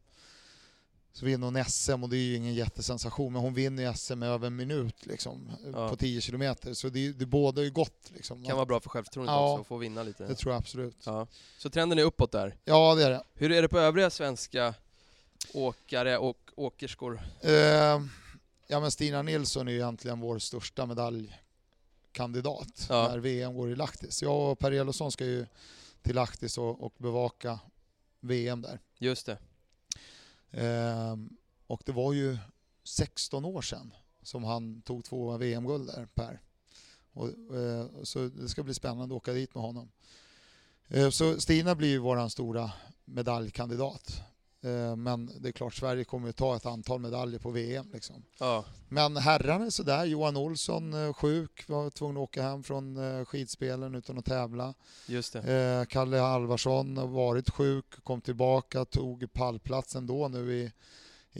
så 1.12 1.24
vinner 1.26 1.44
hon 1.46 1.64
SM 1.64 2.02
och 2.02 2.08
det 2.08 2.16
är 2.16 2.20
ju 2.22 2.36
ingen 2.36 2.54
jättesensation. 2.54 3.32
Men 3.32 3.42
hon 3.42 3.54
vinner 3.54 3.82
ju 3.82 3.94
SM 3.94 4.18
med 4.18 4.28
över 4.28 4.46
en 4.46 4.56
minut 4.56 5.06
liksom, 5.06 5.50
Ja. 5.72 5.88
på 5.88 5.96
10 5.96 6.20
kilometer. 6.20 6.74
Så 6.74 6.88
det, 6.88 7.12
det 7.12 7.26
båda 7.26 7.62
ju 7.62 7.70
gott. 7.70 8.10
Liksom. 8.14 8.44
Kan 8.44 8.56
vara 8.56 8.66
bra 8.66 8.80
för 8.80 8.88
självförtroendet 8.90 9.32
Ja. 9.32 9.52
också 9.52 9.60
att 9.60 9.66
få 9.66 9.76
vinna 9.76 10.02
lite. 10.02 10.26
Det 10.26 10.34
tror 10.34 10.52
jag 10.52 10.58
absolut. 10.60 10.96
Ja. 11.04 11.26
Så 11.58 11.70
trenden 11.70 11.98
är 11.98 12.02
uppåt 12.02 12.32
där. 12.32 12.56
Ja, 12.64 12.94
det 12.94 13.04
är 13.04 13.10
det. 13.10 13.22
Hur 13.34 13.52
är 13.52 13.62
det 13.62 13.68
på 13.68 13.78
övriga 13.78 14.10
svenska 14.10 14.74
åkare 15.54 16.18
och 16.18 16.38
åkerskor? 16.54 17.20
Eh, 17.40 17.52
ja, 18.66 18.80
men 18.80 18.90
Stina 18.90 19.22
Nilsson 19.22 19.68
är 19.68 19.72
ju 19.72 19.78
egentligen 19.78 20.20
vår 20.20 20.38
största 20.38 20.86
medaljkandidat 20.86 22.86
Ja. 22.88 23.08
när 23.08 23.18
VM 23.18 23.54
går 23.54 23.70
i 23.70 23.76
Lahtis. 23.76 24.22
Jag 24.22 24.50
och 24.52 24.58
Per 24.58 24.72
Elofsson 24.72 25.12
ska 25.12 25.24
ju 25.24 25.46
till 26.02 26.14
Lahtis 26.14 26.58
och, 26.58 26.82
och 26.82 26.94
bevaka 26.98 27.58
VM 28.20 28.62
där. 28.62 28.78
Just 28.98 29.26
det. 29.26 29.38
Ehm, 30.52 31.36
och 31.66 31.82
det 31.84 31.92
var 31.92 32.12
ju 32.12 32.38
16 32.84 33.44
år 33.44 33.62
sedan 33.62 33.94
som 34.22 34.44
han 34.44 34.82
tog 34.82 35.04
två 35.04 35.36
VM-guld 35.36 35.86
där, 35.86 36.06
Per. 36.14 36.40
Och, 37.12 37.56
eh, 37.56 37.86
så 38.02 38.28
det 38.28 38.48
ska 38.48 38.62
bli 38.62 38.74
spännande 38.74 39.14
att 39.14 39.22
åka 39.22 39.32
dit 39.32 39.54
med 39.54 39.62
honom. 39.62 39.90
Eh, 40.88 41.10
så 41.10 41.40
Stina 41.40 41.74
blir 41.74 41.88
ju 41.88 41.98
vår 41.98 42.28
stora 42.28 42.72
medaljkandidat. 43.04 44.22
Eh, 44.64 44.96
men 44.96 45.30
det 45.40 45.48
är 45.48 45.52
klart, 45.52 45.74
Sverige 45.74 46.04
kommer 46.04 46.26
ju 46.26 46.32
ta 46.32 46.56
ett 46.56 46.66
antal 46.66 47.00
medaljer 47.00 47.38
på 47.38 47.50
VM. 47.50 47.86
Liksom. 47.92 48.22
Ja, 48.38 48.64
Men 48.88 49.16
herrarna 49.16 49.66
är 49.66 49.70
sådär. 49.70 50.04
Johan 50.04 50.36
Olsson 50.36 51.06
eh, 51.06 51.12
sjuk, 51.12 51.68
var 51.68 51.90
tvungen 51.90 52.16
att 52.16 52.22
åka 52.22 52.42
hem 52.42 52.62
från 52.62 52.96
eh, 52.96 53.24
skidspelen 53.24 53.94
utan 53.94 54.18
att 54.18 54.24
tävla. 54.24 54.74
just 55.06 55.32
det. 55.32 55.86
Kalle 55.88 56.22
Alvarsson 56.22 56.96
har 56.96 57.06
varit 57.06 57.50
sjuk, 57.50 58.04
kom 58.04 58.20
tillbaka, 58.20 58.84
tog 58.84 59.32
pallplatsen 59.32 60.06
då 60.06 60.28
nu 60.28 60.52
i, 60.54 60.72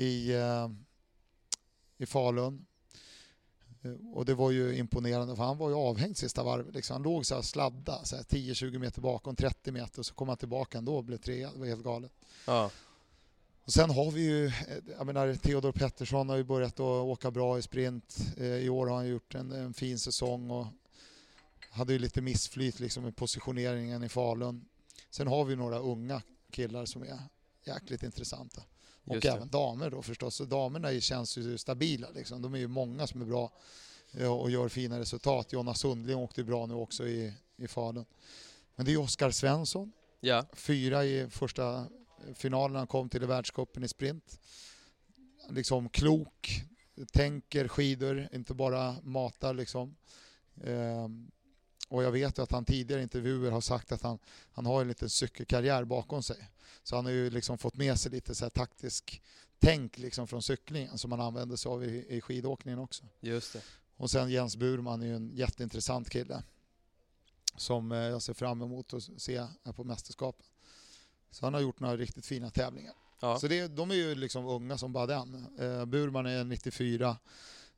i, 0.02 0.32
i 1.98 2.06
Falun. 2.06 2.66
Och 4.14 4.24
det 4.24 4.34
var 4.34 4.50
ju 4.50 4.76
imponerande 4.76 5.36
för 5.36 5.44
han 5.44 5.58
var 5.58 5.68
ju 5.68 5.74
avhängd 5.74 6.16
sista 6.16 6.42
varvet. 6.42 6.74
Liksom. 6.74 6.94
Han 6.94 7.02
låg 7.02 7.26
så 7.26 7.34
här 7.34 7.42
sladda, 7.42 8.04
så 8.04 8.16
här 8.16 8.22
10-20 8.22 8.78
meter 8.78 9.00
bakom, 9.00 9.36
30 9.36 9.72
meter 9.72 9.98
och 9.98 10.06
så 10.06 10.14
kom 10.14 10.28
han 10.28 10.36
tillbaka 10.36 10.78
ändå 10.78 10.96
och 10.96 11.04
blev 11.04 11.18
trea. 11.18 11.50
Det 11.52 11.58
var 11.58 11.66
helt 11.66 11.84
galet. 11.84 12.12
Ja, 12.46 12.70
Och 13.64 13.72
sen 13.72 13.90
har 13.90 14.10
vi 14.10 14.22
ju, 14.22 14.46
eh, 14.46 14.52
jag 14.98 15.06
menar 15.06 15.34
Theodor 15.34 15.72
Pettersson 15.72 16.28
har 16.28 16.36
ju 16.36 16.44
börjat 16.44 16.74
att 16.74 16.80
åka 16.80 17.30
bra 17.30 17.58
i 17.58 17.62
sprint. 17.62 18.16
Eh, 18.36 18.46
I 18.46 18.68
år 18.68 18.86
har 18.86 18.96
han 18.96 19.08
gjort 19.08 19.34
en, 19.34 19.52
en 19.52 19.74
fin 19.74 19.98
säsong 19.98 20.50
och 20.50 20.66
hade 21.70 21.92
ju 21.92 21.98
lite 21.98 22.20
missflyt 22.20 22.80
liksom 22.80 23.08
i 23.08 23.12
positioneringen 23.12 24.04
i 24.04 24.08
Falun. 24.08 24.64
Sen 25.10 25.26
har 25.26 25.44
vi 25.44 25.56
några 25.56 25.78
unga 25.78 26.22
killar 26.50 26.86
som 26.86 27.02
är 27.02 27.18
jäkligt 27.64 28.02
intressanta. 28.02 28.62
Och 29.04 29.14
Just 29.14 29.22
det. 29.22 29.32
även 29.32 29.48
damer 29.48 29.90
då 29.90 30.02
förstås. 30.02 30.34
Så 30.34 30.44
damerna 30.44 31.00
känns 31.00 31.38
ju 31.38 31.58
stabila 31.58 32.08
liksom. 32.14 32.42
De 32.42 32.54
är 32.54 32.58
ju 32.58 32.68
många 32.68 33.06
som 33.06 33.20
är 33.20 33.26
bra 33.26 33.52
eh, 34.12 34.32
och 34.32 34.50
gör 34.50 34.68
fina 34.68 34.98
resultat. 34.98 35.52
Jonna 35.52 35.74
Sundling 35.74 36.16
åkte 36.16 36.44
bra 36.44 36.66
nu 36.66 36.74
också 36.74 37.06
i, 37.08 37.32
i 37.56 37.68
Falun. 37.68 38.04
Men 38.76 38.84
det 38.84 38.90
är 38.90 38.92
ju 38.92 38.98
Oskar 38.98 39.30
Svensson 39.30 39.92
ja, 40.20 40.44
fyra 40.52 41.04
i 41.04 41.30
första 41.30 41.86
finalen 42.34 42.76
han 42.76 42.86
kom 42.86 43.08
till 43.08 43.22
i 43.22 43.26
världscupen 43.26 43.84
i 43.84 43.88
sprint. 43.88 44.40
Liksom 45.48 45.88
klok, 45.88 46.62
tänker 47.12 47.68
skidor, 47.68 48.28
inte 48.32 48.54
bara 48.54 48.96
matar 49.02 49.54
liksom. 49.54 49.96
Ehm, 50.64 51.30
och 51.88 52.02
jag 52.02 52.12
vet 52.12 52.38
ju 52.38 52.42
att 52.42 52.52
han 52.52 52.64
tidigare 52.64 53.02
intervjuer 53.02 53.50
har 53.50 53.60
sagt 53.60 53.92
att 53.92 54.02
han, 54.02 54.18
han 54.52 54.66
har 54.66 54.80
en 54.80 54.88
liten 54.88 55.10
cykelkarriär 55.10 55.84
bakom 55.84 56.22
sig. 56.22 56.48
Så 56.82 56.96
han 56.96 57.04
har 57.04 57.12
ju 57.12 57.30
liksom 57.30 57.58
fått 57.58 57.76
med 57.76 58.00
sig 58.00 58.12
lite 58.12 58.34
så 58.34 58.44
här 58.44 58.50
taktisk 58.50 59.22
tänk 59.58 59.98
liksom 59.98 60.26
från 60.26 60.42
cyklingen 60.42 60.98
som 60.98 61.12
han 61.12 61.20
använder 61.20 61.56
sig 61.56 61.70
av 61.70 61.84
i, 61.84 62.16
i 62.16 62.20
skidåkningen 62.20 62.78
också. 62.78 63.04
just 63.20 63.52
det. 63.52 63.62
Och 63.96 64.10
sen 64.10 64.30
Jens 64.30 64.56
Burman 64.56 65.02
är 65.02 65.06
ju 65.06 65.16
en 65.16 65.30
jätteintressant 65.34 66.10
kille 66.10 66.42
som 67.56 67.92
eh, 67.92 67.98
jag 67.98 68.22
ser 68.22 68.34
fram 68.34 68.62
emot 68.62 68.94
att 68.94 69.02
se 69.16 69.38
här 69.64 69.72
på 69.72 69.84
mästerskapen. 69.84 70.46
Så 71.32 71.46
han 71.46 71.54
har 71.54 71.60
gjort 71.60 71.80
några 71.80 71.96
riktigt 71.96 72.26
fina 72.26 72.50
tävlingar. 72.50 72.94
Ja, 73.20 73.38
Så 73.38 73.48
det, 73.48 73.68
de 73.68 73.90
är 73.90 73.94
ju 73.94 74.14
liksom 74.14 74.46
unga 74.46 74.78
som 74.78 74.92
bara 74.92 75.06
den. 75.06 75.46
Eh, 75.58 75.84
Burman 75.84 76.26
är 76.26 76.44
94 76.44 77.16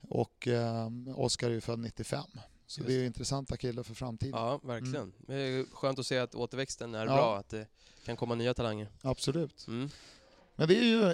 och 0.01 0.49
eh, 0.49 0.89
Oskar 1.17 1.51
är 1.51 1.55
ju 1.55 1.61
född 1.61 1.79
95. 1.79 2.25
Så 2.67 2.81
Just 2.81 2.89
det 2.89 2.95
är 2.95 2.99
ju 2.99 3.07
intressanta 3.07 3.57
killar 3.57 3.83
för 3.83 3.95
framtiden. 3.95 4.35
ja 4.41 4.61
verkligen. 4.63 5.13
Det 5.19 5.35
är 5.35 5.65
skönt 5.75 5.99
att 5.99 6.07
se 6.07 6.19
att 6.19 6.35
återväxten 6.35 6.95
är 6.95 7.03
Mm. 7.03 7.15
Ja. 7.15 7.21
bra, 7.23 7.37
att 7.39 7.49
det 7.49 7.67
kan 8.05 8.17
komma 8.17 8.35
nya 8.35 8.55
talanger. 8.55 8.89
Absolut. 9.03 9.67
Mm. 9.69 9.91
Men 10.57 10.69
det 10.69 10.79
är 10.79 10.85
ju... 10.85 11.05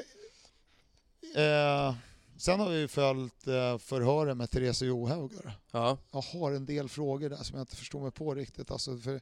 Eh, 1.42 1.94
sen 2.36 2.60
har 2.60 2.68
vi 2.70 2.78
ju 2.78 2.88
följt 2.88 3.46
eh, 3.46 3.78
förhören 3.78 4.38
med 4.38 4.50
Therese 4.50 4.82
Johaug. 4.82 5.32
Ja, 5.70 5.98
jag 6.10 6.20
har 6.20 6.52
en 6.52 6.66
del 6.66 6.88
frågor 6.88 7.30
där 7.30 7.36
som 7.36 7.56
jag 7.58 7.62
inte 7.62 7.76
förstår 7.76 8.00
mig 8.00 8.10
på 8.10 8.34
riktigt. 8.34 8.70
Alltså 8.70 8.96
för 8.98 9.20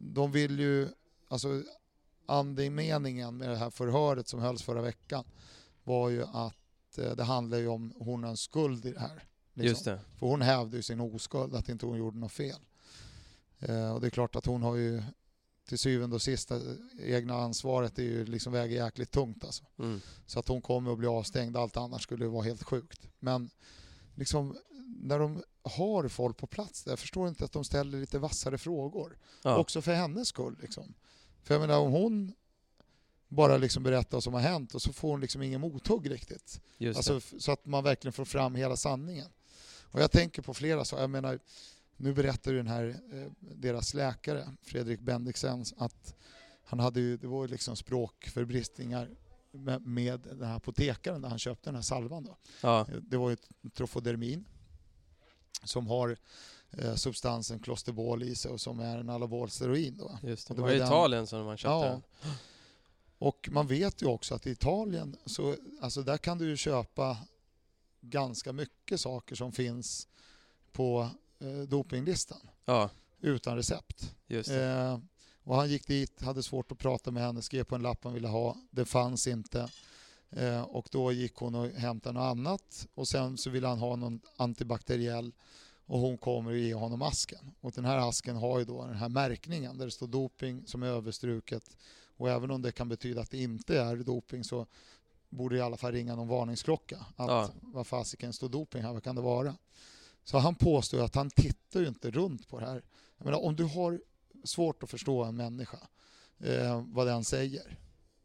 de 0.00 0.32
vill 0.32 0.60
ju, 0.60 0.88
alltså 1.28 1.62
andemeningen 2.28 3.36
med 3.36 3.48
det 3.48 3.56
här 3.56 3.70
förhöret 3.70 4.28
som 4.28 4.40
hölls 4.40 4.62
förra 4.62 4.82
veckan 4.82 5.24
var 5.84 6.08
ju 6.08 6.22
att 6.22 6.98
eh, 6.98 7.16
det 7.16 7.24
handlar 7.24 7.58
ju 7.58 7.68
om 7.68 7.92
honens 8.00 8.40
skuld 8.40 8.86
i 8.86 8.92
det 8.92 9.00
här. 9.00 9.24
liksom. 9.54 9.68
just 9.68 9.84
det. 9.84 10.00
För 10.18 10.26
hon 10.26 10.42
hävde 10.42 10.76
ju 10.76 10.82
sin 10.82 11.00
oskuld, 11.00 11.54
att 11.54 11.68
inte 11.68 11.86
hon 11.86 11.98
gjorde 11.98 12.18
något 12.18 12.32
fel. 12.32 12.60
Eh, 13.58 13.90
och 13.90 14.00
det 14.00 14.06
är 14.06 14.10
klart 14.10 14.36
att 14.36 14.46
hon 14.46 14.62
har 14.62 14.76
ju 14.76 15.02
till 15.68 15.78
syvende 15.78 16.16
och 16.16 16.22
sist 16.22 16.50
eh, 16.50 16.58
egna 16.98 17.34
ansvaret 17.34 17.98
är 17.98 18.02
ju 18.02 18.24
liksom 18.24 18.52
väger 18.52 18.84
jäkligt 18.84 19.10
tungt 19.10 19.44
alltså. 19.44 19.64
Mm. 19.78 20.00
Så 20.26 20.38
att 20.38 20.48
hon 20.48 20.62
kommer 20.62 20.92
att 20.92 20.98
bli 20.98 21.08
avstängd, 21.08 21.56
allt 21.56 21.76
annat 21.76 22.02
skulle 22.02 22.24
ju 22.24 22.30
vara 22.30 22.44
helt 22.44 22.62
sjukt. 22.62 23.08
Men 23.18 23.50
liksom 24.14 24.56
när 25.00 25.18
de 25.18 25.42
har 25.62 26.08
folk 26.08 26.36
på 26.36 26.46
plats 26.46 26.84
där, 26.84 26.92
jag 26.92 26.98
förstår 26.98 27.28
inte 27.28 27.44
att 27.44 27.52
de 27.52 27.64
ställer 27.64 28.00
lite 28.00 28.18
vassare 28.18 28.58
frågor. 28.58 29.18
Ja. 29.42 29.58
Också 29.58 29.82
för 29.82 29.94
hennes 29.94 30.28
skull. 30.28 30.56
Liksom. 30.60 30.94
För 31.48 31.54
jag 31.54 31.60
menar 31.60 31.78
om 31.78 31.92
hon 31.92 32.32
bara 33.28 33.56
liksom 33.56 33.82
berättar 33.82 34.16
vad 34.16 34.24
som 34.24 34.34
har 34.34 34.40
hänt 34.40 34.74
och 34.74 34.82
så 34.82 34.92
får 34.92 35.10
hon 35.10 35.20
liksom 35.20 35.42
ingen 35.42 35.60
mothugg 35.60 36.10
riktigt. 36.10 36.60
Alltså, 36.96 37.20
så 37.38 37.52
att 37.52 37.66
man 37.66 37.84
verkligen 37.84 38.12
får 38.12 38.24
fram 38.24 38.54
hela 38.54 38.76
sanningen. 38.76 39.28
Och 39.82 40.00
jag 40.00 40.10
tänker 40.10 40.42
på 40.42 40.54
flera 40.54 40.84
saker. 40.84 41.00
Jag 41.02 41.10
menar, 41.10 41.38
nu 41.96 42.12
berättar 42.14 42.50
ju 42.50 42.56
den 42.56 42.66
här, 42.66 43.00
eh, 43.12 43.32
deras 43.40 43.94
läkare, 43.94 44.54
Fredrik 44.62 45.00
Bendiksen, 45.00 45.64
att 45.76 46.14
han 46.64 46.80
hade 46.80 47.00
ju, 47.00 47.16
det 47.16 47.26
var 47.26 47.48
liksom 47.48 47.76
språkförbristningar 47.76 49.10
med, 49.50 49.86
med 49.86 50.20
den 50.20 50.48
här 50.48 50.56
apotekaren 50.56 51.22
där 51.22 51.28
han 51.28 51.38
köpte 51.38 51.68
den 51.68 51.74
här 51.74 51.82
salvan. 51.82 52.24
Då. 52.24 52.36
Ja, 52.60 52.86
Det 53.02 53.16
var 53.16 53.30
ju 53.30 53.36
trofodermin 53.74 54.44
som 55.64 55.86
har 55.86 56.16
substansen 56.96 57.58
klosterbol 57.58 58.22
i 58.22 58.34
sig 58.34 58.50
och 58.50 58.60
som 58.60 58.80
är 58.80 58.98
en 58.98 59.10
anabolsteroid. 59.10 59.94
Då. 59.94 60.18
just 60.22 60.48
det. 60.48 60.54
Det 60.54 60.60
var 60.60 60.68
var 60.68 60.74
i 60.74 60.78
Italien 60.78 61.26
som 61.26 61.44
man 61.44 61.56
köpte 61.56 61.68
Ja. 61.72 61.84
den. 61.84 62.02
Och 63.18 63.48
man 63.52 63.66
vet 63.66 64.02
ju 64.02 64.06
också 64.06 64.34
att 64.34 64.46
i 64.46 64.50
Italien, 64.50 65.16
så, 65.26 65.56
alltså 65.80 66.02
där 66.02 66.16
kan 66.18 66.38
du 66.38 66.48
ju 66.48 66.56
köpa 66.56 67.18
ganska 68.00 68.52
mycket 68.52 69.00
saker 69.00 69.36
som 69.36 69.52
finns 69.52 70.08
på 70.72 71.10
eh, 71.38 71.58
dopinglistan 71.68 72.50
Ja, 72.64 72.90
utan 73.20 73.56
recept. 73.56 74.14
Eh, 74.28 74.98
och 75.42 75.56
han 75.56 75.70
gick 75.70 75.86
dit, 75.86 76.22
hade 76.22 76.42
svårt 76.42 76.72
att 76.72 76.78
prata 76.78 77.10
med 77.10 77.22
henne, 77.22 77.42
skrev 77.42 77.64
på 77.64 77.74
en 77.74 77.82
lapp 77.82 78.04
han 78.04 78.12
ville 78.14 78.28
ha. 78.28 78.56
Det 78.70 78.84
fanns 78.84 79.26
inte. 79.26 79.70
Eh, 80.30 80.60
och 80.62 80.88
då 80.90 81.12
gick 81.12 81.34
hon 81.34 81.54
och 81.54 81.66
hämtade 81.68 82.12
något 82.18 82.30
annat 82.30 82.86
och 82.94 83.08
sen 83.08 83.38
så 83.38 83.50
ville 83.50 83.66
han 83.66 83.78
ha 83.78 83.96
någon 83.96 84.20
antibakteriell 84.36 85.32
och 85.88 85.98
hon 85.98 86.18
kommer 86.18 86.50
och 86.50 86.58
ger 86.58 86.74
honom 86.74 87.02
asken. 87.02 87.50
Och 87.60 87.72
den 87.72 87.84
här 87.84 88.08
asken 88.08 88.36
har 88.36 88.58
ju 88.58 88.64
då 88.64 88.86
den 88.86 88.96
här 88.96 89.08
märkningen 89.08 89.78
där 89.78 89.84
det 89.84 89.90
står 89.90 90.06
doping 90.06 90.66
som 90.66 90.82
är 90.82 90.86
överstruket. 90.86 91.76
Och 92.16 92.30
även 92.30 92.50
om 92.50 92.62
det 92.62 92.72
kan 92.72 92.88
betyda 92.88 93.20
att 93.20 93.30
det 93.30 93.42
inte 93.42 93.80
är 93.80 93.96
doping 93.96 94.44
så 94.44 94.66
borde 95.28 95.54
det 95.54 95.58
i 95.58 95.62
alla 95.62 95.76
fall 95.76 95.92
ringa 95.92 96.16
någon 96.16 96.28
varningsklocka. 96.28 96.96
Att 97.16 97.28
Ja. 97.28 97.50
vad 97.62 97.86
fasiken 97.86 98.32
står 98.32 98.48
doping 98.48 98.82
här, 98.82 98.92
vad 98.92 99.02
kan 99.04 99.14
det 99.16 99.22
vara? 99.22 99.56
Så 100.24 100.38
han 100.38 100.54
påstår 100.54 101.04
att 101.04 101.14
han 101.14 101.30
tittar 101.30 101.80
ju 101.80 101.88
inte 101.88 102.10
runt 102.10 102.48
på 102.48 102.60
det 102.60 102.66
här. 102.66 102.82
Jag 103.18 103.24
menar, 103.24 103.44
om 103.44 103.56
du 103.56 103.64
har 103.64 104.00
svårt 104.44 104.82
att 104.82 104.90
förstå 104.90 105.24
en 105.24 105.36
människa, 105.36 105.78
eh, 106.38 106.84
vad 106.86 107.06
den 107.06 107.24
säger, 107.24 107.78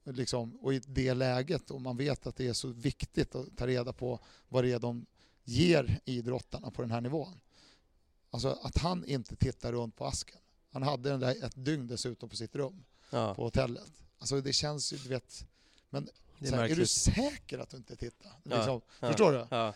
liksom, 0.03 0.57
och 0.61 0.73
i 0.73 0.79
det 0.87 1.13
läget, 1.13 1.71
och 1.71 1.81
man 1.81 1.97
vet 1.97 2.27
att 2.27 2.35
det 2.35 2.47
är 2.47 2.53
så 2.53 2.67
viktigt 2.67 3.35
att 3.35 3.57
ta 3.57 3.67
reda 3.67 3.93
på 3.93 4.19
vad 4.49 4.63
det 4.63 4.71
är 4.71 4.79
de 4.79 5.05
ger 5.43 5.99
idrottarna 6.05 6.71
på 6.71 6.81
den 6.81 6.91
här 6.91 7.01
nivån. 7.01 7.39
Alltså 8.33 8.59
att 8.61 8.77
han 8.77 9.05
inte 9.05 9.35
tittar 9.35 9.71
runt 9.71 9.95
på 9.95 10.05
asken. 10.05 10.37
Han 10.71 10.83
hade 10.83 11.09
den 11.09 11.19
där 11.19 11.45
ett 11.45 11.65
dygn 11.65 11.87
dessutom 11.87 12.29
på 12.29 12.35
sitt 12.35 12.55
rum 12.55 12.83
Ja, 13.09 13.33
på 13.35 13.43
hotellet. 13.43 13.91
Alltså 14.17 14.41
det 14.41 14.53
känns 14.53 14.93
ju, 14.93 14.97
du 14.97 15.09
vet, 15.09 15.45
men 15.89 16.09
är 16.39 16.51
här, 16.51 16.69
är 16.69 16.75
du 16.75 16.85
säker 16.87 17.59
att 17.59 17.69
du 17.69 17.77
inte 17.77 17.95
tittar? 17.95 18.31
Ja, 18.43 18.55
Liksom, 18.57 18.81
ja. 18.99 19.07
Förstår 19.07 19.31
du? 19.31 19.73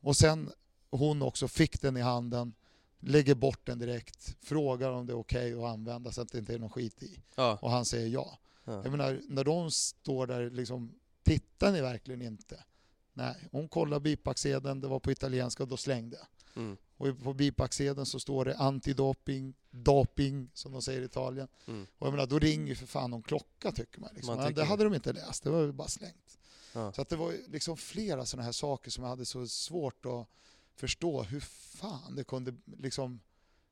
Och 0.00 0.16
sen 0.16 0.52
hon 0.90 1.22
också 1.22 1.48
fick 1.48 1.80
den 1.80 1.96
i 1.96 2.00
handen. 2.00 2.54
lägger 3.00 3.34
bort 3.34 3.66
den 3.66 3.78
direkt, 3.78 4.36
frågar 4.40 4.90
om 4.90 5.06
det 5.06 5.12
är 5.12 5.18
okej 5.18 5.54
att 5.54 5.64
använda 5.64 6.12
så 6.12 6.20
att 6.22 6.32
det 6.32 6.38
inte 6.38 6.54
är 6.54 6.58
någon 6.58 6.70
skit 6.70 7.02
i. 7.02 7.20
Och 7.60 7.70
han 7.70 7.84
säger 7.84 8.08
ja. 8.08 8.38
Ja. 8.64 8.72
Jag 8.82 8.90
menar, 8.90 9.20
när 9.28 9.44
de 9.44 9.70
står 9.70 10.26
där, 10.26 10.50
liksom, 10.50 10.94
tittar 11.22 11.72
ni 11.72 11.80
verkligen 11.80 12.22
inte? 12.22 12.64
Nej, 13.12 13.48
hon 13.52 13.68
kollar 13.68 14.00
bipacksedeln, 14.00 14.80
det 14.80 14.88
var 14.88 15.00
på 15.00 15.10
italienska 15.10 15.62
och 15.62 15.68
då 15.68 15.76
slängde. 15.76 16.18
Mm. 16.56 16.76
Och 17.00 17.22
på 17.22 17.34
bipacksedeln 17.34 18.06
så 18.06 18.20
står 18.20 18.44
det 18.44 18.56
antidoping, 18.56 19.54
doping 19.70 20.50
som 20.54 20.72
de 20.72 20.82
säger 20.82 21.02
i 21.02 21.04
Italien. 21.04 21.48
Mm. 21.66 21.86
Och 21.98 22.06
jag 22.06 22.12
menar, 22.12 22.26
då 22.26 22.38
ringer 22.38 22.66
ju 22.66 22.74
för 22.74 22.86
fan 22.86 23.10
någon 23.10 23.22
klocka 23.22 23.72
tycker 23.72 24.00
man. 24.00 24.10
Liksom. 24.14 24.36
Man 24.36 24.46
tycker 24.46 24.60
det 24.60 24.66
hade 24.66 24.84
de 24.84 24.94
inte 24.94 25.12
läst, 25.12 25.42
det 25.42 25.50
var 25.50 25.60
ju 25.60 25.72
bara 25.72 25.88
slängt. 25.88 26.38
Ja. 26.72 26.92
Så 26.92 27.02
att 27.02 27.08
det 27.08 27.16
var 27.16 27.34
liksom 27.48 27.76
flera 27.76 28.26
sådana 28.26 28.44
här 28.44 28.52
saker 28.52 28.90
som 28.90 29.04
jag 29.04 29.10
hade 29.10 29.24
så 29.24 29.48
svårt 29.48 30.06
att 30.06 30.28
förstå 30.74 31.22
hur 31.22 31.40
fan 31.40 32.14
det 32.16 32.24
kunde 32.24 32.54
liksom... 32.78 33.20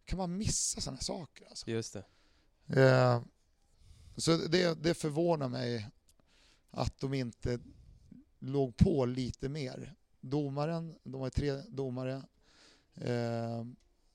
Kan 0.04 0.18
man 0.18 0.36
missa 0.36 0.80
sådana 0.80 0.96
här 0.96 1.04
saker? 1.04 1.46
Alltså? 1.48 1.70
Just 1.70 1.96
det. 2.66 2.82
Eh, 2.82 3.22
så 4.16 4.36
det, 4.36 4.82
det 4.82 4.94
förvånar 4.94 5.48
mig 5.48 5.90
att 6.70 7.00
de 7.00 7.14
inte 7.14 7.58
låg 8.38 8.76
på 8.76 9.04
lite 9.04 9.48
mer. 9.48 9.94
Domaren, 10.20 10.94
de 11.02 11.20
var 11.20 11.30
tre 11.30 11.52
domare 11.68 12.22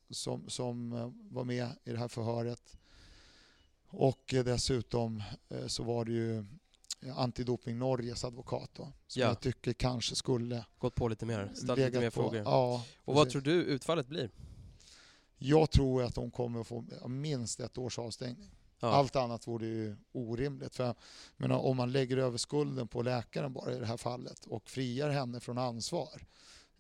som, 0.10 0.50
som 0.50 0.94
eh, 0.94 1.12
var 1.32 1.44
med 1.44 1.68
i 1.84 1.92
det 1.92 1.98
här 2.00 2.08
förhöret. 2.08 2.78
Och 3.88 4.34
eh, 4.34 4.44
dessutom 4.44 5.24
eh, 5.50 5.68
så 5.68 5.84
var 5.84 6.06
det 6.06 6.12
ju 6.12 6.46
Antidoping 7.16 7.78
Norges 7.78 8.24
advokat 8.24 8.70
då, 8.74 8.92
som 9.08 9.22
Ja. 9.22 9.28
jag 9.28 9.40
tycker 9.40 9.74
kanske 9.74 10.16
skulle 10.16 10.66
Gått 10.80 10.96
på 10.96 11.08
lite 11.08 11.26
mer, 11.26 11.52
ställt 11.54 11.80
lite 11.80 12.00
mer 12.00 12.10
på- 12.10 12.22
frågor. 12.22 12.42
Ja, 12.46 12.86
och 12.98 13.16
vad 13.16 13.26
precis. 13.26 13.32
tror 13.44 13.54
du 13.54 13.64
utfallet 13.64 14.08
blir? 14.08 14.30
Jag 15.38 15.72
tror 15.72 16.04
att 16.04 16.16
de 16.16 16.32
kommer 16.32 16.62
att 16.62 16.68
få 16.68 16.86
minst 17.08 17.60
ett 17.60 17.78
års 17.78 18.00
avstängning. 18.00 18.50
Ja. 18.80 18.88
Allt 18.94 19.16
annat 19.16 19.48
vore 19.48 19.66
ju 19.66 19.96
orimligt. 20.12 20.76
För 20.76 20.84
jag 20.84 20.96
menar, 21.38 21.58
om 21.58 21.78
man 21.78 21.92
lägger 21.92 22.18
över 22.18 22.38
skulden 22.38 22.88
på 22.88 23.02
läkaren 23.02 23.54
bara 23.54 23.74
i 23.74 23.80
det 23.80 23.86
här 23.86 23.98
fallet 23.98 24.46
och 24.46 24.70
friar 24.70 25.10
henne 25.10 25.40
från 25.40 25.58
ansvar. 25.58 26.26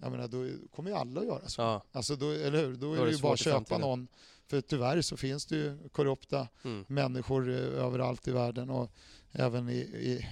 Jag 0.03 0.11
menar, 0.11 0.27
då 0.27 0.67
kommer 0.75 0.89
ju 0.89 0.95
alla 0.95 1.21
att 1.21 1.27
göra 1.27 1.49
så. 1.49 1.61
Ja. 1.61 1.83
Alltså 1.91 2.15
då, 2.15 2.29
eller 2.29 2.59
hur? 2.65 2.75
Då 2.75 2.93
är, 2.93 2.97
Då 2.97 3.01
är 3.01 3.05
det 3.05 3.11
det 3.11 3.15
ju 3.15 3.21
bara 3.21 3.33
att 3.33 3.39
köpa 3.39 3.55
framtiden. 3.55 3.81
någon. 3.81 4.07
För 4.47 4.61
tyvärr 4.61 5.01
så 5.01 5.17
finns 5.17 5.45
det 5.45 5.55
ju 5.55 5.89
korrupta 5.91 6.47
Mm. 6.63 6.85
människor 6.87 7.49
eh, 7.49 7.55
överallt 7.57 8.27
i 8.27 8.31
världen 8.31 8.69
och 8.69 8.91
även 9.31 9.69
i, 9.69 9.73
i, 9.77 10.27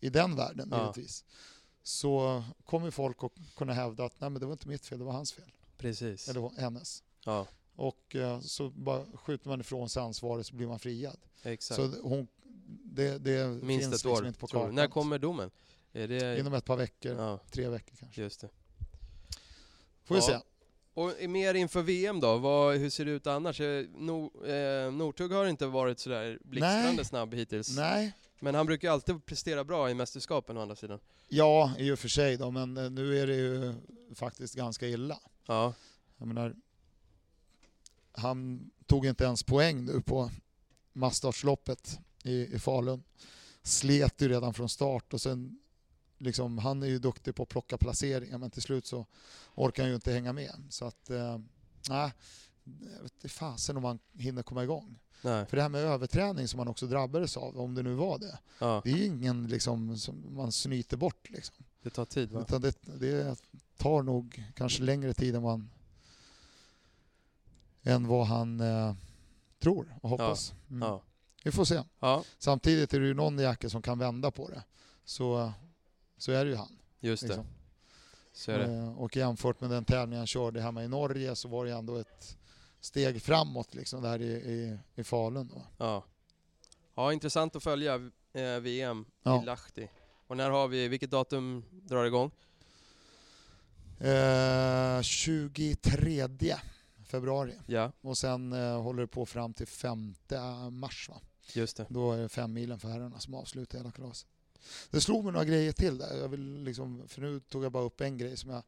i, 0.00 0.10
den 0.10 0.36
världen 0.36 0.68
Ja. 0.72 0.80
givetvis. 0.82 1.24
Så 1.82 2.44
kommer 2.64 2.90
folk 2.90 3.24
att 3.24 3.32
kunna 3.56 3.72
hävda 3.72 4.04
att 4.04 4.20
Nej, 4.20 4.30
men 4.30 4.40
det 4.40 4.46
var 4.46 4.52
inte 4.52 4.68
mitt 4.68 4.86
fel, 4.86 4.98
det 4.98 5.04
var 5.04 5.12
hans 5.12 5.32
fel. 5.32 5.50
Precis. 5.78 6.28
Eller 6.28 6.60
hennes. 6.60 7.02
Ja, 7.24 7.46
Och 7.76 8.16
eh, 8.16 8.40
så 8.40 8.70
bara 8.70 9.04
skjuter 9.14 9.48
man 9.48 9.60
ifrån 9.60 9.88
sig 9.88 10.02
ansvaret 10.02 10.46
så 10.46 10.54
blir 10.54 10.66
man 10.66 10.78
friad. 10.78 11.16
exakt. 11.42 11.76
Så 11.80 12.00
hon, 12.02 12.26
det, 12.84 13.18
det 13.18 13.46
Minst 13.48 13.66
finns 13.68 13.84
ett 13.86 13.92
liksom 13.92 14.12
år. 14.12 14.26
inte 14.26 14.38
på 14.38 14.46
kartan. 14.46 14.74
När 14.74 14.86
kommer 14.88 15.18
domen? 15.18 15.50
Det... 16.06 16.38
Inom 16.40 16.54
ett 16.54 16.64
par 16.64 16.76
veckor, 16.76 17.16
Ja, 17.16 17.40
tre 17.50 17.68
veckor 17.68 17.96
kanske. 17.96 18.22
just 18.22 18.40
det. 18.40 18.48
Får 20.04 20.14
vi 20.14 20.20
Ja. 20.20 20.26
se. 20.26 20.38
Och 20.94 21.28
mer 21.30 21.54
inför 21.54 21.82
VM 21.82 22.20
då, 22.20 22.38
vad, 22.38 22.76
hur 22.76 22.90
ser 22.90 23.04
det 23.04 23.10
ut 23.10 23.26
annars? 23.26 23.60
Eh, 23.60 23.84
No, 23.94 24.46
eh, 24.46 24.92
Northug 24.92 25.32
har 25.32 25.46
inte 25.46 25.66
varit 25.66 25.98
sådär 25.98 26.38
blixtrande 26.44 27.04
snabb 27.04 27.34
hittills. 27.34 27.76
Nej, 27.76 28.12
Men 28.40 28.54
han 28.54 28.66
brukar 28.66 28.90
alltid 28.90 29.26
prestera 29.26 29.64
bra 29.64 29.90
i 29.90 29.94
mästerskapen 29.94 30.56
å 30.56 30.60
andra 30.62 30.76
sidan. 30.76 30.98
ja 31.28 31.72
i 31.78 31.90
och 31.90 31.98
för 31.98 32.08
sig 32.08 32.36
då, 32.36 32.50
men 32.50 32.76
eh, 32.76 32.90
nu 32.90 33.18
är 33.18 33.26
det 33.26 33.34
ju 33.36 33.74
faktiskt 34.14 34.54
ganska 34.54 34.86
illa. 34.88 35.18
Ja, 35.46 35.74
Jag 36.18 36.28
menar, 36.28 36.54
han 38.12 38.70
tog 38.86 39.06
inte 39.06 39.24
ens 39.24 39.42
poäng 39.42 39.84
nu 39.84 40.00
på 40.00 40.30
masstartsloppet 40.92 41.98
i, 42.24 42.54
i 42.54 42.58
Falun. 42.58 43.02
Slet 43.62 44.22
ju 44.22 44.28
redan 44.28 44.54
från 44.54 44.68
start 44.68 45.14
och 45.14 45.20
sen 45.20 45.58
liksom, 46.18 46.58
han 46.58 46.82
är 46.82 46.86
ju 46.86 46.98
duktig 46.98 47.34
på 47.34 47.42
att 47.42 47.48
plocka 47.48 47.78
placeringar 47.78 48.38
men 48.38 48.50
till 48.50 48.62
slut 48.62 48.86
så 48.86 49.06
orkar 49.54 49.82
han 49.82 49.90
ju 49.90 49.94
inte 49.94 50.12
hänga 50.12 50.32
med. 50.32 50.52
Så 50.70 50.84
att, 50.84 51.10
eh, 51.10 51.38
nej, 51.88 52.12
jag 52.64 53.02
vet 53.02 53.12
inte 53.14 53.28
fasen 53.28 53.76
om 53.76 53.84
han 53.84 53.98
hinner 54.12 54.42
komma 54.42 54.62
igång. 54.64 54.98
nej. 55.22 55.46
För 55.46 55.56
det 55.56 55.62
här 55.62 55.68
med 55.68 55.80
överträning 55.80 56.48
som 56.48 56.58
han 56.58 56.68
också 56.68 56.86
drabbades 56.86 57.36
av, 57.36 57.58
om 57.60 57.74
det 57.74 57.82
nu 57.82 57.94
var 57.94 58.18
det, 58.18 58.38
Ja, 58.58 58.80
det 58.84 58.90
är 58.90 58.96
ju 58.96 59.04
ingen 59.04 59.46
liksom, 59.46 59.98
som 59.98 60.34
man 60.34 60.52
snyter 60.52 60.96
bort. 60.96 61.30
Liksom. 61.30 61.56
det 61.82 61.90
tar 61.90 62.04
tid 62.04 62.30
va? 62.32 62.40
Utan 62.40 62.60
det, 62.60 62.76
det 62.82 63.36
tar 63.76 64.02
nog 64.02 64.44
kanske 64.54 64.82
längre 64.82 65.14
tid 65.14 65.34
än 65.34 65.44
han, 65.44 65.70
än 67.82 68.06
vad 68.06 68.26
han 68.26 68.60
eh, 68.60 68.94
tror 69.58 69.98
och 70.02 70.10
hoppas. 70.10 70.54
Mm. 70.70 70.88
Ja. 70.88 71.02
Vi 71.44 71.52
får 71.52 71.64
se. 71.64 71.82
ja, 72.00 72.24
Samtidigt 72.38 72.94
är 72.94 73.00
det 73.00 73.06
ju 73.06 73.14
någon 73.14 73.38
jäkel 73.38 73.70
som 73.70 73.82
kan 73.82 73.98
vända 73.98 74.30
på 74.30 74.48
det. 74.48 74.62
Så, 75.04 75.52
så 76.18 76.32
är 76.32 76.44
det 76.44 76.50
ju 76.50 76.56
han. 76.56 76.78
just 77.00 77.22
det. 77.22 77.28
Liksom. 77.28 77.46
Så 78.32 78.52
är 78.52 78.58
det. 78.58 78.64
Eh, 78.74 78.98
Och 78.98 79.16
jämfört 79.16 79.60
med 79.60 79.70
den 79.70 79.84
tävling 79.84 80.18
han 80.18 80.26
körde 80.26 80.60
hemma 80.60 80.84
i 80.84 80.88
Norge 80.88 81.36
så 81.36 81.48
var 81.48 81.64
det 81.64 81.72
ändå 81.72 81.96
ett 81.96 82.36
steg 82.80 83.22
framåt 83.22 83.74
liksom 83.74 84.02
där 84.02 84.22
i, 84.22 84.26
i, 84.32 84.78
i 84.94 85.04
Falun. 85.04 85.48
Då. 85.54 85.62
Ja. 85.78 86.04
ja, 86.94 87.12
intressant 87.12 87.56
att 87.56 87.62
följa 87.62 87.94
eh, 88.32 88.60
VM 88.60 89.04
Ja. 89.22 89.42
i 89.42 89.44
Lahti. 89.44 89.88
Och 90.26 90.36
när 90.36 90.50
har 90.50 90.68
vi, 90.68 90.88
vilket 90.88 91.10
datum 91.10 91.64
drar 91.70 92.04
igång? 92.04 92.30
Eh, 94.00 95.02
23 95.02 96.28
februari 97.04 97.54
Ja, 97.66 97.92
och 98.00 98.18
sen 98.18 98.52
eh, 98.52 98.82
håller 98.82 99.00
det 99.00 99.06
på 99.08 99.26
fram 99.26 99.54
till 99.54 99.66
5 99.66 100.14
mars. 100.70 101.08
Va? 101.08 101.20
just 101.54 101.76
det. 101.76 101.86
Då 101.88 102.12
är 102.12 102.18
det 102.18 102.28
fem 102.28 102.52
milen 102.52 102.78
för 102.78 102.88
herrarna 102.88 103.18
som 103.20 103.34
avslutar 103.34 103.78
hela 103.78 103.90
kalaset. 103.90 104.28
Det 104.90 105.00
slog 105.00 105.24
mig 105.24 105.32
några 105.32 105.44
grejer 105.44 105.72
till 105.72 105.98
där. 105.98 106.16
Jag 106.16 106.28
vill 106.28 106.62
liksom, 106.64 107.02
för 107.08 107.20
nu 107.20 107.40
tog 107.40 107.64
jag 107.64 107.72
bara 107.72 107.82
upp 107.84 108.00
en 108.00 108.18
grej 108.18 108.36
som 108.36 108.50
jag 108.50 108.62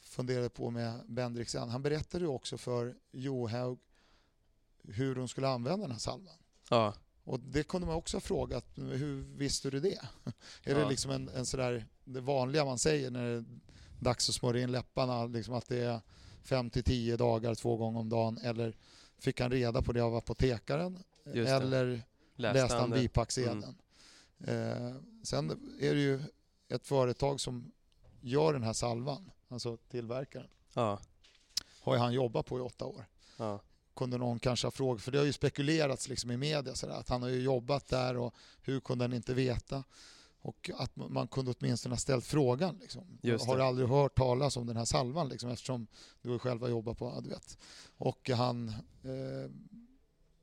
funderade 0.00 0.48
på 0.48 0.70
med 0.70 1.00
Bendriksen. 1.06 1.68
Han 1.68 1.82
berättade 1.82 2.24
ju 2.24 2.28
också 2.30 2.58
för 2.58 2.94
Johaug 3.12 3.78
hur 4.84 5.16
hon 5.16 5.28
skulle 5.28 5.48
använda 5.48 5.82
den 5.86 5.90
här 5.92 5.98
salvan. 5.98 6.34
Ja, 6.70 6.94
Och 7.24 7.40
det 7.40 7.62
kunde 7.62 7.86
man 7.86 7.96
också 7.96 8.16
ha 8.16 8.20
frågat, 8.20 8.64
hur 8.76 9.22
visste 9.36 9.70
du 9.70 9.80
det? 9.80 9.98
är 10.64 10.74
det 10.74 10.80
Ja. 10.80 10.88
liksom 10.88 11.10
en, 11.10 11.28
en 11.28 11.46
sådär, 11.46 11.86
det 12.04 12.20
vanliga 12.20 12.64
man 12.64 12.78
säger 12.78 13.10
när 13.10 13.24
det 13.24 13.36
är 13.36 13.44
dags 14.00 14.28
att 14.28 14.34
smörja 14.34 14.62
in 14.62 14.72
läpparna, 14.72 15.26
liksom 15.26 15.54
att 15.54 15.68
det 15.68 15.78
är 15.84 16.00
5 16.42 16.70
till 16.70 16.84
10 16.84 17.16
dagar 17.16 17.54
två 17.54 17.76
gånger 17.76 18.00
om 18.00 18.08
dagen, 18.08 18.38
eller 18.38 18.76
fick 19.18 19.40
han 19.40 19.50
reda 19.50 19.82
på 19.82 19.92
det 19.92 20.00
av 20.00 20.16
apotekaren? 20.16 20.98
Just 21.24 21.48
det. 21.50 21.56
eller 21.56 22.02
läste 22.36 22.74
han 22.76 22.90
det? 22.90 22.96
bipacksedeln. 22.96 23.74
Eh, 24.46 24.92
sen 25.22 25.50
är 25.80 25.94
det 25.94 26.00
ju 26.00 26.20
ett 26.68 26.86
företag 26.86 27.40
som 27.40 27.72
gör 28.20 28.52
den 28.52 28.62
här 28.62 28.72
salvan, 28.72 29.30
alltså 29.48 29.76
tillverkaren, 29.76 30.48
Ja, 30.74 31.00
har 31.82 31.94
ju 31.94 32.00
han 32.00 32.12
jobbat 32.12 32.46
på 32.46 32.58
i 32.58 32.60
åtta 32.60 32.84
år. 32.84 33.04
ja, 33.36 33.60
Kunde 33.94 34.18
någon 34.18 34.38
kanske 34.38 34.66
ha 34.66 34.70
frågat, 34.70 35.02
för 35.02 35.12
det 35.12 35.18
har 35.18 35.24
ju 35.24 35.32
spekulerats 35.32 36.08
liksom 36.08 36.30
i 36.30 36.36
media 36.36 36.74
sådär, 36.74 36.94
att 36.94 37.08
han 37.08 37.22
har 37.22 37.28
ju 37.28 37.42
jobbat 37.42 37.86
där 37.88 38.16
och 38.16 38.34
hur 38.62 38.80
kunde 38.80 39.04
han 39.04 39.12
inte 39.12 39.34
veta? 39.34 39.84
Och 40.44 40.70
att 40.74 40.96
man 40.96 41.28
kunde 41.28 41.54
åtminstone 41.58 41.92
ha 41.92 41.98
ställt 41.98 42.26
frågan. 42.26 42.78
Liksom. 42.80 43.18
Har 43.46 43.56
du 43.56 43.62
aldrig 43.62 43.88
hört 43.88 44.14
talas 44.16 44.56
om 44.56 44.66
den 44.66 44.76
här 44.76 44.84
salvan 44.84 45.28
liksom, 45.28 45.50
eftersom 45.50 45.86
du 46.22 46.30
har 46.30 46.38
själva 46.38 46.68
jobbat 46.68 46.98
på, 46.98 47.20
du 47.20 47.28
vet. 47.28 47.58
Och 47.96 48.30
han 48.30 48.68
eh, 49.02 49.50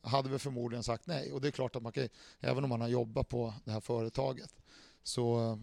hade 0.01 0.30
väl 0.30 0.39
förmodligen 0.39 0.84
sagt 0.84 1.07
nej. 1.07 1.32
Och 1.32 1.41
det 1.41 1.47
är 1.47 1.51
klart 1.51 1.75
att 1.75 1.84
man 1.84 1.91
kan, 1.91 2.07
även 2.39 2.63
om 2.63 2.69
man 2.69 2.82
har 2.82 2.88
jobbat 2.88 3.30
på 3.30 3.53
det 3.65 3.71
här 3.71 3.80
företaget 3.80 4.55
så 5.04 5.60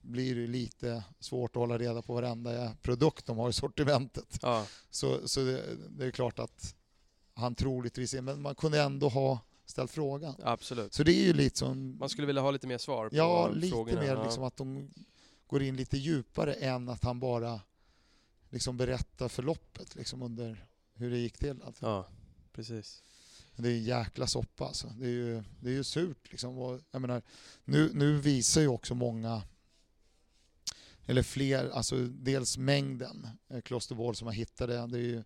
blir 0.00 0.34
det 0.34 0.46
lite 0.46 1.04
svårt 1.20 1.50
att 1.50 1.60
hålla 1.60 1.78
reda 1.78 2.02
på 2.02 2.14
varenda 2.14 2.74
produkt 2.82 3.26
de 3.26 3.38
har 3.38 3.50
i 3.50 3.52
sortimentet. 3.52 4.38
ja, 4.42 4.66
Så, 4.90 5.28
så 5.28 5.40
det, 5.40 5.62
det 5.90 6.04
är 6.06 6.10
klart 6.10 6.38
att 6.38 6.74
han 7.34 7.54
troligtvis 7.54 8.14
är, 8.14 8.20
men 8.22 8.42
man 8.42 8.54
kunde 8.54 8.82
ändå 8.82 9.08
ha 9.08 9.38
ställt 9.66 9.90
frågan. 9.90 10.34
absolut. 10.42 10.94
Så 10.94 11.02
det 11.02 11.12
är 11.12 11.24
ju 11.24 11.32
lite 11.32 11.58
som, 11.58 11.98
Man 11.98 12.08
skulle 12.08 12.26
vilja 12.26 12.42
ha 12.42 12.50
lite 12.50 12.66
mer 12.66 12.78
svar 12.78 13.08
på 13.08 13.16
ja 13.16 13.48
lite 13.48 13.68
frågorna. 13.68 14.00
mer 14.00 14.08
ja. 14.08 14.24
liksom 14.24 14.44
att 14.44 14.56
de 14.56 14.90
går 15.46 15.62
in 15.62 15.76
lite 15.76 15.96
djupare 15.98 16.54
än 16.54 16.88
att 16.88 17.04
han 17.04 17.20
bara 17.20 17.60
liksom 18.50 18.76
berättar 18.76 19.28
förloppet 19.28 19.94
liksom 19.94 20.22
under 20.22 20.66
hur 20.94 21.10
det 21.10 21.18
gick 21.18 21.38
till. 21.38 21.62
Alltså. 21.62 21.86
Ja, 21.86 22.08
precis. 22.52 23.02
Det 23.62 23.68
är 23.68 23.76
en 23.76 23.84
jäkla 23.84 24.26
soppa 24.26 24.64
alltså. 24.64 24.94
Det 24.98 25.06
är 25.06 25.10
ju, 25.10 25.42
det 25.60 25.70
är 25.70 25.74
ju 25.74 25.84
surt 25.84 26.30
liksom. 26.30 26.58
Och 26.58 26.80
jag 26.90 27.00
menar, 27.00 27.22
nu, 27.64 27.90
nu 27.94 28.16
visar 28.16 28.60
ju 28.60 28.68
också 28.68 28.94
många 28.94 29.42
eller 31.06 31.22
fler, 31.22 31.70
alltså 31.70 31.96
dels 32.06 32.58
mängden 32.58 33.28
eh, 33.48 33.60
klostervård 33.60 34.16
som 34.16 34.26
har 34.26 34.34
hittat 34.34 34.68
det. 34.68 34.76
Är 34.76 34.96
ju, 34.96 35.22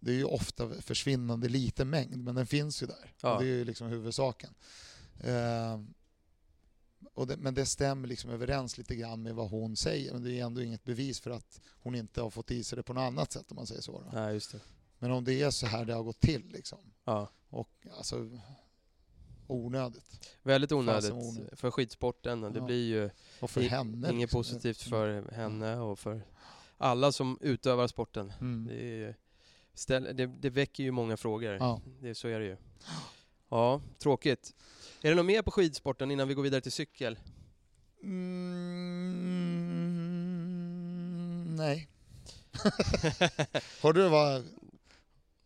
det 0.00 0.10
är 0.10 0.16
ju 0.16 0.24
ofta 0.24 0.70
försvinnande 0.80 1.48
liten 1.48 1.90
mängd, 1.90 2.16
men 2.16 2.34
den 2.34 2.46
finns 2.46 2.82
ju 2.82 2.86
där. 2.86 3.14
Ja. 3.20 3.38
Det 3.38 3.44
är 3.44 3.48
ju 3.48 3.64
liksom 3.64 3.86
huvudsaken. 3.86 4.54
Eh, 5.20 5.80
det, 7.26 7.36
men 7.36 7.54
det 7.54 7.66
stämmer 7.66 8.08
liksom 8.08 8.30
överens 8.30 8.78
lite 8.78 8.96
grann 8.96 9.22
med 9.22 9.34
vad 9.34 9.50
hon 9.50 9.76
säger. 9.76 10.12
Men 10.12 10.22
det 10.22 10.32
är 10.32 10.44
ändå 10.44 10.62
inget 10.62 10.84
bevis 10.84 11.20
för 11.20 11.30
att 11.30 11.60
hon 11.82 11.94
inte 11.94 12.20
har 12.22 12.30
fått 12.30 12.50
i 12.50 12.64
sig 12.64 12.76
det 12.76 12.82
på 12.82 12.92
något 12.92 13.02
annat 13.02 13.32
sätt 13.32 13.50
om 13.50 13.56
man 13.56 13.66
säger 13.66 13.82
så. 13.82 13.92
Då. 14.00 14.10
Nej, 14.12 14.34
just 14.34 14.52
det. 14.52 14.60
Men 15.02 15.10
om 15.10 15.24
det 15.24 15.42
är 15.42 15.50
så 15.50 15.66
här 15.66 15.84
det 15.84 15.94
har 15.94 16.02
gått 16.02 16.20
till 16.20 16.48
liksom. 16.52 16.78
Ja. 17.04 17.30
Och 17.48 17.70
alltså 17.96 18.28
onödigt. 19.46 20.36
Väldigt 20.42 20.72
onödigt 20.72 21.10
onödigt. 21.12 21.58
för 21.60 21.70
skidsporten. 21.70 22.40
Det 22.40 22.58
Ja. 22.58 22.64
blir 22.64 22.86
ju 22.86 23.10
Och 23.40 23.50
för 23.50 23.60
i- 23.60 23.68
henne. 23.68 24.08
inget 24.10 24.20
liksom. 24.20 24.38
positivt 24.40 24.82
för 24.82 25.30
henne 25.32 25.76
och 25.78 25.98
för 25.98 26.22
alla 26.78 27.12
som 27.12 27.38
utövar 27.40 27.86
sporten. 27.88 28.32
Mm. 28.40 28.66
Det, 28.66 28.74
ju- 28.74 29.14
ställ, 29.74 30.16
det, 30.16 30.26
det 30.26 30.50
väcker 30.50 30.82
ju 30.84 30.90
många 30.90 31.16
frågor. 31.16 31.52
Ja. 31.54 31.80
Det, 32.00 32.14
så 32.14 32.28
är 32.28 32.40
det 32.40 32.46
ju. 32.46 32.56
Ja, 33.48 33.80
tråkigt. 33.98 34.54
Är 35.02 35.08
det 35.10 35.14
något 35.16 35.26
mer 35.26 35.42
på 35.42 35.50
skidsporten 35.50 36.10
innan 36.10 36.28
vi 36.28 36.34
går 36.34 36.42
vidare 36.42 36.60
till 36.60 36.72
cykel? 36.72 37.18
Mm, 40.22 41.56
nej. 41.56 41.88
Har 43.82 43.92
du 43.92 44.08
vad, 44.08 44.44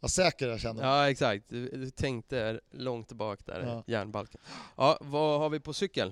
vad 0.00 0.10
säker 0.10 0.48
jag 0.48 0.60
känner? 0.60 0.82
Ja, 0.82 1.10
exakt. 1.10 1.48
Du, 1.48 1.68
du 1.68 1.90
tänkte 1.90 2.60
långt 2.70 3.12
bak 3.12 3.46
där, 3.46 3.60
Ja. 3.62 3.84
järnbalken. 3.86 4.40
Ja, 4.76 4.98
vad 5.00 5.40
har 5.40 5.48
vi 5.50 5.60
på 5.60 5.72
cykel? 5.72 6.08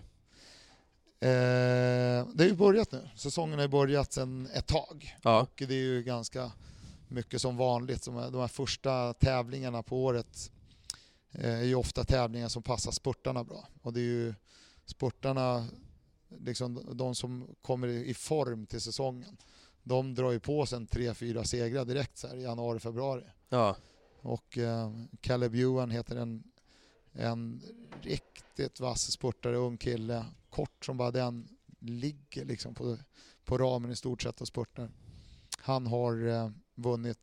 Eh, 1.20 2.26
det 2.34 2.38
har 2.38 2.44
ju 2.46 2.54
börjat 2.54 2.92
nu. 2.92 3.08
Säsongen 3.16 3.54
har 3.54 3.62
ju 3.62 3.68
börjat 3.68 4.12
sedan 4.12 4.48
ett 4.54 4.66
tag. 4.66 5.16
Ja, 5.22 5.40
Och 5.40 5.54
det 5.68 5.74
är 5.74 5.82
ju 5.82 6.02
ganska 6.02 6.52
mycket 7.08 7.40
som 7.40 7.56
vanligt. 7.56 8.02
Som 8.04 8.14
de 8.14 8.34
här 8.40 8.48
första 8.48 9.12
tävlingarna 9.14 9.82
på 9.82 10.04
året 10.04 10.50
eh, 11.32 11.54
är 11.58 11.62
ju 11.64 11.74
ofta 11.74 12.04
tävlingar 12.04 12.48
som 12.48 12.62
passar 12.62 12.90
spurtarna 12.92 13.44
bra. 13.44 13.68
Och 13.82 13.92
det 13.92 14.00
är 14.00 14.04
ju 14.04 14.34
spurtarna, 14.86 15.66
liksom 16.38 16.96
de 16.96 17.14
som 17.14 17.54
kommer 17.62 17.88
i 17.88 18.08
i 18.10 18.14
form 18.14 18.66
till 18.66 18.80
säsongen, 18.80 19.36
de 19.82 20.14
drar 20.14 20.30
ju 20.30 20.40
på 20.40 20.66
sig 20.66 20.76
en 20.76 20.86
tre, 20.86 21.14
fyra 21.14 21.44
segrar 21.44 21.84
direkt 21.84 22.18
så 22.18 22.28
här, 22.28 22.36
i 22.36 22.42
januari, 22.42 22.78
februari. 22.80 23.24
Ja, 23.48 23.76
Och 24.20 24.58
eh, 24.58 24.90
Caleb 25.20 25.54
Ewan 25.54 25.90
heter 25.90 26.16
en, 26.16 26.42
en 27.12 27.62
riktigt 28.02 28.80
vass 28.80 29.10
spurtare, 29.12 29.56
ung 29.56 29.76
kille. 29.76 30.24
Kort 30.50 30.84
som 30.84 30.96
bara 30.96 31.10
den, 31.10 31.48
ligger 31.78 32.44
liksom 32.44 32.74
på, 32.74 32.98
på 33.44 33.58
ramen 33.58 33.90
i 33.90 33.96
stort 33.96 34.22
sett 34.22 34.40
och 34.40 34.48
spurtar. 34.48 34.90
Han 35.58 35.86
har 35.86 36.26
eh, 36.26 36.50
vunnit 36.74 37.18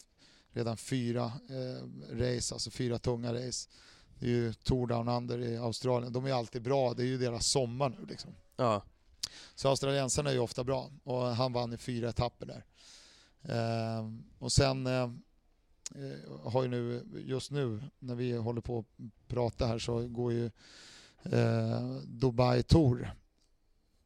redan 0.52 0.78
fyra 0.78 1.26
eh, 1.26 1.88
race, 2.16 2.54
alltså 2.56 2.72
fyra 2.72 3.00
tunga 3.00 3.34
race. 3.34 3.70
Det 4.20 4.26
är 4.26 4.30
ju 4.30 4.54
Tour 4.54 4.88
Down 4.88 5.08
Under 5.08 5.40
i 5.40 5.58
Australien. 5.58 6.14
De 6.14 6.26
är 6.26 6.34
alltid 6.34 6.62
bra, 6.62 6.94
det 6.94 7.04
är 7.04 7.08
ju 7.08 7.18
deras 7.18 7.48
sommar 7.48 7.90
nu 7.90 8.06
liksom. 8.06 8.32
ja, 8.56 8.84
Så 9.56 9.70
australiensarna 9.70 10.30
är 10.30 10.34
ju 10.34 10.40
ofta 10.40 10.64
bra 10.64 10.92
och 11.04 11.22
han 11.22 11.54
vann 11.54 11.74
i 11.74 11.78
fyra 11.78 12.10
etapper 12.10 12.46
där. 12.46 12.66
Eh, 13.44 14.10
och 14.40 14.52
sen 14.52 14.88
eh, 14.88 15.12
har 16.44 16.64
ju 16.64 16.68
nu, 16.68 17.04
just 17.26 17.52
nu 17.52 17.84
när 18.00 18.16
vi 18.16 18.38
håller 18.38 18.62
på 18.62 18.80
att 18.80 19.28
prata 19.28 19.66
här 19.68 19.80
så 19.80 20.08
går 20.08 20.32
ju 20.32 20.46
eh, 21.24 21.98
Dubai 22.04 22.64
Tour 22.64 23.14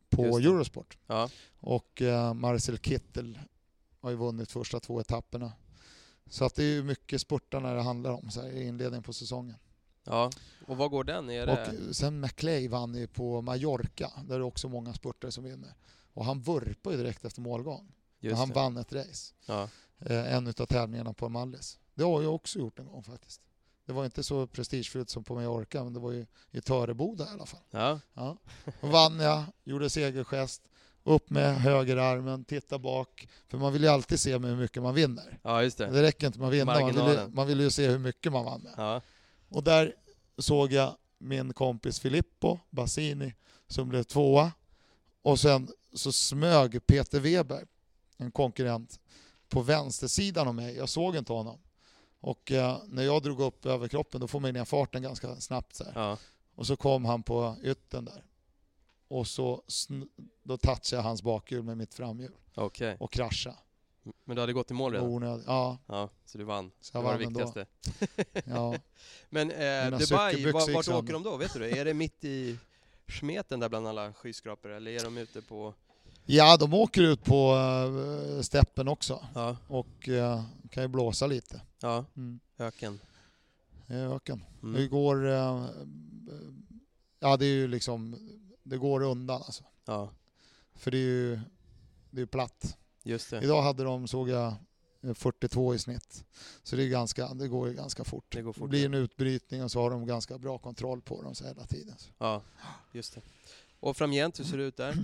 på. 0.10 0.24
Eurosport. 0.24 0.98
ja. 1.08 1.30
Och 1.60 2.02
eh, 2.02 2.34
Marcel 2.34 2.78
Kittel 2.78 3.40
har 4.00 4.10
ju 4.10 4.16
vunnit 4.16 4.52
första 4.52 4.80
två 4.80 5.00
etapperna. 5.00 5.52
Så 6.30 6.46
att 6.46 6.56
det 6.56 6.64
är 6.64 6.74
ju 6.74 6.84
mycket 6.84 7.22
spurtarna 7.22 7.74
det 7.74 7.82
handlar 7.82 8.12
om 8.12 8.30
så 8.30 8.42
här, 8.42 8.50
i 8.50 8.68
inledningen 8.68 9.04
på 9.04 9.14
säsongen. 9.14 9.56
ja. 10.04 10.32
Och 10.68 10.78
vad 10.78 10.92
går 10.92 11.04
den? 11.04 11.30
Är 11.30 11.46
det... 11.46 11.88
Och 11.90 11.96
sen 11.96 12.20
McClay 12.20 12.68
vann 12.68 12.96
ju 12.96 13.08
på 13.08 13.42
Mallorca, 13.42 14.12
där 14.28 14.36
är 14.36 14.40
det 14.40 14.46
också 14.46 14.70
många 14.70 14.94
spurtare 14.94 15.32
som 15.32 15.44
vinner. 15.44 15.74
Och 16.14 16.26
han 16.26 16.42
vurpar 16.42 16.92
ju 16.92 16.98
direkt 16.98 17.26
efter 17.26 17.42
målgång. 17.42 17.92
Han 18.36 18.48
det. 18.50 18.56
vann 18.56 18.78
ett 18.78 18.94
race. 18.94 19.34
Ja, 19.46 19.62
Eh, 19.64 19.70
en 20.00 20.48
utav 20.48 20.66
tävlingarna 20.66 21.14
på 21.14 21.30
Mallis. 21.30 21.80
Det 21.94 22.04
har 22.04 22.22
jag 22.22 22.36
också 22.36 22.60
gjort 22.60 22.80
en 22.80 22.86
gång 22.86 23.04
faktiskt. 23.04 23.42
Det 23.86 23.94
var 23.94 24.06
inte 24.06 24.24
så 24.24 24.48
prestigefyllt 24.48 25.10
som 25.10 25.24
på 25.24 25.36
Mallorca, 25.36 25.84
men 25.84 25.94
det 25.94 26.00
var 26.00 26.12
ju 26.12 26.26
i 26.52 26.62
Töreboda 26.62 27.26
i 27.26 27.30
alla 27.30 27.46
fall. 27.46 27.62
ja, 27.72 28.00
Ja. 28.14 28.38
Då 28.82 28.88
vann 28.88 29.20
jag, 29.20 29.44
gjorde 29.64 29.90
segergest, 29.90 30.62
upp 31.04 31.30
med 31.30 31.56
högerarmen, 31.56 32.46
titta 32.46 32.80
bak. 32.80 33.28
För 33.48 33.58
man 33.58 33.74
vill 33.74 33.84
ju 33.84 33.90
alltid 33.90 34.20
se 34.20 34.40
med 34.40 34.50
hur 34.50 34.58
mycket 34.58 34.84
man 34.84 34.94
vinner. 34.96 35.40
ja 35.44 35.64
just 35.64 35.78
det. 35.78 35.86
Det 35.86 36.02
räcker 36.02 36.28
inte 36.28 36.40
med 36.40 36.48
att 36.48 36.54
vinna, 36.54 36.80
man 36.80 36.86
vill, 36.86 36.96
ju, 36.96 37.28
man 37.28 37.48
vill 37.48 37.60
ju 37.60 37.70
se 37.70 37.88
hur 37.88 38.00
mycket 38.00 38.32
man 38.32 38.46
vann 38.46 38.62
med. 38.62 38.74
Ja, 38.78 39.02
Och 39.50 39.64
där 39.64 39.96
såg 40.38 40.72
jag 40.72 40.96
min 41.18 41.54
kompis 41.54 42.00
Filippo 42.00 42.60
Bassini 42.70 43.34
som 43.68 43.90
blev 43.90 44.04
tvåa. 44.04 44.52
Och 45.22 45.40
sen 45.40 45.68
så 45.94 46.12
smög 46.12 46.88
Peter 46.88 47.20
Weber, 47.20 47.68
en 48.18 48.32
konkurrent, 48.32 49.00
på 49.50 49.62
vänstersidan 49.62 50.48
av 50.48 50.56
mig. 50.56 50.76
Jag 50.76 50.90
såg 50.90 51.16
inte 51.16 51.34
honom. 51.34 51.60
Och 52.20 52.52
eh, 52.52 52.78
när 52.88 53.04
jag 53.04 53.24
drog 53.24 53.40
upp 53.40 53.66
överkroppen 53.66 54.22
då 54.22 54.28
får 54.28 54.40
man 54.40 54.54
ner 54.54 54.66
farten 54.66 55.02
ganska 55.02 55.36
snabbt. 55.36 55.76
Så 55.76 55.86
ja, 55.96 56.18
Och 56.56 56.68
så 56.68 56.76
kom 56.76 57.06
han 57.06 57.24
på 57.24 57.56
ytten 57.64 58.06
där. 58.06 58.24
Och 59.08 59.28
så 59.28 59.64
då 60.44 60.58
touchade 60.58 60.96
jag 60.96 61.02
hans 61.04 61.22
bakhjul 61.24 61.64
med 61.64 61.78
mitt 61.78 61.94
framhjul 61.94 62.32
okej. 62.56 62.98
och 63.00 63.12
kraschade. 63.12 63.56
Men 64.24 64.36
du 64.36 64.42
hade 64.42 64.54
gått 64.54 64.72
i 64.72 64.74
mål 64.74 64.94
redan? 64.94 65.08
Onödigt. 65.10 65.46
Ja, 65.48 65.78
Ja, 65.88 66.10
så 66.26 66.38
du 66.38 66.44
vann. 66.44 66.72
så 66.82 66.98
Det 66.98 67.04
var 67.04 67.18
det 67.18 67.26
vann 67.26 67.28
ändå. 67.28 67.46
viktigaste. 67.46 68.42
Ja. 68.52 68.76
Men 69.30 69.52
eh, 69.52 70.00
Dubai, 70.00 70.52
vart, 70.52 70.70
vart 70.70 70.88
åker 70.88 71.14
de 71.14 71.24
då? 71.24 71.38
Vet 71.38 71.54
du 71.54 71.60
det? 71.60 71.70
Är 71.80 71.86
det 71.86 71.94
mitt 71.94 72.24
i 72.24 72.58
smeten 73.20 73.60
där 73.60 73.70
bland 73.70 73.88
alla 73.88 74.14
skyskrapor 74.14 74.72
eller 74.72 74.92
är 74.92 75.04
de 75.04 75.18
ute 75.18 75.42
på... 75.42 75.74
ja, 76.26 76.58
de 76.58 76.74
åker 76.74 77.02
ut 77.02 77.24
på 77.24 77.56
uh, 77.56 78.42
steppen 78.42 78.88
också. 78.88 79.26
Ja, 79.36 79.58
och 79.68 80.10
eh, 80.10 80.44
kan 80.70 80.84
ju 80.84 80.88
blåsa 80.88 81.28
lite. 81.28 81.62
ja, 81.82 82.06
Mm. 82.16 82.40
öken. 82.58 83.00
Det 83.88 83.96
öken. 83.96 84.44
Mm. 84.64 84.74
Det 84.82 84.88
går... 84.88 85.28
eh, 85.28 85.66
ja, 87.20 87.38
det 87.38 87.46
är 87.46 87.50
ju 87.54 87.68
liksom... 87.68 88.16
Det 88.64 88.78
går 88.78 89.02
undan 89.04 89.36
alltså. 89.46 89.64
Ja, 89.86 90.10
För 90.76 90.92
det 90.92 90.98
är 90.98 91.02
ju 91.02 91.40
det 92.10 92.22
är 92.22 92.26
platt. 92.26 92.78
just 93.04 93.30
det. 93.30 93.42
Idag 93.44 93.62
hade 93.62 93.84
de, 93.84 94.08
såg 94.08 94.30
jag, 94.30 94.54
eh, 95.04 95.14
42 95.14 95.76
i 95.76 95.80
snitt. 95.80 96.26
Så 96.64 96.76
det, 96.76 96.84
är 96.84 96.88
ganska, 96.90 97.34
det 97.34 97.48
går 97.48 97.68
ju 97.68 97.74
ganska 97.74 98.04
fort. 98.04 98.26
Det 98.30 98.42
går 98.42 98.54
fort, 98.54 98.70
blir 98.70 98.80
ja. 98.80 98.86
en 98.86 98.94
utbrytning 98.94 99.64
och 99.64 99.72
så 99.72 99.82
har 99.82 99.90
de 99.92 100.06
ganska 100.08 100.38
bra 100.38 100.58
kontroll 100.58 101.02
på 101.02 101.22
dem 101.22 101.36
så 101.36 101.46
hela 101.46 101.66
tiden. 101.66 101.96
Ja, 102.18 102.42
just 102.92 103.16
det. 103.16 103.22
Och 103.80 103.98
framgent, 103.98 104.40
hur 104.40 104.44
ser 104.44 104.58
det 104.58 104.64
ut 104.64 104.78
där? 104.78 104.96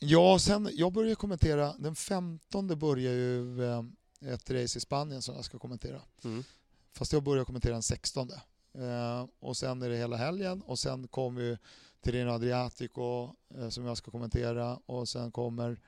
Ja, 0.00 0.38
sen, 0.38 0.70
jag 0.72 0.92
börjar 0.92 1.14
kommentera, 1.14 1.74
den 1.78 1.94
15 1.94 2.78
börjar 2.78 3.12
ju 3.12 3.64
eh, 3.64 3.84
ett 4.32 4.50
race 4.50 4.78
i 4.78 4.80
Spanien 4.80 5.22
som 5.22 5.34
jag 5.34 5.44
ska 5.44 5.58
kommentera. 5.58 6.00
Mm. 6.24 6.44
Fast 6.92 7.12
jag 7.12 7.22
börjar 7.22 7.44
kommentera 7.44 7.72
den 7.72 7.82
16. 7.82 8.30
Eh, 8.74 9.26
och 9.40 9.56
sen 9.56 9.82
är 9.82 9.88
det 9.88 9.96
hela 9.96 10.16
helgen 10.16 10.62
och 10.62 10.78
sen 10.78 11.08
kommer 11.08 11.40
ju 11.40 11.56
Tirreno 12.00 12.30
Adriatico 12.30 13.34
eh, 13.54 13.68
som 13.68 13.84
jag 13.84 13.96
ska 13.96 14.10
kommentera 14.10 14.78
och 14.86 15.08
sen 15.08 15.32
kommer 15.32 15.80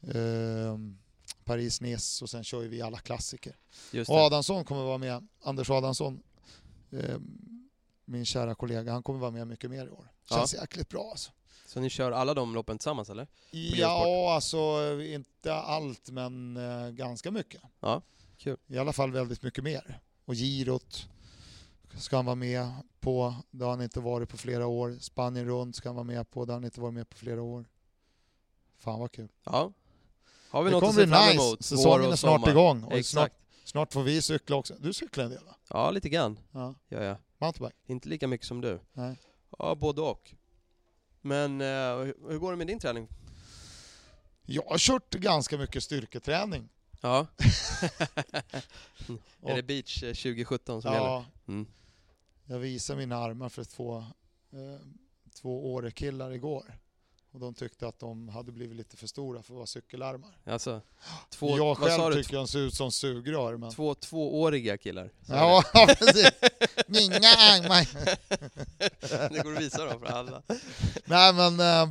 eh, 0.00 0.78
Paris-Nice 1.44 2.22
och 2.22 2.30
sen 2.30 2.44
kör 2.44 2.60
vi 2.60 2.82
alla 2.82 2.98
klassiker. 2.98 3.56
Och. 4.08 4.16
Adamsson 4.16 4.64
kommer 4.64 4.82
vara 4.82 4.98
med, 4.98 5.28
Anders 5.42 5.70
Adamsson, 5.70 6.22
eh, 6.90 7.18
min 8.04 8.24
kära 8.24 8.54
kollega, 8.54 8.92
han 8.92 9.02
kommer 9.02 9.18
vara 9.18 9.30
med 9.30 9.46
mycket 9.46 9.70
mer 9.70 9.86
i 9.86 9.90
år. 9.90 10.08
Ja. 10.28 10.36
Känns 10.36 10.54
jäkligt 10.54 10.88
bra 10.88 11.10
alltså. 11.10 11.32
Så 11.72 11.80
ni 11.80 11.90
kör 11.90 12.12
alla 12.12 12.34
de 12.34 12.54
loppen 12.54 12.78
tillsammans 12.78 13.10
eller? 13.10 13.26
Ja, 13.50 14.34
alltså 14.34 14.56
inte 15.02 15.54
allt 15.54 16.10
men 16.10 16.56
eh, 16.56 16.90
ganska 16.90 17.30
mycket. 17.30 17.62
Ja, 17.80 18.02
kul. 18.38 18.56
I 18.66 18.78
alla 18.78 18.92
fall 18.92 19.12
väldigt 19.12 19.42
mycket 19.42 19.64
mer. 19.64 20.00
Och 20.24 20.34
girot 20.34 21.08
ska 21.98 22.16
han 22.16 22.24
vara 22.24 22.36
med 22.36 22.70
på. 23.00 23.34
Det 23.50 23.64
har 23.64 23.70
han 23.70 23.82
inte 23.82 24.00
varit 24.00 24.28
på 24.28 24.36
flera 24.36 24.66
år. 24.66 24.96
Spanien 25.00 25.46
runt 25.46 25.76
ska 25.76 25.88
han 25.88 25.96
vara 25.96 26.04
med 26.04 26.30
på. 26.30 26.44
Det 26.44 26.52
har 26.52 26.56
han 26.56 26.64
inte 26.64 26.80
varit 26.80 26.94
med 26.94 27.08
på 27.08 27.16
flera 27.16 27.42
år. 27.42 27.64
Fan 28.78 29.00
vad 29.00 29.12
kul. 29.12 29.28
Ja. 29.44 29.72
Har 30.50 30.62
vi 30.62 30.70
Det 30.70 30.76
något 30.76 30.82
att 30.82 30.88
kommer 30.88 31.02
se 31.02 31.06
bli 31.06 31.32
nice. 31.32 31.46
emot? 31.46 31.64
Säsongen 31.64 32.12
är 32.12 32.16
snart 32.16 32.40
sommar. 32.40 32.50
igång. 32.50 32.84
Och 32.84 32.92
Exakt. 32.92 33.12
snart, 33.12 33.32
snart 33.64 33.92
får 33.92 34.02
vi 34.02 34.22
cykla 34.22 34.56
också. 34.56 34.74
Du 34.80 34.92
cyklar 34.92 35.24
en 35.24 35.30
del 35.30 35.44
va? 35.44 35.54
Ja, 35.68 35.90
lite 35.90 36.08
grann. 36.08 36.38
Ja. 36.52 36.74
Ja, 36.88 37.02
ja. 37.02 37.16
Mountainbike? 37.38 37.76
Inte 37.86 38.08
lika 38.08 38.28
mycket 38.28 38.46
som 38.46 38.60
du. 38.60 38.80
Nej. 38.92 39.16
Ja, 39.58 39.74
både 39.74 40.00
och. 40.00 40.34
Men 41.22 41.60
eh, 41.60 41.66
hur- 42.28 42.38
går 42.38 42.50
det 42.50 42.56
med 42.58 42.66
din 42.66 42.78
träning? 42.80 43.08
Jag 44.46 44.62
har 44.62 44.78
kört 44.78 45.14
ganska 45.14 45.58
mycket 45.58 45.82
styrketräning. 45.82 46.68
Ja. 47.00 47.26
Är 49.46 49.56
det 49.56 49.62
beach 49.62 50.02
eh, 50.02 50.08
2017 50.08 50.82
som 50.82 50.92
gäller? 50.92 51.06
Ja, 51.06 51.24
Mm. 51.48 51.66
jag 52.46 52.58
visade 52.58 52.98
mina 52.98 53.16
armar 53.16 53.48
för 53.48 53.64
två, 53.64 53.96
eh, 54.52 54.86
två 55.40 55.72
Åre-killar 55.74 56.30
igår. 56.30 56.78
Och 57.32 57.40
de 57.40 57.54
tyckte 57.54 57.88
att 57.88 57.98
de 57.98 58.28
hade 58.28 58.52
blivit 58.52 58.76
lite 58.76 58.96
för 58.96 59.06
stora 59.06 59.42
för 59.42 59.52
att 59.54 59.56
vara 59.56 59.66
cykelarmar. 59.66 60.30
Alltså, 60.44 60.80
två, 61.30 61.56
jag 61.56 61.64
vad 61.80 61.90
sa 61.90 61.98
själv 61.98 62.14
du? 62.16 62.22
tycker 62.22 62.36
de 62.36 62.48
ser 62.48 62.58
ut 62.58 62.74
som 62.74 62.92
sugrör. 62.92 63.56
Men... 63.56 63.70
Två 63.70 63.94
tvååriga 63.94 64.78
killar? 64.78 65.10
Ja, 65.28 65.62
precis. 65.98 66.30
Nja, 66.92 67.68
nej. 67.68 67.88
det 69.30 69.42
går 69.44 69.54
att 69.56 69.60
visa 69.62 69.84
dem 69.84 70.00
för 70.00 70.06
alla. 70.06 70.42
Nej 71.04 71.32
men... 71.34 71.60
eh, 71.60 71.82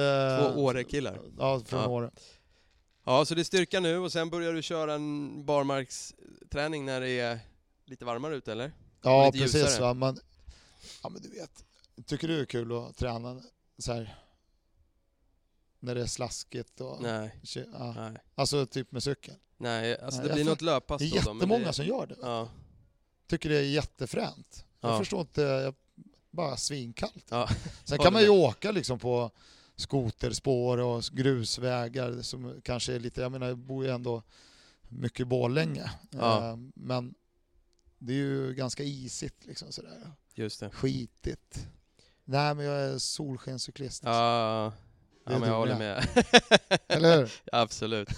eh, 0.00 0.52
Två 0.52 0.60
Åre-killar. 0.64 1.20
Ja, 1.38 1.60
från 1.66 1.80
Ja. 1.80 1.88
Åre. 1.88 2.10
Ja, 3.06 3.24
så 3.24 3.34
det 3.34 3.42
är 3.42 3.44
styrka 3.44 3.80
nu 3.80 3.98
och 3.98 4.12
sen 4.12 4.30
börjar 4.30 4.52
du 4.52 4.62
köra 4.62 4.94
en 4.94 5.44
barmarksträning 5.46 6.84
när 6.84 7.00
det 7.00 7.10
är 7.20 7.38
lite 7.86 8.04
varmare 8.04 8.34
ute 8.36 8.52
eller? 8.52 8.72
Ja, 9.02 9.30
precis. 9.32 9.78
Va? 9.78 9.94
Men, 9.94 10.18
ja, 11.02 11.08
men 11.08 11.22
du 11.22 11.28
vet, 11.28 11.64
tycker 12.06 12.28
du 12.28 12.36
det 12.36 12.42
är 12.42 12.46
kul 12.46 12.72
att 12.72 12.96
träna 12.96 13.42
så 13.78 13.92
här 13.92 14.14
när 15.80 15.94
det 15.94 16.00
är 16.00 16.06
slaskigt? 16.06 16.80
Och, 16.80 17.02
Nej, 17.02 17.40
Ja. 17.72 17.92
nej. 17.96 18.16
Alltså 18.34 18.66
typ 18.66 18.92
med 18.92 19.02
cykel. 19.02 19.34
Nej, 19.56 19.98
alltså 20.00 20.20
Nej, 20.20 20.28
det 20.28 20.34
blir 20.34 20.44
något 20.44 20.62
löppass 20.62 20.98
Det 20.98 21.04
är 21.06 21.10
då, 21.10 21.16
då, 21.16 21.24
men 21.34 21.36
jättemånga 21.36 21.66
det, 21.66 21.72
som 21.72 21.84
gör 21.86 22.06
det. 22.06 22.16
Ja, 22.22 22.48
Tycker 23.26 23.48
det 23.48 23.56
är 23.58 23.62
jättefränt. 23.62 24.64
Jag 24.80 24.90
Ja. 24.92 24.98
förstår 24.98 25.20
inte, 25.20 25.40
jag, 25.42 25.74
bara 26.30 26.56
svinkallt. 26.56 27.24
ja. 27.30 27.48
Sen 27.84 27.98
kan 27.98 28.12
man 28.12 28.22
ju 28.22 28.28
åka 28.28 28.70
liksom 28.70 28.98
på 28.98 29.30
skoterspår 29.76 30.78
och 30.78 31.02
grusvägar 31.12 32.22
som 32.22 32.60
kanske 32.64 32.94
är 32.94 33.00
lite, 33.00 33.20
jag 33.20 33.32
menar 33.32 33.46
jag 33.46 33.58
bor 33.58 33.84
ju 33.84 33.90
ändå 33.90 34.22
mycket 34.88 35.20
i 35.20 35.24
Borlänge. 35.24 35.90
Ja. 36.10 36.50
Eh, 36.50 36.56
Men 36.74 37.14
det 37.98 38.12
är 38.12 38.16
ju 38.16 38.54
ganska 38.54 38.82
isigt 38.82 39.46
liksom 39.46 39.72
sådär. 39.72 40.12
just 40.34 40.60
det. 40.60 40.70
Skitigt. 40.70 41.66
Nej 42.24 42.54
men 42.54 42.64
jag 42.66 42.80
är 42.80 42.98
solskenscyklist. 42.98 44.02
Ja, 44.04 44.72
ja 45.24 45.38
men 45.38 45.48
jag 45.48 45.56
håller 45.56 45.78
med. 45.78 46.06
Eller 46.88 47.16
hur? 47.16 47.32
Absolut. 47.52 48.08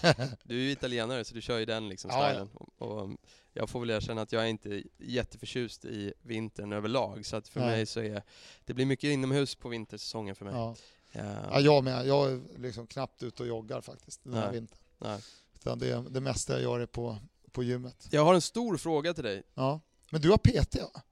Du 0.42 0.54
är 0.58 0.62
ju 0.62 0.70
italienare 0.70 1.24
så 1.24 1.34
du 1.34 1.40
kör 1.40 1.58
ju 1.58 1.64
den 1.64 1.88
liksom 1.88 2.10
Ja, 2.10 2.22
ja. 2.22 2.28
stilen. 2.30 2.48
Och, 2.54 2.82
och 3.02 3.10
jag 3.56 3.70
får 3.70 3.80
väl 3.80 3.90
erkänna 3.90 4.22
att 4.22 4.32
jag 4.32 4.42
är 4.42 4.46
inte 4.46 4.82
jätteförtjust 4.98 5.84
i 5.84 6.12
vintern 6.22 6.72
överlag. 6.72 7.26
Så 7.26 7.36
att 7.36 7.48
för 7.48 7.60
Nej. 7.60 7.68
mig 7.70 7.86
så 7.86 8.00
är 8.00 8.22
det 8.64 8.74
blir 8.74 8.86
mycket 8.86 9.08
inomhus 9.08 9.54
på 9.54 9.68
vintersäsongen 9.68 10.34
för 10.34 10.44
mig. 10.44 10.54
Ja. 10.54 10.74
Ja. 11.12 11.22
Ja, 11.50 11.60
jag 11.60 11.84
med. 11.84 12.06
Jag 12.06 12.32
är 12.32 12.40
liksom 12.58 12.86
knappt 12.86 13.22
ute 13.22 13.42
och 13.42 13.48
joggar 13.48 13.80
faktiskt 13.80 14.20
den 14.24 14.34
här 14.34 14.44
Nej. 14.46 14.52
vintern. 14.52 14.78
Nej. 14.98 15.20
Utan 15.54 15.78
det, 15.78 16.04
det 16.10 16.20
mesta 16.20 16.52
jag 16.52 16.62
gör 16.62 16.80
är 16.80 16.86
på, 16.86 17.18
på 17.52 17.62
gymmet. 17.62 18.08
Jag 18.10 18.24
har 18.24 18.34
en 18.34 18.40
stor 18.40 18.76
fråga 18.76 19.14
till 19.14 19.24
dig. 19.24 19.42
Ja. 19.54 19.80
Men 20.10 20.20
du 20.20 20.30
har 20.30 20.38
PT 20.38 20.74
va? 20.94 21.02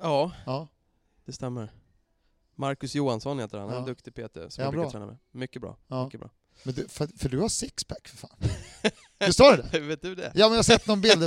Ja, 0.00 0.32
Ja. 0.46 0.68
det 1.24 1.32
stämmer. 1.32 1.72
Marcus 2.54 2.94
Johansson 2.94 3.38
heter 3.38 3.58
han, 3.58 3.68
han 3.68 3.76
är 3.76 3.80
en 3.80 3.86
Ja. 3.86 3.90
duktig 3.94 4.14
PT 4.14 4.52
som 4.52 4.60
Är 4.62 4.66
jag 4.66 4.72
brukar 4.72 4.82
bra? 4.84 4.90
träna 4.90 5.06
med. 5.06 5.16
Mycket 5.30 5.62
bra. 5.62 5.76
Ja. 5.86 6.04
Mycket 6.04 6.20
bra. 6.20 6.30
Men 6.64 6.74
du, 6.74 6.88
för, 6.88 7.06
för 7.18 7.28
du 7.28 7.38
har 7.38 7.48
sixpack 7.48 8.08
för 8.08 8.16
fan. 8.16 8.36
Visst 9.26 9.38
har 9.38 9.56
du 9.56 9.62
det? 9.72 9.78
Vet 9.78 10.02
du 10.02 10.14
det? 10.14 10.32
Ja 10.34 10.44
men 10.48 10.50
jag 10.52 10.58
har 10.58 10.62
sett 10.62 10.86
någon 10.86 11.00
bild. 11.00 11.22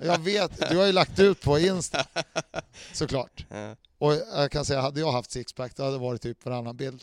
Jag- 0.00 0.18
vet, 0.18 0.70
du 0.70 0.76
har 0.76 0.86
ju 0.86 0.92
lagt 0.92 1.18
ut 1.18 1.40
på 1.40 1.58
Insta. 1.58 2.06
Såklart. 2.92 3.46
Ja. 3.50 3.76
Och 3.98 4.14
jag 4.14 4.50
kan 4.50 4.64
säga, 4.64 4.80
hade 4.80 5.00
jag 5.00 5.12
haft 5.12 5.30
sixpack 5.30 5.76
då 5.76 5.82
hade 5.82 5.94
det 5.94 6.00
varit 6.00 6.22
typ 6.22 6.44
varannan 6.44 6.76
bild. 6.76 7.02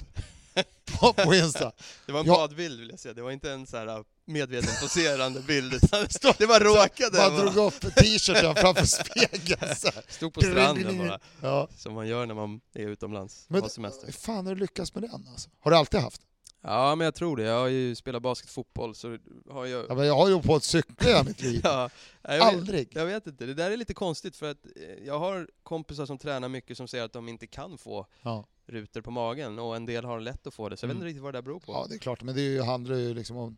På, 1.00 1.14
på 1.14 1.36
Insta. 1.36 1.72
Det 2.06 2.12
var 2.12 2.20
en 2.20 2.26
badbild 2.26 2.80
vill 2.80 2.90
jag 2.90 3.00
säga, 3.00 3.14
det 3.14 3.22
var 3.22 3.32
inte 3.32 3.52
en 3.52 3.68
så 3.68 3.78
här 3.78 3.88
uh, 3.98 4.04
medveten 4.26 4.70
poserande 4.82 5.40
bild 5.42 5.74
utan 5.74 6.06
det 6.38 6.46
var 6.46 6.60
råkade. 6.60 7.18
Bara 7.18 7.30
bara. 7.30 7.42
drog 7.52 7.58
upp 7.74 7.96
t-shirten 7.96 8.56
framför 8.56 8.86
spegeln. 8.86 9.76
så 9.76 9.88
här. 9.96 10.04
Stod 10.10 10.34
på 10.34 10.42
stranden 10.42 10.98
bara, 10.98 11.20
Ja. 11.42 11.68
som 11.78 11.94
man 11.94 12.08
gör 12.08 12.26
när 12.26 12.34
man 12.36 12.62
är 12.74 12.88
utomlands 12.88 13.46
Men 13.48 13.62
på 13.62 13.70
semester. 13.70 14.06
hur 14.06 14.14
fan 14.14 14.46
har 14.48 14.56
du 14.56 14.62
lyckats 14.62 14.94
med 14.96 15.04
den 15.04 15.28
alltså? 15.32 15.50
Har 15.60 15.72
du 15.72 15.78
alltid 15.78 16.00
haft? 16.00 16.22
Ja 16.64 16.96
men 16.96 17.06
jag 17.06 17.16
tror 17.16 17.38
det, 17.38 17.44
jag 17.44 17.60
har 17.60 17.68
ju 17.68 17.96
spelat 17.96 18.22
basket 18.22 18.50
fotboll 18.50 18.96
så 18.96 19.18
har 19.50 19.66
jag... 19.66 19.86
Ja, 19.90 19.96
men 19.96 20.06
jag 20.08 20.16
har 20.16 20.30
ju 20.30 20.42
på 20.42 20.60
cykla 20.60 21.08
i 21.10 21.12
hela 21.14 21.24
mitt 21.24 21.42
liv. 21.42 21.62
Ja, 21.64 21.90
jag 22.22 22.32
vet, 22.34 22.42
Aldrig. 22.42 22.88
jag 22.94 23.06
vet 23.06 23.28
inte, 23.28 23.46
det 23.46 23.54
där 23.54 23.72
är 23.72 23.78
lite 23.78 23.94
konstigt 23.94 24.36
för 24.36 24.52
att 24.52 24.66
eh, 24.76 25.06
jag 25.06 25.20
har 25.20 25.48
kompisar 25.64 26.06
som 26.06 26.18
tränar 26.18 26.50
mycket 26.50 26.78
som 26.78 26.88
säger 26.88 27.04
att 27.04 27.14
de 27.14 27.30
inte 27.30 27.48
kan 27.48 27.78
få 27.78 28.06
Ja. 28.22 28.46
rutor 28.66 29.02
på 29.02 29.12
magen 29.12 29.60
och 29.60 29.76
en 29.76 29.86
del 29.86 30.06
har 30.06 30.20
lätt 30.20 30.48
att 30.48 30.54
få 30.54 30.70
det, 30.70 30.78
så 30.78 30.84
jag 30.84 30.88
vet 30.88 30.96
Mm. 30.96 31.02
inte 31.02 31.08
riktigt 31.10 31.24
vad 31.24 31.34
det 31.34 31.38
där 31.38 31.42
beror 31.44 31.60
på. 31.60 31.72
ja, 31.72 31.86
det 31.90 31.96
är 31.96 32.00
klart. 32.00 32.24
Men 32.24 32.36
det 32.36 32.42
ju, 32.42 32.62
handlar 32.62 32.96
ju 32.96 33.14
liksom 33.14 33.38
om, 33.38 33.58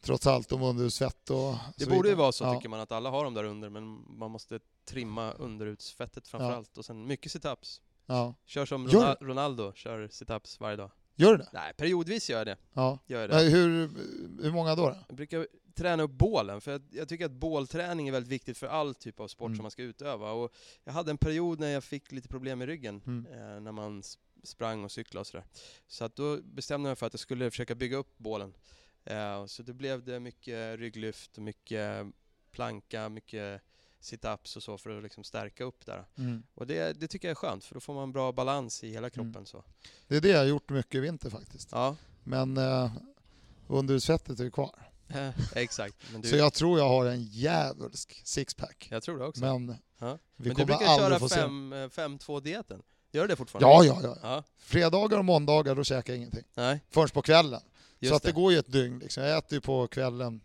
trots 0.00 0.26
allt 0.26 0.52
om 0.52 0.62
underhudsfett 0.62 1.30
och 1.30 1.54
det 1.76 1.84
så 1.84 1.90
borde 1.90 1.96
ju 1.96 2.02
vidare. 2.02 2.14
vara 2.14 2.32
så 2.32 2.44
ja. 2.44 2.54
tycker 2.54 2.68
man, 2.68 2.80
att 2.80 2.92
alla 2.92 3.10
har 3.10 3.24
dem 3.24 3.34
där 3.34 3.44
under, 3.44 3.70
men 3.70 4.04
man 4.18 4.30
måste 4.30 4.60
trimma 4.84 5.32
underutsfettet 5.32 6.28
framförallt. 6.28 6.78
Och 6.78 6.84
sen 6.84 7.06
mycket 7.06 7.32
situps. 7.32 7.80
Ja. 8.06 8.34
Kör 8.46 8.66
som 8.66 8.88
Ronaldo, 9.20 9.72
kör 9.74 10.08
situps 10.08 10.60
varje 10.60 10.76
dag. 10.76 10.90
Gör 11.16 11.32
du 11.32 11.38
det? 11.38 11.48
Nej, 11.52 11.72
periodvis 11.76 12.30
gör 12.30 12.38
jag 12.38 12.46
det. 12.46 12.56
Ja. 12.72 12.98
Gör 13.06 13.28
det. 13.28 13.34
Men 13.34 13.52
hur, 13.52 13.90
hur 14.42 14.52
många 14.52 14.74
då? 14.74 14.82
då? 14.90 14.96
Jag 15.08 15.16
brukar 15.16 15.46
träna 15.74 16.02
upp 16.02 16.10
bålen, 16.10 16.60
för 16.60 16.72
jag, 16.72 16.82
jag 16.90 17.08
tycker 17.08 17.24
att 17.26 17.32
bålträning 17.32 18.08
är 18.08 18.12
väldigt 18.12 18.32
viktigt 18.32 18.58
för 18.58 18.66
all 18.66 18.94
typ 18.94 19.20
av 19.20 19.28
sport 19.28 19.46
Mm. 19.46 19.56
som 19.56 19.62
man 19.62 19.70
ska 19.70 19.82
utöva. 19.82 20.30
Och 20.32 20.52
jag 20.84 20.92
hade 20.92 21.10
en 21.10 21.18
period 21.18 21.60
när 21.60 21.68
jag 21.68 21.84
fick 21.84 22.12
lite 22.12 22.28
problem 22.28 22.58
med 22.58 22.68
ryggen, 22.68 23.02
Mm. 23.06 23.26
eh, 23.32 23.60
när 23.60 23.72
man 23.72 24.02
sprang 24.42 24.84
och 24.84 24.92
cyklade 24.92 25.20
och 25.20 25.26
sådär. 25.26 25.44
Så 25.86 26.04
att 26.04 26.16
då 26.16 26.36
bestämde 26.42 26.86
jag 26.88 26.90
mig 26.90 26.96
för 26.96 27.06
att 27.06 27.12
jag 27.12 27.20
skulle 27.20 27.50
försöka 27.50 27.74
bygga 27.74 27.96
upp 27.96 28.18
bålen. 28.18 28.54
Eh, 29.04 29.46
så 29.46 29.62
då 29.62 29.72
blev 29.72 30.04
det 30.04 30.20
mycket 30.20 30.78
rygglyft, 30.78 31.38
mycket 31.38 32.06
planka, 32.52 33.08
mycket 33.08 33.62
sit-ups 34.12 34.56
och 34.56 34.62
så 34.62 34.78
för 34.78 34.96
att 34.96 35.02
liksom 35.02 35.24
stärka 35.24 35.64
upp 35.64 35.86
där. 35.86 36.04
Mm. 36.18 36.42
Och 36.54 36.66
det, 36.66 36.92
det 37.00 37.08
tycker 37.08 37.28
jag 37.28 37.30
är 37.30 37.34
skönt, 37.34 37.64
för 37.64 37.74
då 37.74 37.80
får 37.80 37.94
man 37.94 38.12
bra 38.12 38.32
balans 38.32 38.84
i 38.84 38.90
hela 38.90 39.10
kroppen. 39.10 39.46
Så. 39.46 39.64
Det 40.08 40.16
är 40.16 40.20
det 40.20 40.28
jag 40.28 40.38
har 40.38 40.44
gjort 40.44 40.68
mycket 40.70 40.94
i 40.94 41.00
vinter 41.00 41.30
faktiskt. 41.30 41.68
Ja, 41.72 41.96
Men 42.24 42.56
eh, 42.56 42.92
underhudsfettet 43.68 44.40
är 44.40 44.44
ju 44.44 44.50
kvar. 44.50 44.90
eh, 45.08 45.28
exakt. 45.54 45.96
Du, 46.22 46.28
Så 46.28 46.36
jag 46.36 46.52
tror 46.52 46.78
jag 46.78 46.88
har 46.88 47.06
en 47.06 47.22
djävulsk 47.22 48.20
sixpack. 48.24 48.88
jag 48.90 49.02
tror 49.02 49.18
det 49.18 49.24
också. 49.26 49.40
Men 49.40 49.76
Ja. 49.98 50.18
vi 50.36 50.48
Men 50.48 50.56
du 50.56 50.64
brukar 50.64 50.98
köra 50.98 51.18
få 51.18 51.28
se... 51.28 51.40
5-2-dieten? 51.40 52.82
Gör 53.12 53.22
du 53.22 53.28
det 53.28 53.36
fortfarande? 53.36 53.68
Ja, 53.68 53.84
ja, 53.84 54.00
ja. 54.02 54.18
ja. 54.22 54.42
Fredagar 54.56 55.18
och 55.18 55.24
måndagar 55.24 55.74
då 55.74 55.84
käkar 55.84 56.12
jag 56.12 56.18
ingenting. 56.18 56.44
Nej, 56.54 56.80
Förrän 56.90 57.08
på 57.08 57.22
kvällen. 57.22 57.60
just 57.98 58.10
så 58.10 58.16
att 58.16 58.22
det. 58.22 58.28
det. 58.28 58.32
går 58.32 58.52
ju 58.52 58.58
ett 58.58 58.72
dygn. 58.72 58.98
Liksom. 58.98 59.22
Jag 59.22 59.38
äter 59.38 59.52
ju 59.56 59.60
på 59.60 59.86
kvällen, 59.86 60.40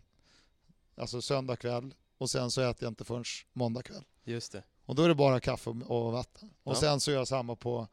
alltså 0.96 1.22
söndag 1.22 1.56
kväll. 1.56 1.94
Och 2.22 2.30
sen 2.30 2.50
så 2.50 2.60
äter 2.60 2.84
jag 2.84 2.90
inte 2.90 3.04
förrän 3.04 3.24
måndag 3.52 3.82
kväll. 3.82 4.04
Just 4.24 4.52
det. 4.52 4.62
Och 4.86 4.94
då 4.94 5.02
är 5.02 5.08
det 5.08 5.14
bara 5.14 5.40
kaffe 5.40 5.70
och- 5.70 6.12
vatten. 6.12 6.50
Och 6.62 6.72
Ja. 6.72 6.80
sen 6.80 7.00
så 7.00 7.10
gör 7.10 7.18
jag 7.18 7.28
samma 7.28 7.56
på 7.56 7.88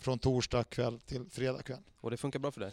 från 0.00 0.18
torsdag 0.18 0.64
kväll 0.64 1.00
till 1.00 1.24
fredag 1.30 1.62
kväll. 1.62 1.82
Och 2.00 2.10
det 2.10 2.16
funkar 2.16 2.38
bra 2.38 2.50
för 2.50 2.60
dig? 2.60 2.72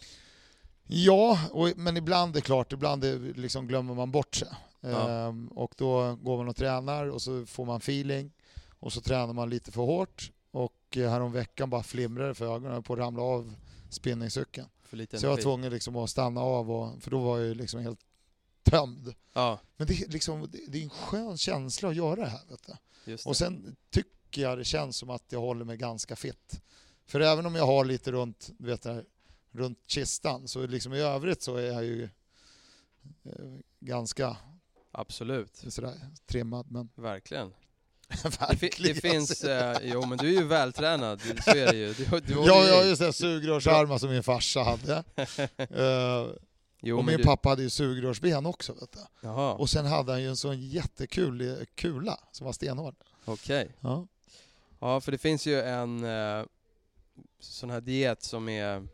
Ja, 0.88 1.40
och, 1.52 1.70
men 1.76 1.98
ibland 1.98 2.32
är 2.32 2.34
det 2.34 2.42
klart, 2.42 2.74
ibland 2.74 3.04
är, 3.04 3.20
liksom 3.20 3.68
glömmer 3.68 3.94
man 3.94 4.12
bort 4.12 4.36
sig. 4.36 4.48
Ja. 4.82 5.10
Ehm, 5.10 5.48
och 5.48 5.74
då 5.78 6.16
går 6.16 6.38
man 6.38 6.48
och 6.48 6.56
tränar 6.56 7.06
och 7.06 7.22
så 7.22 7.46
får 7.46 7.66
man 7.66 7.78
feeling. 7.78 8.32
Och 8.80 8.94
så 8.94 9.02
tränar 9.02 9.34
man 9.34 9.50
lite 9.50 9.72
för 9.72 9.82
hårt. 9.82 10.32
Och 10.52 10.98
eh, 10.98 11.10
häromveckan 11.10 11.70
bara 11.70 11.84
flimrade 11.84 12.34
för 12.34 12.46
ögonen, 12.46 12.74
jag 12.74 12.86
på 12.86 12.94
att 12.94 13.00
ramla 13.00 13.22
av 13.24 13.54
spinningcykeln. 13.90 14.68
Så 14.92 15.26
jag 15.26 15.30
var 15.30 15.38
tvungen 15.42 15.72
liksom 15.72 15.96
att 15.96 16.10
stanna 16.10 16.42
av, 16.42 16.72
och, 16.72 17.04
för 17.04 17.12
då 17.12 17.20
var 17.20 17.40
jag 17.40 17.58
liksom 17.58 17.80
helt 17.80 18.00
tömd. 18.64 19.14
Ja, 19.34 19.60
Men 19.78 19.88
det, 19.88 20.02
är 20.02 20.08
liksom, 20.08 20.48
det, 20.52 20.60
det 20.68 20.78
är 20.80 20.84
en 20.84 20.90
skön 20.90 21.38
känsla 21.38 21.90
att 21.90 21.96
göra 21.96 22.16
det 22.16 22.30
här. 22.30 22.42
Vet 22.50 22.68
du. 23.06 23.12
just 23.12 23.24
det. 23.24 23.30
Och 23.30 23.38
sen 23.38 23.76
tycker 23.90 24.42
jag 24.42 24.58
det 24.58 24.66
känns 24.66 24.98
som 24.98 25.10
att 25.10 25.24
jag 25.30 25.40
håller 25.40 25.66
mig 25.66 25.78
ganska 25.78 26.16
fit. 26.16 26.62
För 27.06 27.20
även 27.20 27.46
om 27.46 27.56
jag 27.56 27.66
har 27.66 27.86
lite 27.86 28.12
runt, 28.12 28.50
du 28.58 28.68
vet, 28.68 28.82
det 28.82 28.94
här, 28.94 29.06
runt 29.52 29.80
kistan 29.88 30.48
så 30.48 30.68
liksom 30.68 30.94
i 30.94 31.00
övrigt 31.00 31.42
så 31.44 31.56
är 31.56 31.72
jag 31.74 31.84
ju 31.84 32.04
eh, 33.24 33.32
ganska 33.80 34.38
Absolut. 34.92 35.64
sådär 35.70 35.94
trimmad. 36.26 36.72
Men 36.72 36.90
Verkligen. 36.96 37.54
Det, 38.24 38.40
verkligen. 38.40 38.96
det 38.96 39.02
finns... 39.02 39.44
Eh, 39.44 39.78
jo, 39.84 40.06
men 40.06 40.18
du 40.18 40.28
är 40.28 40.42
ju 40.42 40.48
vältränad. 40.48 41.20
Du, 41.24 41.42
så 41.42 41.50
är 41.52 41.66
det 41.72 41.78
ju. 41.78 41.94
Du, 41.94 42.20
du 42.20 42.34
håller 42.36 42.48
Ja, 42.48 42.64
ju 42.64 42.70
jag 42.70 42.76
har 42.78 42.84
i. 42.86 42.90
ju 42.90 42.96
sådana 42.96 43.14
sugrörsarmar 43.14 43.98
som 43.98 44.10
min 44.10 44.24
farsa 44.24 44.64
hade. 44.64 45.04
Eh, 45.58 46.28
Jo, 46.82 46.98
och 46.98 47.06
min 47.06 47.18
du, 47.18 47.24
pappa 47.24 47.50
hade 47.50 47.64
ju 47.64 47.70
sugrörsben 47.70 48.46
också. 48.46 48.74
Vet 48.74 48.92
du. 48.92 49.00
Jaha, 49.22 49.54
Och 49.54 49.70
sen 49.70 49.86
hade 49.86 50.12
han 50.12 50.22
ju 50.22 50.28
en 50.30 50.38
sån 50.38 50.60
jättekul 50.62 51.42
eh, 51.42 51.56
kula 51.76 52.20
som 52.32 52.46
var 52.46 52.54
stenhård. 52.54 52.96
okej. 53.26 53.76
Ja. 53.80 54.08
Ja, 54.80 55.02
för 55.02 55.12
det 55.12 55.18
finns 55.18 55.46
ju 55.48 55.62
en 55.62 56.04
eh, 56.04 56.46
sån 57.40 57.70
här 57.70 57.82
diet 57.82 58.24
som 58.24 58.50
är 58.50 58.88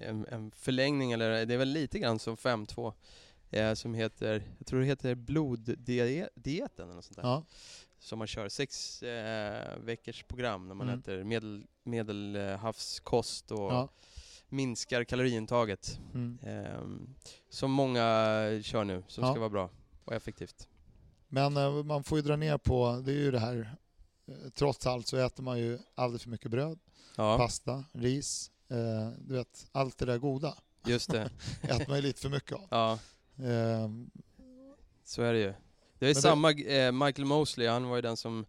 en, 0.00 0.26
en 0.30 0.50
förlängning, 0.50 1.12
eller 1.12 1.46
det 1.46 1.54
är 1.54 1.58
väl 1.58 1.68
lite 1.68 1.98
grann 1.98 2.18
som 2.18 2.36
5-2, 2.36 2.92
eh, 3.50 3.74
som 3.74 3.94
heter, 3.94 4.42
jag 4.58 4.66
tror 4.66 4.80
det 4.80 4.86
heter 4.86 5.14
bloddieten 5.14 6.84
eller 6.84 6.94
något 6.94 7.04
sånt 7.04 7.16
där. 7.16 7.22
Ja. 7.28 7.44
Som 7.98 8.18
man 8.18 8.28
kör 8.28 8.48
sex 8.48 9.02
eh, 9.02 9.78
veckors 9.78 10.22
program 10.24 10.68
när 10.68 10.74
man 10.74 10.88
Mm. 10.88 11.00
äter 11.00 11.24
medel, 11.24 11.64
medelhavskost 11.84 13.50
och 13.50 13.72
Ja. 13.72 13.88
Minskar 14.52 15.04
kaloriintaget. 15.04 15.98
Mm. 16.14 16.38
Ehm, 16.42 17.14
som 17.50 17.70
många 17.70 18.02
kör 18.62 18.84
nu, 18.84 19.04
som 19.08 19.24
Ja. 19.24 19.30
ska 19.32 19.40
vara 19.40 19.50
bra 19.50 19.70
och 20.04 20.14
effektivt. 20.14 20.68
Men 21.28 21.56
eh, 21.56 21.82
man 21.84 22.04
får 22.04 22.18
ju 22.18 22.22
dra 22.22 22.36
ner 22.36 22.58
på, 22.58 23.02
det 23.04 23.10
är 23.12 23.16
ju 23.16 23.30
det 23.30 23.38
här, 23.38 23.76
eh, 24.28 24.34
trots 24.54 24.86
allt 24.86 25.06
så 25.06 25.16
äter 25.16 25.42
man 25.42 25.58
ju 25.58 25.78
alldeles 25.94 26.22
för 26.22 26.30
mycket 26.30 26.50
bröd, 26.50 26.78
Ja, 27.16 27.38
pasta, 27.38 27.84
ris, 27.92 28.50
eh, 28.68 29.10
du 29.18 29.34
vet, 29.34 29.66
allt 29.72 29.98
det 29.98 30.06
där 30.06 30.18
goda 30.18 30.54
just 30.86 31.10
det. 31.10 31.30
äter 31.62 31.84
man 31.88 31.96
ju 31.96 32.02
lite 32.02 32.20
för 32.20 32.28
mycket 32.28 32.52
av. 32.52 32.66
Ja, 32.70 32.98
Eh, 33.36 33.88
så 35.04 35.22
är 35.22 35.32
det 35.32 35.38
ju. 35.38 35.54
Det 35.98 36.06
är 36.06 36.14
det- 36.14 36.20
samma, 36.20 36.50
eh, 36.52 36.92
Michael 36.92 37.24
Mosley, 37.26 37.68
han 37.68 37.88
var 37.88 37.96
ju 37.96 38.02
den 38.02 38.16
som 38.16 38.46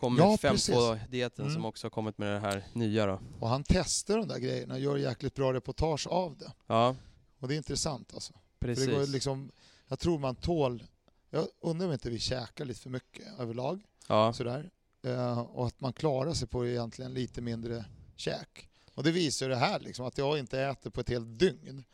kom 0.00 0.16
Ja, 0.18 0.30
med 0.30 0.40
precis. 0.40 0.74
5-2-dieten 0.74 1.44
Mm. 1.44 1.54
som 1.54 1.64
också 1.64 1.84
har 1.84 1.90
kommit 1.90 2.18
med 2.18 2.32
det 2.32 2.38
här 2.40 2.64
nya 2.72 3.06
då. 3.06 3.20
Och 3.40 3.48
han 3.48 3.64
testar 3.68 4.16
de 4.18 4.28
där 4.28 4.38
grejerna, 4.38 4.78
gör 4.78 4.96
jäkligt 4.96 5.34
bra 5.34 5.52
reportage 5.52 6.06
av 6.06 6.38
det. 6.38 6.52
Ja, 6.66 6.96
Och 7.38 7.48
det 7.48 7.54
är 7.54 7.56
intressant 7.56 8.14
alltså. 8.14 8.32
För 8.32 8.66
precis. 8.66 8.86
det 8.86 8.92
går 8.92 9.06
liksom, 9.06 9.50
jag 9.88 9.98
tror 9.98 10.18
man 10.18 10.34
tål, 10.36 10.82
jag 11.30 11.46
undrar 11.60 11.86
om 11.86 11.92
inte 11.92 12.10
vi 12.10 12.18
käkar 12.18 12.64
lite 12.64 12.80
för 12.80 12.90
mycket 12.90 13.38
överlag. 13.38 13.80
Ja, 14.08 14.32
Sådär. 14.32 14.70
Eh, 15.02 15.38
och 15.38 15.66
att 15.66 15.80
man 15.80 15.92
klarar 15.92 16.32
sig 16.32 16.48
på 16.48 16.66
egentligen 16.66 17.14
lite 17.14 17.40
mindre 17.40 17.84
käk. 18.16 18.68
Och 18.94 19.02
det 19.02 19.10
visar 19.10 19.48
det 19.48 19.56
här 19.56 19.80
liksom, 19.80 20.06
att 20.06 20.18
jag 20.18 20.38
inte 20.38 20.60
äter 20.60 20.90
på 20.90 21.00
ett 21.00 21.08
helt 21.08 21.38
dygn. 21.38 21.84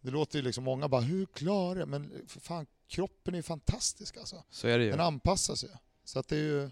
Det 0.00 0.10
låter 0.10 0.38
ju 0.38 0.42
liksom 0.42 0.64
många 0.64 0.88
bara, 0.88 1.00
hur 1.00 1.26
klarar 1.26 1.80
jag? 1.80 1.88
Men 1.88 2.12
för 2.28 2.40
fan, 2.40 2.66
kroppen 2.88 3.34
är 3.34 3.38
ju 3.38 3.42
fantastisk 3.42 4.16
alltså. 4.16 4.44
så 4.50 4.68
är 4.68 4.78
det 4.78 4.84
ju. 4.84 4.90
Den 4.90 5.00
anpassar 5.00 5.54
sig. 5.54 5.70
Så 6.04 6.18
att 6.18 6.28
det 6.28 6.36
är 6.36 6.40
ju... 6.40 6.70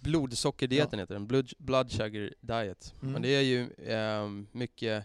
Blodsockerdieten 0.00 0.98
heter 0.98 1.14
den, 1.14 1.26
blood, 1.26 1.50
blood 1.58 1.90
sugar 1.92 2.32
diet. 2.40 2.94
Mm. 3.02 3.12
Men 3.12 3.22
det 3.22 3.28
är 3.28 3.40
ju 3.40 3.70
ehm, 3.86 4.46
mycket, 4.52 5.04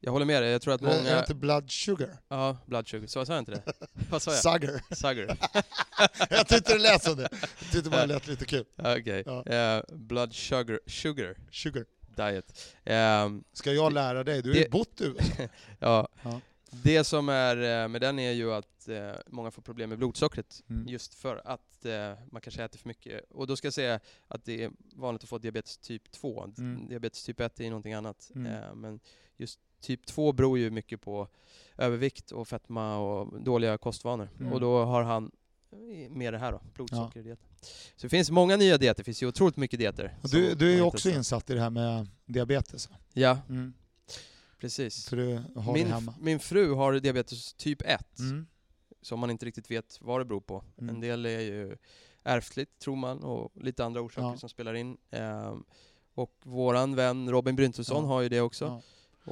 jag 0.00 0.12
håller 0.12 0.26
med 0.26 0.42
dig, 0.42 0.50
jag 0.50 0.62
tror 0.62 0.74
att 0.74 0.82
Är 0.82 0.86
det 0.86 0.96
många... 0.96 1.18
inte 1.18 1.34
blood 1.34 1.70
sugar? 1.70 2.18
Ja, 2.28 2.56
blood 2.66 2.88
sugar, 2.88 3.06
så 3.06 3.26
sa 3.26 3.32
jag 3.32 3.40
inte 3.40 3.52
det? 3.52 3.62
Vad 4.10 4.22
sa 4.22 4.30
jag? 4.30 4.40
Sugar. 4.42 4.94
Sugar. 4.94 5.36
jag 6.30 6.48
tyckte 6.48 6.72
det 6.72 6.78
lät 6.78 7.02
som 7.02 7.16
det. 7.16 7.28
Jag 7.40 7.72
tyckte 7.72 7.90
bara 7.90 8.00
det 8.00 8.06
lät 8.06 8.26
lite 8.26 8.44
kul. 8.44 8.64
Okej. 8.76 9.22
Ja. 9.26 9.44
Eh, 9.46 9.82
blood 9.88 10.34
sugar, 10.34 10.80
sugar 10.86 11.36
Sugar. 11.50 11.84
diet. 12.16 12.74
Ehm, 12.84 13.44
Ska 13.52 13.72
jag 13.72 13.92
lära 13.92 14.24
dig? 14.24 14.42
Du 14.42 14.50
har 14.50 14.56
ju 14.56 14.68
bott 14.68 15.00
i 15.00 15.04
USA. 15.04 15.22
ja. 15.78 16.08
Ja. 16.22 16.40
Det 16.72 17.04
som 17.04 17.28
är 17.28 17.82
eh, 17.82 17.88
med 17.88 18.00
den 18.00 18.18
är 18.18 18.32
ju 18.32 18.52
att 18.52 18.88
eh, 18.88 19.12
många 19.26 19.50
får 19.50 19.62
problem 19.62 19.88
med 19.88 19.98
blodsockret. 19.98 20.62
Mm. 20.70 20.88
Just 20.88 21.14
för 21.14 21.42
att 21.44 21.84
eh, 21.84 22.12
man 22.30 22.40
kanske 22.42 22.64
äter 22.64 22.78
för 22.78 22.88
mycket. 22.88 23.30
Och 23.30 23.46
då 23.46 23.56
ska 23.56 23.66
jag 23.66 23.74
säga 23.74 24.00
att 24.28 24.44
det 24.44 24.64
är 24.64 24.70
vanligt 24.94 25.22
att 25.22 25.28
få 25.28 25.38
diabetes 25.38 25.78
typ 25.78 26.12
2. 26.12 26.50
Mm. 26.58 26.88
Diabetes 26.88 27.24
typ 27.24 27.40
1 27.40 27.60
är 27.60 27.64
någonting 27.68 27.92
annat. 27.92 28.30
Mm. 28.34 28.80
Men 28.80 29.00
just 29.36 29.60
typ 29.80 30.06
2 30.06 30.32
beror 30.32 30.58
ju 30.58 30.70
mycket 30.70 31.00
på 31.00 31.28
övervikt 31.78 32.30
och 32.32 32.48
fetma 32.48 32.98
och 32.98 33.42
dåliga 33.42 33.78
kostvanor. 33.78 34.28
Mm. 34.40 34.52
Och 34.52 34.60
då 34.60 34.84
har 34.84 35.02
han 35.02 35.30
med 36.10 36.32
det 36.32 36.38
här 36.38 36.52
då, 36.52 36.60
blodsockerdieten. 36.74 37.46
Så 37.96 38.06
det 38.06 38.08
finns 38.08 38.30
många 38.30 38.56
nya 38.56 38.78
dieter, 38.78 38.98
det 38.98 39.04
finns 39.04 39.22
ju 39.22 39.26
otroligt 39.26 39.56
mycket 39.56 39.78
dieter. 39.78 40.18
Du, 40.22 40.54
du 40.54 40.72
är 40.72 40.76
ju 40.76 40.82
också 40.82 41.10
insatt 41.10 41.50
i 41.50 41.54
det 41.54 41.60
här 41.60 41.70
med 41.70 42.08
diabetes. 42.26 42.88
Ja, 43.12 43.38
Mm. 43.48 43.72
Precis. 44.62 45.08
För 45.08 45.16
du 45.16 45.42
har 45.60 45.72
Min, 45.72 45.84
det 45.88 45.94
hemma. 45.94 46.14
min 46.20 46.38
fru 46.40 46.74
har 46.74 46.92
diabetes 47.00 47.54
typ 47.54 47.82
1. 47.82 48.18
Mm. 48.18 48.46
som 49.02 49.20
man 49.20 49.30
inte 49.30 49.46
riktigt 49.46 49.70
vet 49.70 49.98
vad 50.00 50.20
det 50.20 50.24
beror 50.24 50.40
på. 50.40 50.64
Mm. 50.78 50.94
En 50.94 51.00
del 51.00 51.26
är 51.26 51.40
ju 51.40 51.76
ärftligt, 52.24 52.78
tror 52.78 52.96
man, 52.96 53.18
och 53.24 53.52
lite 53.62 53.84
andra 53.84 54.00
orsaker 54.00 54.26
Ja. 54.28 54.36
som 54.36 54.48
spelar 54.48 54.74
in. 54.74 54.96
Ehm, 55.10 55.64
och 56.14 56.32
våran 56.44 56.94
vän 56.94 57.30
Robin 57.30 57.56
Bryntesson 57.56 58.02
Ja. 58.04 58.08
har 58.08 58.20
ju 58.20 58.28
det 58.28 58.40
också, 58.40 58.64
Ja. 58.64 58.82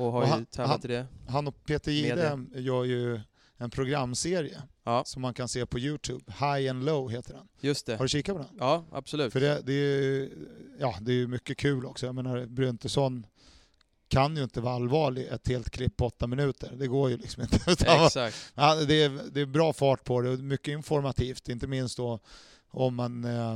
och 0.01 0.13
har 0.13 0.21
Och 0.21 0.27
ju 0.27 0.31
han- 0.33 0.47
tävlat 0.47 0.83
han- 0.83 0.91
i 0.91 0.95
det. 0.95 1.07
Han 1.29 1.47
och 1.49 1.65
Peter 1.65 1.93
Jihde 1.93 2.39
gör 2.55 2.85
ju 2.85 3.21
en 3.57 3.71
programserie 3.71 4.63
Ja. 4.85 5.03
som 5.05 5.23
man 5.23 5.35
kan 5.35 5.49
se 5.49 5.67
på 5.67 5.79
Youtube. 5.79 6.25
High 6.27 6.71
and 6.71 6.85
Low 6.85 7.11
heter 7.11 7.35
den. 7.35 7.49
Just 7.61 7.87
det. 7.87 7.97
Har 7.97 8.05
du 8.05 8.09
kikat 8.09 8.37
på 8.37 8.43
den? 8.43 8.57
Ja, 8.59 8.85
absolut. 8.93 9.33
För 9.33 9.41
det, 9.41 9.61
det, 9.65 9.73
är 9.73 10.03
ju, 10.03 10.31
ja, 10.79 10.95
det 11.01 11.13
är 11.13 11.17
ju 11.17 11.27
mycket 11.27 11.57
kul 11.57 11.87
också. 11.87 12.07
Jag 12.07 12.15
menar, 12.15 12.47
Bryntesson 12.47 13.27
kan 14.11 14.37
ju 14.37 14.43
inte 14.43 14.61
vara 14.61 14.75
allvarlig 14.75 15.27
ett 15.27 15.49
helt 15.49 15.71
klipp 15.71 15.97
på 15.97 16.07
åtta 16.07 16.27
minuter. 16.27 16.73
Det 16.77 16.87
går 16.87 17.11
ju 17.11 17.17
liksom 17.17 17.43
inte. 17.43 17.57
Exakt. 18.07 18.53
Ja, 18.55 18.75
det, 18.75 19.03
är, 19.03 19.21
det 19.33 19.41
är 19.41 19.47
bra 19.47 19.73
fart 19.73 20.05
på 20.05 20.21
det 20.21 20.31
och 20.31 20.39
mycket 20.39 20.69
informativt, 20.73 21.49
inte 21.49 21.67
minst 21.67 21.97
då 21.97 22.19
om 22.73 22.95
man, 22.95 23.25
eh, 23.25 23.55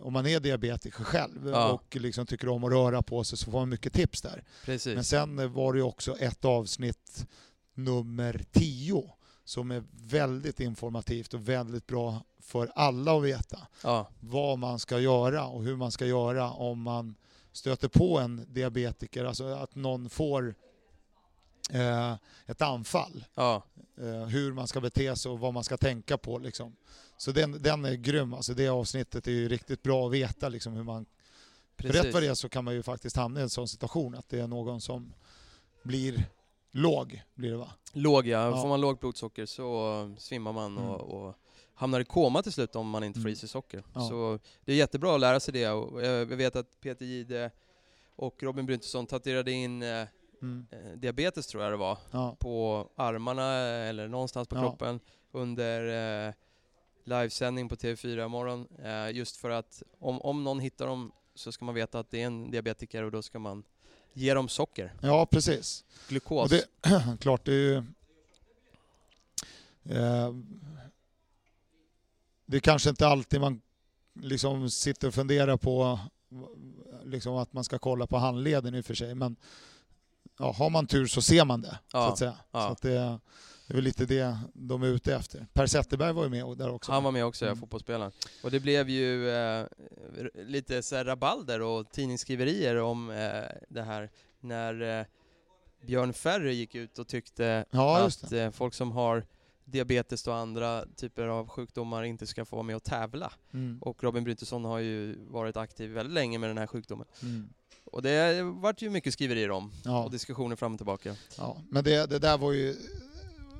om 0.00 0.12
man 0.12 0.26
är 0.26 0.40
diabetiker 0.40 1.04
själv 1.04 1.48
Ja. 1.48 1.68
och 1.72 1.96
liksom 1.96 2.26
tycker 2.26 2.48
om 2.48 2.64
att 2.64 2.70
röra 2.72 3.02
på 3.02 3.24
sig 3.24 3.38
så 3.38 3.50
får 3.50 3.58
man 3.58 3.68
mycket 3.68 3.92
tips 3.92 4.22
där. 4.22 4.42
Precis. 4.64 4.94
Men 4.94 5.04
sen 5.04 5.52
var 5.52 5.72
det 5.72 5.78
ju 5.78 5.82
också 5.84 6.16
ett 6.18 6.44
avsnitt 6.44 7.26
nummer 7.74 8.44
10 8.52 9.10
som 9.44 9.70
är 9.70 9.82
väldigt 9.92 10.60
informativt 10.60 11.34
och 11.34 11.48
väldigt 11.48 11.86
bra 11.86 12.24
för 12.42 12.72
alla 12.74 13.16
att 13.16 13.24
veta 13.24 13.58
Ja, 13.82 14.08
vad 14.20 14.58
man 14.58 14.78
ska 14.78 14.98
göra 15.00 15.46
och 15.46 15.62
hur 15.64 15.76
man 15.76 15.92
ska 15.92 16.06
göra 16.06 16.50
om 16.50 16.82
man 16.82 17.14
stöter 17.54 17.88
på 17.88 18.18
en 18.18 18.46
diabetiker, 18.48 19.24
alltså 19.24 19.44
att 19.44 19.74
någon 19.74 20.10
får 20.10 20.54
eh, 21.70 22.14
ett 22.46 22.62
anfall 22.62 23.24
ja, 23.34 23.62
eh, 23.98 24.24
hur 24.24 24.52
man 24.52 24.68
ska 24.68 24.80
bete 24.80 25.16
sig 25.16 25.30
och 25.30 25.38
vad 25.38 25.54
man 25.54 25.64
ska 25.64 25.76
tänka 25.76 26.18
på. 26.18 26.38
Liksom. 26.38 26.76
Så 27.16 27.32
den, 27.32 27.62
den 27.62 27.84
är 27.84 27.94
grym. 27.94 28.34
Alltså 28.34 28.54
det 28.54 28.68
avsnittet 28.68 29.26
är 29.26 29.32
ju 29.32 29.48
riktigt 29.48 29.82
bra 29.82 30.06
att 30.06 30.12
veta 30.12 30.48
liksom, 30.48 30.72
hur 30.72 30.82
man... 30.82 31.06
För 31.76 31.82
precis. 31.82 32.04
rätt 32.04 32.14
vad 32.14 32.22
det 32.22 32.28
är 32.28 32.34
så 32.34 32.48
kan 32.48 32.64
man 32.64 32.74
ju 32.74 32.82
faktiskt 32.82 33.16
hamna 33.16 33.40
i 33.40 33.42
en 33.42 33.50
sån 33.50 33.68
situation 33.68 34.14
att 34.14 34.28
det 34.28 34.40
är 34.40 34.46
någon 34.46 34.80
som 34.80 35.12
blir 35.82 36.24
låg, 36.70 37.22
blir 37.34 37.50
det 37.50 37.56
va? 37.56 37.70
Låg 37.92 38.26
ja. 38.26 38.50
Ja. 38.50 38.60
får 38.60 38.68
man 38.68 38.80
lågt 38.80 39.00
blodsocker 39.00 39.46
så 39.46 40.14
svimmar 40.18 40.52
man 40.52 40.78
Mm. 40.78 40.90
och, 40.90 41.00
och 41.00 41.34
hamnar 41.74 42.00
i 42.00 42.04
koma 42.04 42.42
till 42.42 42.52
slut 42.52 42.76
om 42.76 42.90
man 42.90 43.04
inte 43.04 43.20
får 43.20 43.30
i 43.30 43.36
sig 43.36 43.48
socker. 43.48 43.82
Ja. 43.94 44.00
Så 44.08 44.38
det 44.64 44.72
är 44.72 44.76
jättebra 44.76 45.14
att 45.14 45.20
lära 45.20 45.40
sig 45.40 45.54
det 45.54 45.68
och 45.68 46.02
jag 46.06 46.26
vet 46.26 46.56
att 46.56 46.80
Peter 46.80 47.04
Gide 47.06 47.50
och 48.16 48.42
Robin 48.42 48.66
Bryntesson 48.66 49.06
tatuerade 49.06 49.50
in 49.52 49.82
eh, 49.82 50.06
Mm. 50.42 50.66
eh, 50.70 50.92
diabetes 50.98 51.46
tror 51.46 51.62
jag 51.62 51.72
det 51.72 51.76
var, 51.76 51.98
Ja. 52.10 52.36
på 52.40 52.88
armarna 52.96 53.52
eller 53.58 54.08
någonstans 54.08 54.48
på 54.48 54.56
Ja. 54.56 54.60
kroppen 54.60 55.00
under 55.32 56.26
eh, 56.28 56.34
livesändning 57.04 57.68
på 57.68 57.74
TV4 57.76 58.28
morgon. 58.28 58.68
Eh, 58.84 59.10
just 59.16 59.36
för 59.36 59.50
att 59.50 59.82
om, 59.98 60.20
om 60.20 60.44
någon 60.44 60.60
hittar 60.60 60.86
dem 60.86 61.12
så 61.34 61.52
ska 61.52 61.64
man 61.64 61.74
veta 61.74 61.98
att 61.98 62.10
det 62.10 62.22
är 62.22 62.26
en 62.26 62.50
diabetiker 62.50 63.02
och 63.02 63.10
då 63.10 63.22
ska 63.22 63.38
man 63.38 63.64
ge 64.12 64.34
dem 64.34 64.48
socker, 64.48 64.92
ja, 65.02 65.26
precis. 65.26 65.84
glukos. 66.08 66.52
Och 66.52 66.58
det, 66.58 66.66
klart, 67.20 67.44
det 67.44 67.52
är 67.52 67.56
ju... 67.56 67.76
Eh, 69.84 70.32
det 72.46 72.56
är 72.56 72.60
kanske 72.60 72.90
inte 72.90 73.06
alltid 73.06 73.40
man 73.40 73.60
liksom 74.20 74.70
sitter 74.70 75.08
och 75.08 75.14
funderar 75.14 75.56
på 75.56 75.98
liksom 77.04 77.34
att 77.36 77.52
man 77.52 77.64
ska 77.64 77.78
kolla 77.78 78.06
på 78.06 78.16
handleden 78.18 78.74
i 78.74 78.80
och 78.80 78.84
för 78.84 78.94
sig, 78.94 79.14
men 79.14 79.36
ja, 80.38 80.52
har 80.52 80.70
man 80.70 80.86
tur 80.86 81.06
så 81.06 81.22
ser 81.22 81.44
man 81.44 81.60
det, 81.60 81.68
så 81.90 81.96
Ja, 81.96 82.12
att 82.12 82.18
säga. 82.18 82.36
ja. 82.52 82.66
Så 82.66 82.72
att 82.72 82.82
det, 82.82 82.90
det 83.66 83.72
är 83.72 83.74
väl 83.74 83.84
lite 83.84 84.04
det 84.06 84.38
de 84.54 84.82
är 84.82 84.86
ute 84.86 85.14
efter. 85.16 85.46
Per 85.52 85.66
Zetterberg 85.66 86.12
var 86.12 86.22
ju 86.24 86.28
med 86.30 86.58
där 86.58 86.70
också. 86.70 86.92
Han 86.92 87.04
var 87.04 87.10
med 87.12 87.24
också, 87.24 87.44
ja, 87.44 87.48
Mm. 87.50 87.60
fotbollsspelaren. 87.60 88.12
Och 88.42 88.50
det 88.50 88.60
blev 88.60 88.88
ju 88.88 89.30
eh, 89.30 89.66
lite 90.46 90.82
så 90.82 90.96
här 90.96 91.04
rabalder 91.04 91.60
och 91.60 91.90
tidningsskriverier 91.92 92.76
om 92.76 93.10
eh, 93.10 93.42
det 93.68 93.82
här 93.82 94.10
när 94.40 94.98
eh, 95.00 95.06
Björn 95.86 96.12
Ferry 96.12 96.52
gick 96.52 96.74
ut 96.74 96.98
och 96.98 97.08
tyckte 97.08 97.64
Ja, 97.70 98.06
att 98.06 98.32
eh, 98.32 98.50
folk 98.50 98.74
som 98.74 98.92
har 98.92 99.26
diabetes 99.64 100.26
och 100.26 100.36
andra 100.36 100.84
typer 100.96 101.26
av 101.26 101.48
sjukdomar 101.48 102.02
inte 102.02 102.26
ska 102.26 102.44
få 102.44 102.56
vara 102.56 102.62
med 102.66 102.76
och 102.76 102.82
tävla. 102.82 103.32
Mm. 103.52 103.78
Och 103.82 104.02
Robin 104.04 104.24
Bryntesson 104.24 104.64
har 104.64 104.78
ju 104.78 105.16
varit 105.28 105.56
aktiv 105.56 105.90
väldigt 105.90 106.14
länge 106.14 106.38
med 106.38 106.50
den 106.50 106.58
här 106.58 106.66
sjukdomen. 106.66 107.06
Mm. 107.22 107.48
Och 107.84 108.02
det 108.02 108.42
vart 108.42 108.82
ju 108.82 108.90
mycket 108.90 109.12
skriverier 109.12 109.50
om 109.50 109.72
Ja. 109.84 110.04
och 110.04 110.10
diskussioner 110.10 110.56
fram 110.56 110.72
och 110.72 110.78
tillbaka. 110.78 111.16
Ja, 111.38 111.56
men 111.70 111.84
det, 111.84 112.06
det 112.06 112.18
där 112.18 112.38
var 112.38 112.52
ju 112.52 112.76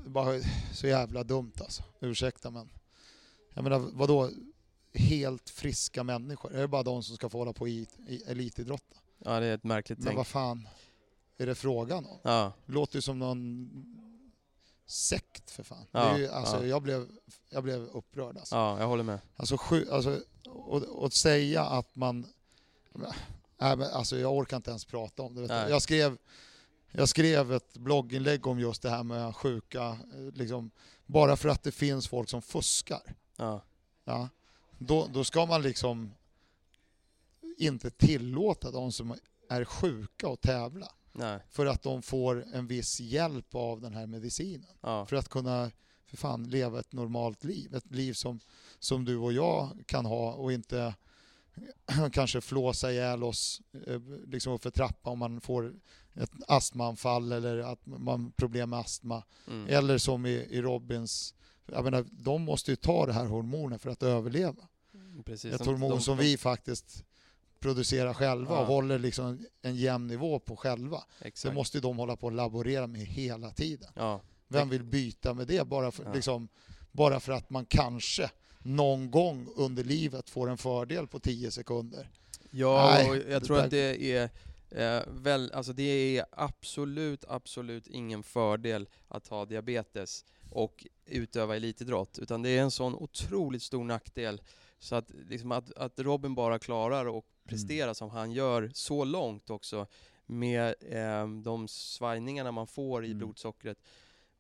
bara 0.07 0.41
så 0.73 0.87
jävla 0.87 1.25
dumt 1.25 1.53
alltså. 1.61 1.83
Ursäkta 2.01 2.51
men. 2.51 2.71
Jag 3.55 3.63
menar 3.65 3.79
vadå? 3.93 4.31
Helt 4.97 5.51
friska 5.51 6.05
människor. 6.05 6.55
Är 6.55 6.61
det 6.61 6.69
bara 6.69 6.83
de 6.83 7.03
som 7.03 7.17
ska 7.17 7.29
få 7.29 7.39
hålla 7.39 7.53
på 7.53 7.69
i, 7.69 7.87
i 8.09 8.23
elitidrotta? 8.27 8.97
Ja, 9.19 9.41
det 9.41 9.47
är 9.47 9.55
ett 9.55 9.65
märkligt 9.65 9.99
Men 9.99 10.07
tänk. 10.07 10.17
vad 10.17 10.27
fan 10.27 10.69
är 11.39 11.47
det 11.47 11.55
frågan 11.55 12.07
om? 12.07 12.19
Ja, 12.23 12.53
låter 12.67 12.97
ju 12.97 13.03
som 13.03 13.19
någon 13.19 13.71
sekt 14.87 15.51
för 15.51 15.63
fan. 15.63 15.87
Ja, 15.91 16.01
det 16.01 16.07
är 16.07 16.19
ju, 16.19 16.29
alltså, 16.29 16.57
ja. 16.57 16.67
jag, 16.67 16.83
blev, 16.83 17.09
jag 17.51 17.63
blev 17.63 17.81
upprörd 17.83 18.37
alltså. 18.37 18.55
ja, 18.55 18.81
jag 18.81 18.87
håller 18.87 19.05
med. 19.05 19.19
Alltså, 19.37 19.57
sju, 19.57 19.87
alltså 19.91 20.21
och, 20.49 20.83
och 20.83 21.13
säga 21.13 21.65
att 21.65 21.97
man... 21.97 22.27
Nej, 23.59 23.77
men, 23.77 23.83
alltså, 23.83 24.19
jag 24.19 24.33
orkar 24.37 24.57
inte 24.57 24.71
ens 24.71 24.85
prata 24.85 25.23
om 25.23 25.35
det. 25.35 25.71
Jag, 25.71 25.83
skrev, 25.83 26.19
jag 26.93 27.09
skrev 27.09 27.53
ett 27.53 27.77
blogginlägg 27.77 28.47
om 28.47 28.61
just 28.61 28.83
det 28.83 28.91
här 28.91 29.03
med 29.03 29.37
sjuka, 29.37 29.99
liksom, 30.33 30.71
bara 31.07 31.37
för 31.37 31.49
att 31.49 31.63
det 31.63 31.73
finns 31.73 32.09
folk 32.09 32.29
som 32.29 32.43
fuskar. 32.43 33.17
Ja, 33.37 33.63
Ja, 34.05 34.29
då, 34.79 35.07
då 35.13 35.25
ska 35.25 35.47
man 35.47 35.63
liksom 35.63 36.15
inte 37.59 37.91
tillåta 37.91 38.71
de 38.71 38.93
som 38.93 39.19
är 39.49 39.65
sjuka 39.65 40.29
att 40.29 40.41
tävla. 40.41 40.93
Nej, 41.15 41.41
För 41.51 41.67
att 41.67 41.83
de 41.83 42.03
får 42.03 42.45
en 42.53 42.67
viss 42.67 43.01
hjälp 43.01 43.55
av 43.55 43.81
den 43.81 43.95
här 43.95 44.07
medicinen 44.07 44.71
ja, 44.81 45.07
för 45.07 45.17
att 45.17 45.29
kunna 45.29 45.71
för 46.07 46.17
fan 46.17 46.51
leva 46.51 46.81
ett 46.81 46.93
normalt 46.93 47.45
liv. 47.45 47.75
Ett 47.75 47.91
liv 47.95 48.13
som, 48.13 48.41
som 48.79 49.05
du 49.05 49.17
och 49.17 49.33
jag 49.33 49.83
kan 49.87 50.07
ha 50.07 50.33
och 50.33 50.53
inte 50.53 50.95
kanske 52.13 52.41
flåsa 52.41 52.93
ihjäl 52.93 53.23
oss 53.25 53.63
eh, 53.87 54.01
liksom 54.27 54.53
uppför 54.53 54.71
trappa 54.71 55.11
om 55.11 55.19
man 55.19 55.41
får 55.41 55.75
ett 56.15 56.31
astmaanfall 56.49 57.33
eller 57.33 57.59
att 57.59 57.87
man 57.87 58.23
har 58.25 58.31
problem 58.31 58.71
med 58.71 58.79
astma. 58.79 59.23
mm. 59.49 59.67
Eller 59.69 59.99
som 59.99 60.27
i, 60.27 60.31
i 60.31 60.63
Robins, 60.63 61.35
jag 61.67 61.85
menar, 61.85 62.05
de 62.11 62.43
måste 62.43 62.71
ju 62.71 62.77
ta 62.77 63.07
det 63.07 63.13
här 63.13 63.27
hormonet 63.27 63.83
för 63.83 63.91
att 63.91 64.03
överleva. 64.03 64.69
Precis. 65.25 65.55
ett 65.55 65.67
hormon 65.67 65.91
de- 65.91 66.01
som 66.01 66.17
vi 66.17 66.37
faktiskt 66.37 67.05
producerar 67.65 68.15
själva 68.15 68.55
Ja. 68.55 68.61
och 68.61 68.67
håller 68.67 68.99
liksom 68.99 69.47
en 69.63 69.77
jämn 69.77 70.07
nivå 70.07 70.39
på 70.39 70.57
själva. 70.57 71.05
Exakt. 71.21 71.51
Det 71.51 71.55
måste 71.55 71.81
de 71.81 71.97
hålla 71.99 72.17
på 72.17 72.27
och 72.27 72.33
laborera 72.33 72.87
med 72.87 73.01
hela 73.01 73.51
tiden. 73.51 73.89
Ja, 73.97 74.21
Vem 74.49 74.69
vill 74.69 74.83
byta 74.85 75.35
med 75.35 75.47
det 75.47 75.67
bara 75.67 75.91
för, 75.91 76.05
Ja. 76.05 76.13
liksom, 76.13 76.49
bara 76.93 77.21
för 77.21 77.33
att 77.33 77.51
man 77.51 77.67
kanske 77.67 78.31
någon 78.59 79.11
gång 79.11 79.49
under 79.57 79.85
livet 79.85 80.31
får 80.31 80.51
en 80.51 80.59
fördel 80.59 81.07
på 81.07 81.19
10 81.21 81.51
sekunder? 81.51 82.11
ja 82.51 82.91
Nej, 82.95 83.11
och 83.11 83.17
jag 83.33 83.45
tror 83.45 83.57
där- 83.57 83.65
att 83.65 83.71
det 83.71 84.13
är 84.13 84.31
eh, 84.71 85.03
väl, 85.13 85.53
alltså 85.55 85.73
det 85.73 86.19
är 86.19 86.25
absolut, 86.33 87.25
absolut 87.29 87.87
ingen 87.87 88.23
fördel 88.23 88.89
att 89.09 89.29
ha 89.29 89.45
diabetes 89.45 90.25
och 90.51 90.87
utöva 91.07 91.57
elitidrott, 91.57 92.19
utan 92.19 92.43
det 92.43 92.51
är 92.51 92.63
en 92.63 92.71
sån 92.71 92.95
otroligt 92.95 93.63
stor 93.63 93.85
nackdel. 93.85 94.43
Så 94.79 94.95
att, 94.97 95.11
liksom 95.29 95.53
att, 95.53 95.73
att 95.77 96.01
Robin 96.01 96.35
bara 96.35 96.59
klarar 96.59 97.19
att 97.19 97.25
prestera 97.45 97.95
som 97.95 98.11
han 98.11 98.33
gör 98.33 98.71
så 98.75 99.05
långt 99.05 99.51
också 99.51 99.87
med 100.27 100.75
eh, 100.81 101.29
de 101.29 101.69
svajningarna 101.69 102.53
man 102.53 102.67
får 102.67 103.05
i 103.05 103.07
Mm. 103.07 103.19
blodsockret. 103.19 103.79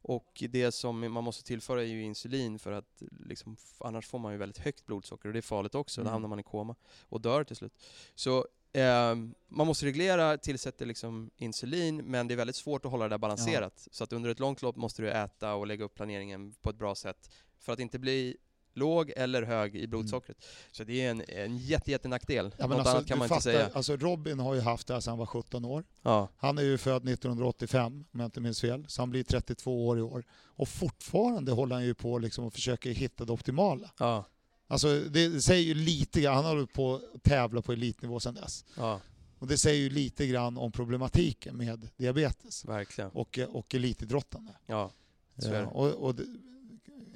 Och 0.03 0.43
det 0.51 0.73
som 0.73 1.13
man 1.13 1.25
måste 1.25 1.45
tillföra 1.45 1.83
är 1.83 1.87
ju 1.87 2.03
insulin 2.03 2.59
för 2.59 2.73
att 2.73 3.03
liksom, 3.21 3.57
annars 3.79 4.07
får 4.07 4.19
man 4.19 4.33
ju 4.33 4.39
väldigt 4.39 4.59
högt 4.59 4.87
blodsocker 4.87 5.29
och 5.29 5.33
det 5.33 5.39
är 5.39 5.43
farligt 5.43 5.75
också, 5.75 6.01
Mm. 6.01 6.07
då 6.09 6.13
hamnar 6.13 6.29
man 6.29 6.39
i 6.41 6.43
koma 6.43 6.75
och 7.09 7.21
dör 7.21 7.45
till 7.45 7.57
slut. 7.57 7.73
Så 8.15 8.47
eh, 8.73 9.15
man 9.49 9.67
måste 9.67 9.87
reglera, 9.87 10.39
tillsätter 10.39 10.87
liksom 10.87 11.31
insulin, 11.37 11.97
men 11.97 12.29
det 12.29 12.35
är 12.35 12.37
väldigt 12.37 12.57
svårt 12.57 12.85
att 12.85 12.91
hålla 12.91 13.05
det 13.05 13.09
där 13.09 13.19
balanserat. 13.19 13.89
Så 13.91 14.05
att 14.05 14.13
under 14.13 14.31
ett 14.31 14.41
långt 14.41 14.63
lopp 14.63 14.77
måste 14.77 15.03
du 15.03 15.11
äta 15.11 15.55
och 15.55 15.67
lägga 15.67 15.85
upp 15.85 15.95
planeringen 15.95 16.55
på 16.63 16.71
ett 16.71 16.77
bra 16.79 16.95
sätt 16.95 17.31
för 17.59 17.73
att 17.73 17.79
inte 17.81 17.99
bli 17.99 18.37
låg 18.77 19.13
eller 19.17 19.43
hög 19.43 19.77
i 19.77 19.87
blodsockret. 19.87 20.37
Så 20.73 20.85
det 20.85 21.01
är 21.05 21.11
en, 21.11 21.23
en 21.29 21.57
jätte, 21.59 21.91
jätte 21.91 22.09
nackdel. 22.09 22.55
Ja, 22.59 22.67
men 22.67 22.69
Något 22.69 22.79
alltså, 22.79 22.97
annat 22.97 23.07
kan 23.07 23.19
man 23.19 23.25
inte 23.25 23.35
fattar, 23.35 23.41
säga. 23.41 23.71
Alltså 23.75 23.97
Robin 23.97 24.39
har 24.39 24.55
ju 24.55 24.61
haft 24.61 24.87
det 24.87 24.95
här 24.95 25.01
sedan 25.01 25.11
han 25.11 25.19
var 25.19 25.27
17 25.27 25.65
år. 25.65 25.85
Ja, 26.03 26.29
Han 26.37 26.59
är 26.59 26.63
ju 26.63 26.79
född 26.79 27.09
1985 27.09 28.05
om 28.13 28.21
jag 28.21 28.27
inte 28.27 28.41
minns 28.41 28.61
fel, 28.61 28.85
så 28.89 29.03
han 29.03 29.11
blir 29.11 29.23
32 29.25 29.87
år 29.87 29.99
i 29.99 30.03
år. 30.03 30.25
Och 30.57 30.69
fortfarande 30.69 31.53
håller 31.53 31.75
han 31.75 31.85
ju 31.85 31.95
på 31.95 32.19
liksom 32.19 32.45
och 32.45 32.53
försöker 32.53 32.91
hitta 32.91 33.25
det 33.25 33.33
optimala. 33.33 33.91
ja, 33.99 34.25
Alltså 34.67 35.01
det 35.01 35.43
säger 35.43 35.63
ju 35.65 35.75
lite 35.75 36.21
grann, 36.21 36.35
han 36.37 36.45
har 36.45 36.55
hållit 36.55 36.73
på 36.73 37.01
att 37.15 37.23
tävla 37.23 37.63
på 37.63 37.73
elitnivå 37.73 38.21
sedan 38.21 38.35
dess. 38.35 38.65
ja, 38.77 39.01
Och 39.39 39.47
det 39.47 39.59
säger 39.59 39.81
ju 39.83 39.91
lite 39.91 40.27
grann 40.27 40.59
om 40.59 40.73
problematiken 40.73 41.57
med 41.57 41.89
diabetes 41.97 42.65
verkligen. 42.65 43.11
och, 43.11 43.39
och 43.49 43.75
elitidrottande. 43.75 44.53
Ja, 44.67 44.91
så 45.39 45.49
är 45.49 45.61
det. 45.61 45.67
Och, 45.67 45.91
och 46.09 46.15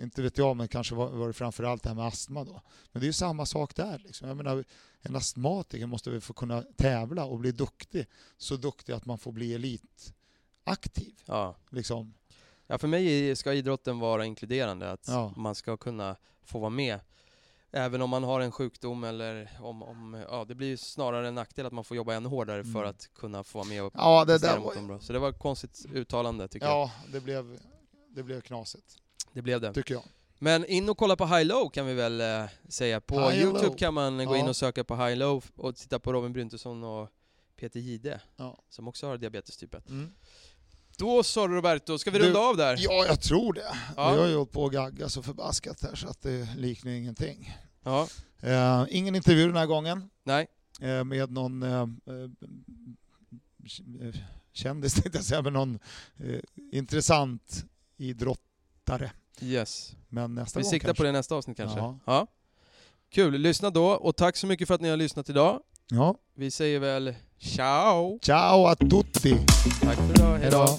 inte 0.01 0.23
vet 0.23 0.39
jag, 0.39 0.57
men 0.57 0.69
kanske 0.69 0.95
var, 0.95 1.09
var 1.11 1.27
det 1.27 1.33
framförallt 1.33 1.83
det 1.83 1.89
här 1.89 1.97
med 1.97 2.07
astma 2.07 2.45
då. 2.45 2.63
Men 2.93 3.01
det 3.01 3.05
är 3.05 3.09
ju 3.09 3.13
samma 3.13 3.47
sak 3.47 3.75
där. 3.77 3.99
Liksom. 3.99 4.29
Jag 4.29 4.37
menar, 4.37 4.65
en 5.01 5.17
astmatiker 5.17 5.87
måste 5.87 6.11
väl 6.11 6.21
få 6.21 6.33
kunna 6.33 6.63
tävla 6.77 7.25
och 7.25 7.39
bli 7.39 7.53
duktig. 7.53 8.07
Så 8.37 8.57
duktig 8.57 8.93
att 8.93 9.07
man 9.07 9.19
får 9.19 9.33
bli 9.33 9.55
elitaktiv. 9.55 11.15
ja. 11.27 11.55
Liksom. 11.71 12.15
Ja, 12.67 12.79
för 12.79 12.89
mig 12.89 13.37
ska 13.37 13.55
idrotten 13.55 13.99
vara 13.99 14.27
inkluderande, 14.27 14.91
att 14.93 15.09
Ja. 15.09 15.33
man 15.37 15.55
ska 15.55 15.77
kunna 15.77 16.17
få 16.43 16.59
vara 16.59 16.71
med. 16.71 17.01
Även 17.71 18.03
om 18.03 18.11
man 18.11 18.25
har 18.25 18.41
en 18.41 18.53
sjukdom 18.53 19.05
eller 19.05 19.51
om, 19.61 19.83
om 19.83 20.25
ja, 20.31 20.45
det 20.45 20.55
blir 20.55 20.69
ju 20.69 20.77
snarare 20.77 21.29
en 21.29 21.35
nackdel 21.35 21.67
att 21.67 21.73
man 21.73 21.85
får 21.85 21.97
jobba 21.97 22.15
ännu 22.15 22.29
hårdare 22.29 22.65
för 22.65 22.71
Mm. 22.79 22.91
att 22.91 23.11
kunna 23.15 23.45
få 23.45 23.59
vara 23.59 23.69
med 23.69 23.83
och 23.85 23.93
Ja, 23.97 24.25
det 24.25 24.39
där 24.39 24.59
mot 24.59 24.77
var, 24.77 24.89
dem. 24.89 25.01
Så 25.01 25.13
det 25.13 25.19
var 25.19 25.29
ett 25.29 25.39
konstigt 25.39 25.87
uttalande 25.93 26.49
tycker 26.49 26.67
jag. 26.67 26.75
ja, 26.77 26.91
det 27.13 27.21
blev, 27.21 27.59
det 28.09 28.23
blev 28.23 28.41
knasigt, 28.41 28.97
Det 29.39 29.43
blev 29.43 29.61
det. 29.61 29.73
tycker 29.75 29.95
jag. 29.95 30.03
Men 30.39 30.65
in 30.67 30.89
och 30.89 30.99
kolla 30.99 31.17
på 31.17 31.27
High 31.27 31.45
Low 31.47 31.71
kan 31.71 31.87
vi 31.87 31.95
väl 31.95 32.21
eh, 32.21 32.45
säga. 32.69 33.01
På 33.01 33.21
High 33.31 33.43
Youtube 33.43 33.67
Low. 33.67 33.77
kan 33.77 33.95
man 33.95 34.17
gå 34.27 34.37
in 34.37 34.43
Ja. 34.45 34.49
och 34.49 34.57
söka 34.57 34.85
på 34.85 34.97
High 34.97 35.17
Low 35.17 35.45
och 35.57 35.77
titta 35.77 35.99
på 35.99 36.13
Robin 36.13 36.33
Bryntesson 36.33 36.85
och 36.85 37.09
Peter 37.61 37.81
Gide, 37.81 38.21
Ja. 38.37 38.59
som 38.69 38.89
också 38.89 39.07
har 39.07 39.19
diabetes 39.19 39.57
typ 39.57 39.75
1. 39.75 39.89
Mm. 39.91 40.11
Då 40.97 41.23
sa 41.23 41.41
Roberto, 41.49 41.99
ska 41.99 42.11
vi 42.11 42.19
Du- 42.19 42.25
runda 42.27 42.41
av 42.41 42.57
där? 42.57 42.77
Ja, 42.81 43.07
jag 43.07 43.21
tror 43.21 43.53
det. 43.53 43.77
Ja. 43.97 44.13
Vi 44.13 44.19
har 44.19 44.27
ju 44.27 44.37
hållit 44.37 44.53
på 44.53 44.67
att 44.67 44.73
gagga 44.73 45.09
så 45.09 45.23
förbaskat 45.23 45.83
här 45.83 45.95
så 45.95 46.09
att 46.09 46.23
det 46.23 46.49
liknar 46.57 46.93
ingenting. 46.93 47.57
Ja, 47.83 48.09
Eh, 48.41 48.85
ingen 48.91 49.15
intervju 49.15 49.47
den 49.47 49.57
här 49.57 49.67
gången 49.67 50.11
nej, 50.25 50.47
eh, 50.81 51.05
med 51.05 51.31
någon 51.31 51.63
eh, 51.63 51.81
eh, 51.81 51.87
kändis, 54.53 54.95
tänkte 54.95 55.19
jag 55.19 55.25
säga, 55.25 55.43
men 55.43 55.53
någon 55.53 55.79
intressant 56.73 57.65
idrottare. 57.97 59.13
Yes. 59.43 59.93
Men 60.09 60.35
nästa 60.35 60.59
Vi 60.59 60.63
gång 60.63 60.71
siktar 60.71 60.89
kanske. 60.89 61.01
på 61.01 61.05
det 61.07 61.13
nästa 61.13 61.35
avsnitt 61.35 61.57
kanske. 61.57 61.79
Ja. 61.79 61.99
Ja. 62.05 62.27
Kul, 63.13 63.41
lyssna 63.41 63.71
då 63.71 63.87
och 63.87 64.17
tack 64.17 64.37
så 64.37 64.47
mycket 64.47 64.69
för 64.69 64.75
att 64.75 64.81
ni 64.81 64.89
har 64.89 64.97
lyssnat 64.97 65.29
idag. 65.31 65.61
Ja. 65.91 66.15
Vi 66.35 66.51
säger 66.51 66.79
väl 66.81 67.15
ciao! 67.41 68.19
Ciao 68.23 68.67
a 68.67 68.75
tutti! 68.77 69.39
Tack 69.83 69.97
för 69.97 70.11
idag, 70.15 70.39
Hej 70.39 70.51
då! 70.51 70.79